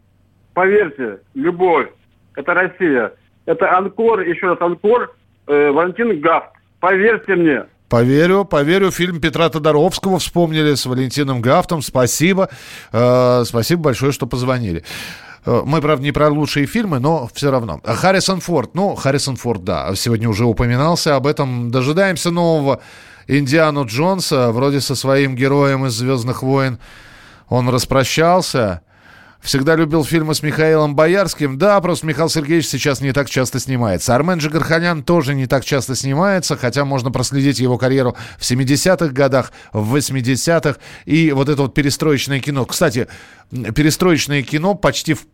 поверьте, 0.54 1.20
любовь. 1.34 1.90
Это 2.36 2.54
Россия. 2.54 3.12
Это 3.46 3.78
Анкор, 3.78 4.22
еще 4.22 4.48
раз 4.48 4.62
Анкор, 4.62 5.14
э, 5.48 5.70
Валентин 5.72 6.20
Гафт. 6.22 6.48
Поверьте 6.80 7.36
мне. 7.36 7.64
Поверю, 7.90 8.46
поверю. 8.46 8.90
Фильм 8.92 9.20
Петра 9.22 9.50
Тодоровского 9.50 10.18
вспомнили 10.20 10.74
с 10.74 10.86
Валентином 10.86 11.42
Гафтом. 11.42 11.82
Спасибо. 11.82 12.50
Э, 12.92 13.44
спасибо 13.46 13.84
большое, 13.84 14.12
что 14.12 14.26
позвонили. 14.28 14.84
Э, 15.46 15.62
Мы, 15.66 15.82
правда, 15.82 16.04
не 16.04 16.12
про 16.12 16.30
лучшие 16.30 16.66
фильмы, 16.66 17.00
но 17.00 17.30
все 17.34 17.52
равно. 17.52 17.80
Харрисон 17.84 18.40
Форд. 18.40 18.74
Ну, 18.76 18.96
Харрисон 18.96 19.36
Форд, 19.36 19.64
да, 19.64 19.94
сегодня 19.96 20.28
уже 20.30 20.46
упоминался 20.46 21.16
об 21.16 21.28
этом. 21.28 21.70
Дожидаемся 21.70 22.32
нового 22.32 22.82
Индиану 23.28 23.86
Джонса. 23.86 24.52
Вроде 24.52 24.82
со 24.82 24.96
своим 24.96 25.36
героем 25.36 25.86
из 25.86 25.94
«Звездных 25.94 26.44
войн» 26.44 26.80
он 27.48 27.70
распрощался. 27.70 28.82
Всегда 29.46 29.76
любил 29.76 30.04
фильмы 30.04 30.34
с 30.34 30.42
Михаилом 30.42 30.96
Боярским. 30.96 31.60
Да, 31.60 31.80
просто 31.80 32.08
Михаил 32.08 32.30
Сергеевич 32.30 32.68
сейчас 32.68 33.00
не 33.00 33.14
так 33.14 33.30
часто 33.30 33.60
снимается. 33.60 34.16
Армен 34.16 34.40
Джигарханян 34.40 35.04
тоже 35.04 35.36
не 35.36 35.46
так 35.46 35.64
часто 35.64 35.94
снимается, 35.94 36.58
хотя 36.58 36.84
можно 36.84 37.12
проследить 37.12 37.60
его 37.60 37.78
карьеру 37.78 38.16
в 38.40 38.42
70-х 38.42 39.10
годах, 39.10 39.52
в 39.72 39.96
80-х. 39.96 40.80
И 41.06 41.32
вот 41.32 41.50
это 41.50 41.62
вот 41.62 41.76
перестроечное 41.76 42.40
кино. 42.40 42.66
Кстати, 42.66 43.08
перестроечное 43.52 44.42
кино 44.42 44.74
почти 44.74 45.14
в, 45.14 45.28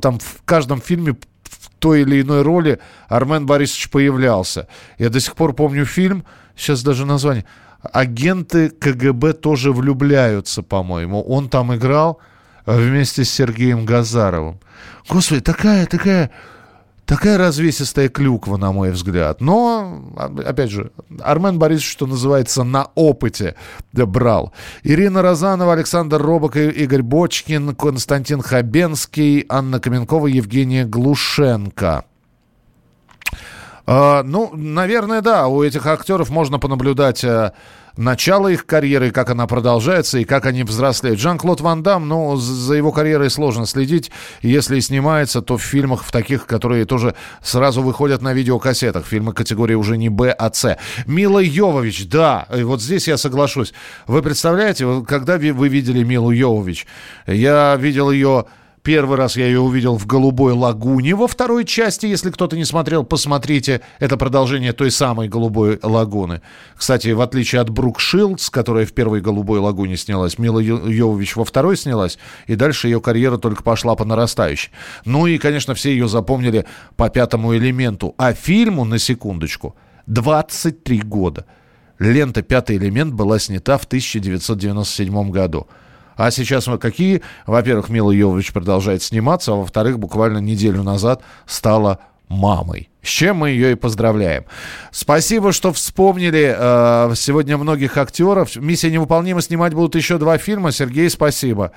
там, 0.00 0.18
в 0.18 0.42
каждом 0.46 0.80
фильме 0.80 1.12
в 1.12 1.68
той 1.78 2.02
или 2.02 2.22
иной 2.22 2.40
роли 2.40 2.78
Армен 3.08 3.44
Борисович 3.44 3.90
появлялся. 3.90 4.66
Я 4.96 5.10
до 5.10 5.20
сих 5.20 5.34
пор 5.34 5.52
помню 5.52 5.84
фильм, 5.84 6.24
сейчас 6.56 6.82
даже 6.82 7.06
название, 7.06 7.44
«Агенты 7.80 8.70
КГБ 8.70 9.34
тоже 9.34 9.72
влюбляются», 9.72 10.62
по-моему. 10.62 11.22
Он 11.22 11.48
там 11.48 11.74
играл 11.74 12.20
вместе 12.66 13.24
с 13.24 13.30
Сергеем 13.30 13.84
Газаровым. 13.84 14.60
Господи, 15.08 15.40
такая, 15.40 15.86
такая, 15.86 16.30
такая 17.06 17.38
развесистая 17.38 18.08
клюква, 18.08 18.56
на 18.56 18.72
мой 18.72 18.92
взгляд. 18.92 19.40
Но, 19.40 20.12
а, 20.16 20.26
опять 20.46 20.70
же, 20.70 20.92
Армен 21.20 21.58
Борисович, 21.58 21.90
что 21.90 22.06
называется, 22.06 22.62
на 22.62 22.88
опыте 22.94 23.56
брал. 23.92 24.52
Ирина 24.84 25.22
Розанова, 25.22 25.72
Александр 25.72 26.22
Робок, 26.22 26.56
Игорь 26.56 27.02
Бочкин, 27.02 27.74
Константин 27.74 28.42
Хабенский, 28.42 29.44
Анна 29.48 29.80
Каменкова, 29.80 30.28
Евгения 30.28 30.84
Глушенко. 30.84 32.04
А, 33.86 34.22
ну, 34.22 34.50
наверное, 34.54 35.22
да, 35.22 35.48
у 35.48 35.62
этих 35.62 35.86
актеров 35.86 36.30
можно 36.30 36.58
понаблюдать 36.58 37.24
э, 37.24 37.52
начало 37.96 38.48
их 38.48 38.64
карьеры, 38.64 39.10
как 39.10 39.30
она 39.30 39.46
продолжается 39.46 40.18
и 40.18 40.24
как 40.24 40.46
они 40.46 40.62
взрослеют. 40.62 41.18
Жан-Клод 41.18 41.60
Ван 41.60 41.82
Дам, 41.82 42.06
ну, 42.06 42.36
за 42.36 42.74
его 42.74 42.92
карьерой 42.92 43.28
сложно 43.28 43.66
следить. 43.66 44.10
Если 44.40 44.78
снимается, 44.80 45.42
то 45.42 45.56
в 45.56 45.62
фильмах, 45.62 46.04
в 46.04 46.12
таких, 46.12 46.46
которые 46.46 46.84
тоже 46.84 47.14
сразу 47.42 47.82
выходят 47.82 48.22
на 48.22 48.32
видеокассетах. 48.32 49.04
Фильмы 49.04 49.32
категории 49.32 49.74
уже 49.74 49.96
не 49.96 50.08
Б, 50.08 50.30
а 50.30 50.52
С. 50.52 50.78
Мила 51.06 51.40
Йовович, 51.40 52.08
да, 52.08 52.46
и 52.54 52.62
вот 52.62 52.80
здесь 52.80 53.08
я 53.08 53.16
соглашусь. 53.16 53.72
Вы 54.06 54.22
представляете, 54.22 55.04
когда 55.06 55.38
вы 55.38 55.68
видели 55.68 56.04
Милу 56.04 56.30
Йовович? 56.30 56.86
Я 57.26 57.76
видел 57.76 58.10
ее 58.12 58.46
Первый 58.82 59.16
раз 59.16 59.36
я 59.36 59.46
ее 59.46 59.60
увидел 59.60 59.96
в 59.96 60.06
«Голубой 60.06 60.54
лагуне» 60.54 61.14
во 61.14 61.28
второй 61.28 61.64
части. 61.64 62.06
Если 62.06 62.30
кто-то 62.30 62.56
не 62.56 62.64
смотрел, 62.64 63.04
посмотрите. 63.04 63.80
Это 64.00 64.16
продолжение 64.16 64.72
той 64.72 64.90
самой 64.90 65.28
«Голубой 65.28 65.78
лагуны». 65.84 66.42
Кстати, 66.74 67.10
в 67.10 67.20
отличие 67.20 67.60
от 67.60 67.70
Брук 67.70 68.00
Шилдс, 68.00 68.50
которая 68.50 68.84
в 68.84 68.92
первой 68.92 69.20
«Голубой 69.20 69.60
лагуне» 69.60 69.96
снялась, 69.96 70.36
Мила 70.36 70.58
Йовович 70.58 71.36
во 71.36 71.44
второй 71.44 71.76
снялась, 71.76 72.18
и 72.48 72.56
дальше 72.56 72.88
ее 72.88 73.00
карьера 73.00 73.36
только 73.36 73.62
пошла 73.62 73.94
по 73.94 74.04
нарастающей. 74.04 74.72
Ну 75.04 75.28
и, 75.28 75.38
конечно, 75.38 75.74
все 75.74 75.92
ее 75.92 76.08
запомнили 76.08 76.66
по 76.96 77.08
пятому 77.08 77.54
элементу. 77.54 78.16
А 78.18 78.32
фильму, 78.32 78.84
на 78.84 78.98
секундочку, 78.98 79.76
23 80.06 81.02
года. 81.02 81.46
Лента 82.00 82.42
«Пятый 82.42 82.78
элемент» 82.78 83.14
была 83.14 83.38
снята 83.38 83.78
в 83.78 83.84
1997 83.84 85.30
году. 85.30 85.68
А 86.16 86.30
сейчас 86.30 86.66
мы 86.66 86.78
какие? 86.78 87.22
Во-первых, 87.46 87.88
Мила 87.88 88.10
Йовович 88.10 88.52
продолжает 88.52 89.02
сниматься, 89.02 89.52
а 89.52 89.56
во-вторых, 89.56 89.98
буквально 89.98 90.38
неделю 90.38 90.82
назад 90.82 91.22
стала 91.46 91.98
мамой. 92.28 92.91
С 93.02 93.08
чем 93.08 93.38
мы 93.38 93.50
ее 93.50 93.72
и 93.72 93.74
поздравляем. 93.74 94.44
Спасибо, 94.92 95.50
что 95.50 95.72
вспомнили 95.72 96.54
э, 96.56 97.14
сегодня 97.16 97.58
многих 97.58 97.96
актеров. 97.96 98.54
«Миссия 98.54 98.92
невыполнима» 98.92 99.42
снимать 99.42 99.74
будут 99.74 99.96
еще 99.96 100.18
два 100.18 100.38
фильма. 100.38 100.70
Сергей, 100.70 101.10
спасибо. 101.10 101.72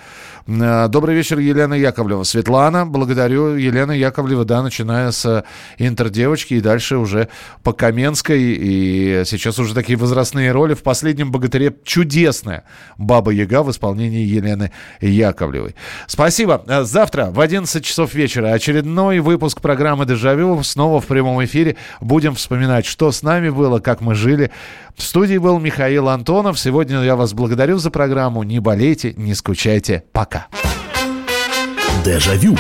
Э, 0.46 0.88
добрый 0.88 1.16
вечер, 1.16 1.40
Елена 1.40 1.74
Яковлева. 1.74 2.22
Светлана, 2.24 2.86
благодарю. 2.86 3.56
Елена 3.56 3.94
Яковлева, 3.94 4.46
да, 4.46 4.62
начиная 4.62 5.10
с 5.10 5.44
«Интердевочки» 5.80 6.54
и 6.54 6.62
дальше 6.62 6.98
уже 6.98 7.30
по 7.64 7.74
Каменской. 7.74 8.40
И 8.40 9.24
сейчас 9.26 9.58
уже 9.58 9.74
такие 9.74 9.98
возрастные 9.98 10.52
роли. 10.52 10.76
В 10.76 10.84
«Последнем 10.84 11.32
богатыре» 11.32 11.76
чудесная 11.84 12.66
«Баба 13.00 13.32
Яга» 13.32 13.64
в 13.64 13.72
исполнении 13.72 14.24
Елены 14.24 14.72
Яковлевой. 15.02 15.76
Спасибо. 16.06 16.64
Э, 16.68 16.84
завтра 16.84 17.32
в 17.32 17.40
11 17.40 17.84
часов 17.84 18.14
вечера 18.14 18.54
очередной 18.54 19.22
выпуск 19.22 19.60
программы 19.60 20.06
«Дежавю» 20.06 20.62
снова 20.62 21.02
в 21.02 21.15
прямом 21.16 21.42
эфире. 21.46 21.78
Будем 22.02 22.36
вспоминать, 22.36 22.86
что 22.86 23.10
с 23.10 23.24
нами 23.24 23.50
было, 23.50 23.80
как 23.80 24.02
мы 24.02 24.16
жили. 24.16 24.52
В 24.98 25.02
студии 25.02 25.38
был 25.38 25.60
Михаил 25.60 26.10
Антонов. 26.10 26.60
Сегодня 26.60 27.02
я 27.04 27.16
вас 27.16 27.34
благодарю 27.34 27.78
за 27.78 27.90
программу. 27.90 28.44
Не 28.44 28.60
болейте, 28.60 29.14
не 29.16 29.34
скучайте. 29.34 30.04
Пока. 30.12 30.48
Дежавю. 32.04 32.58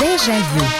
Дежавю. 0.00 0.79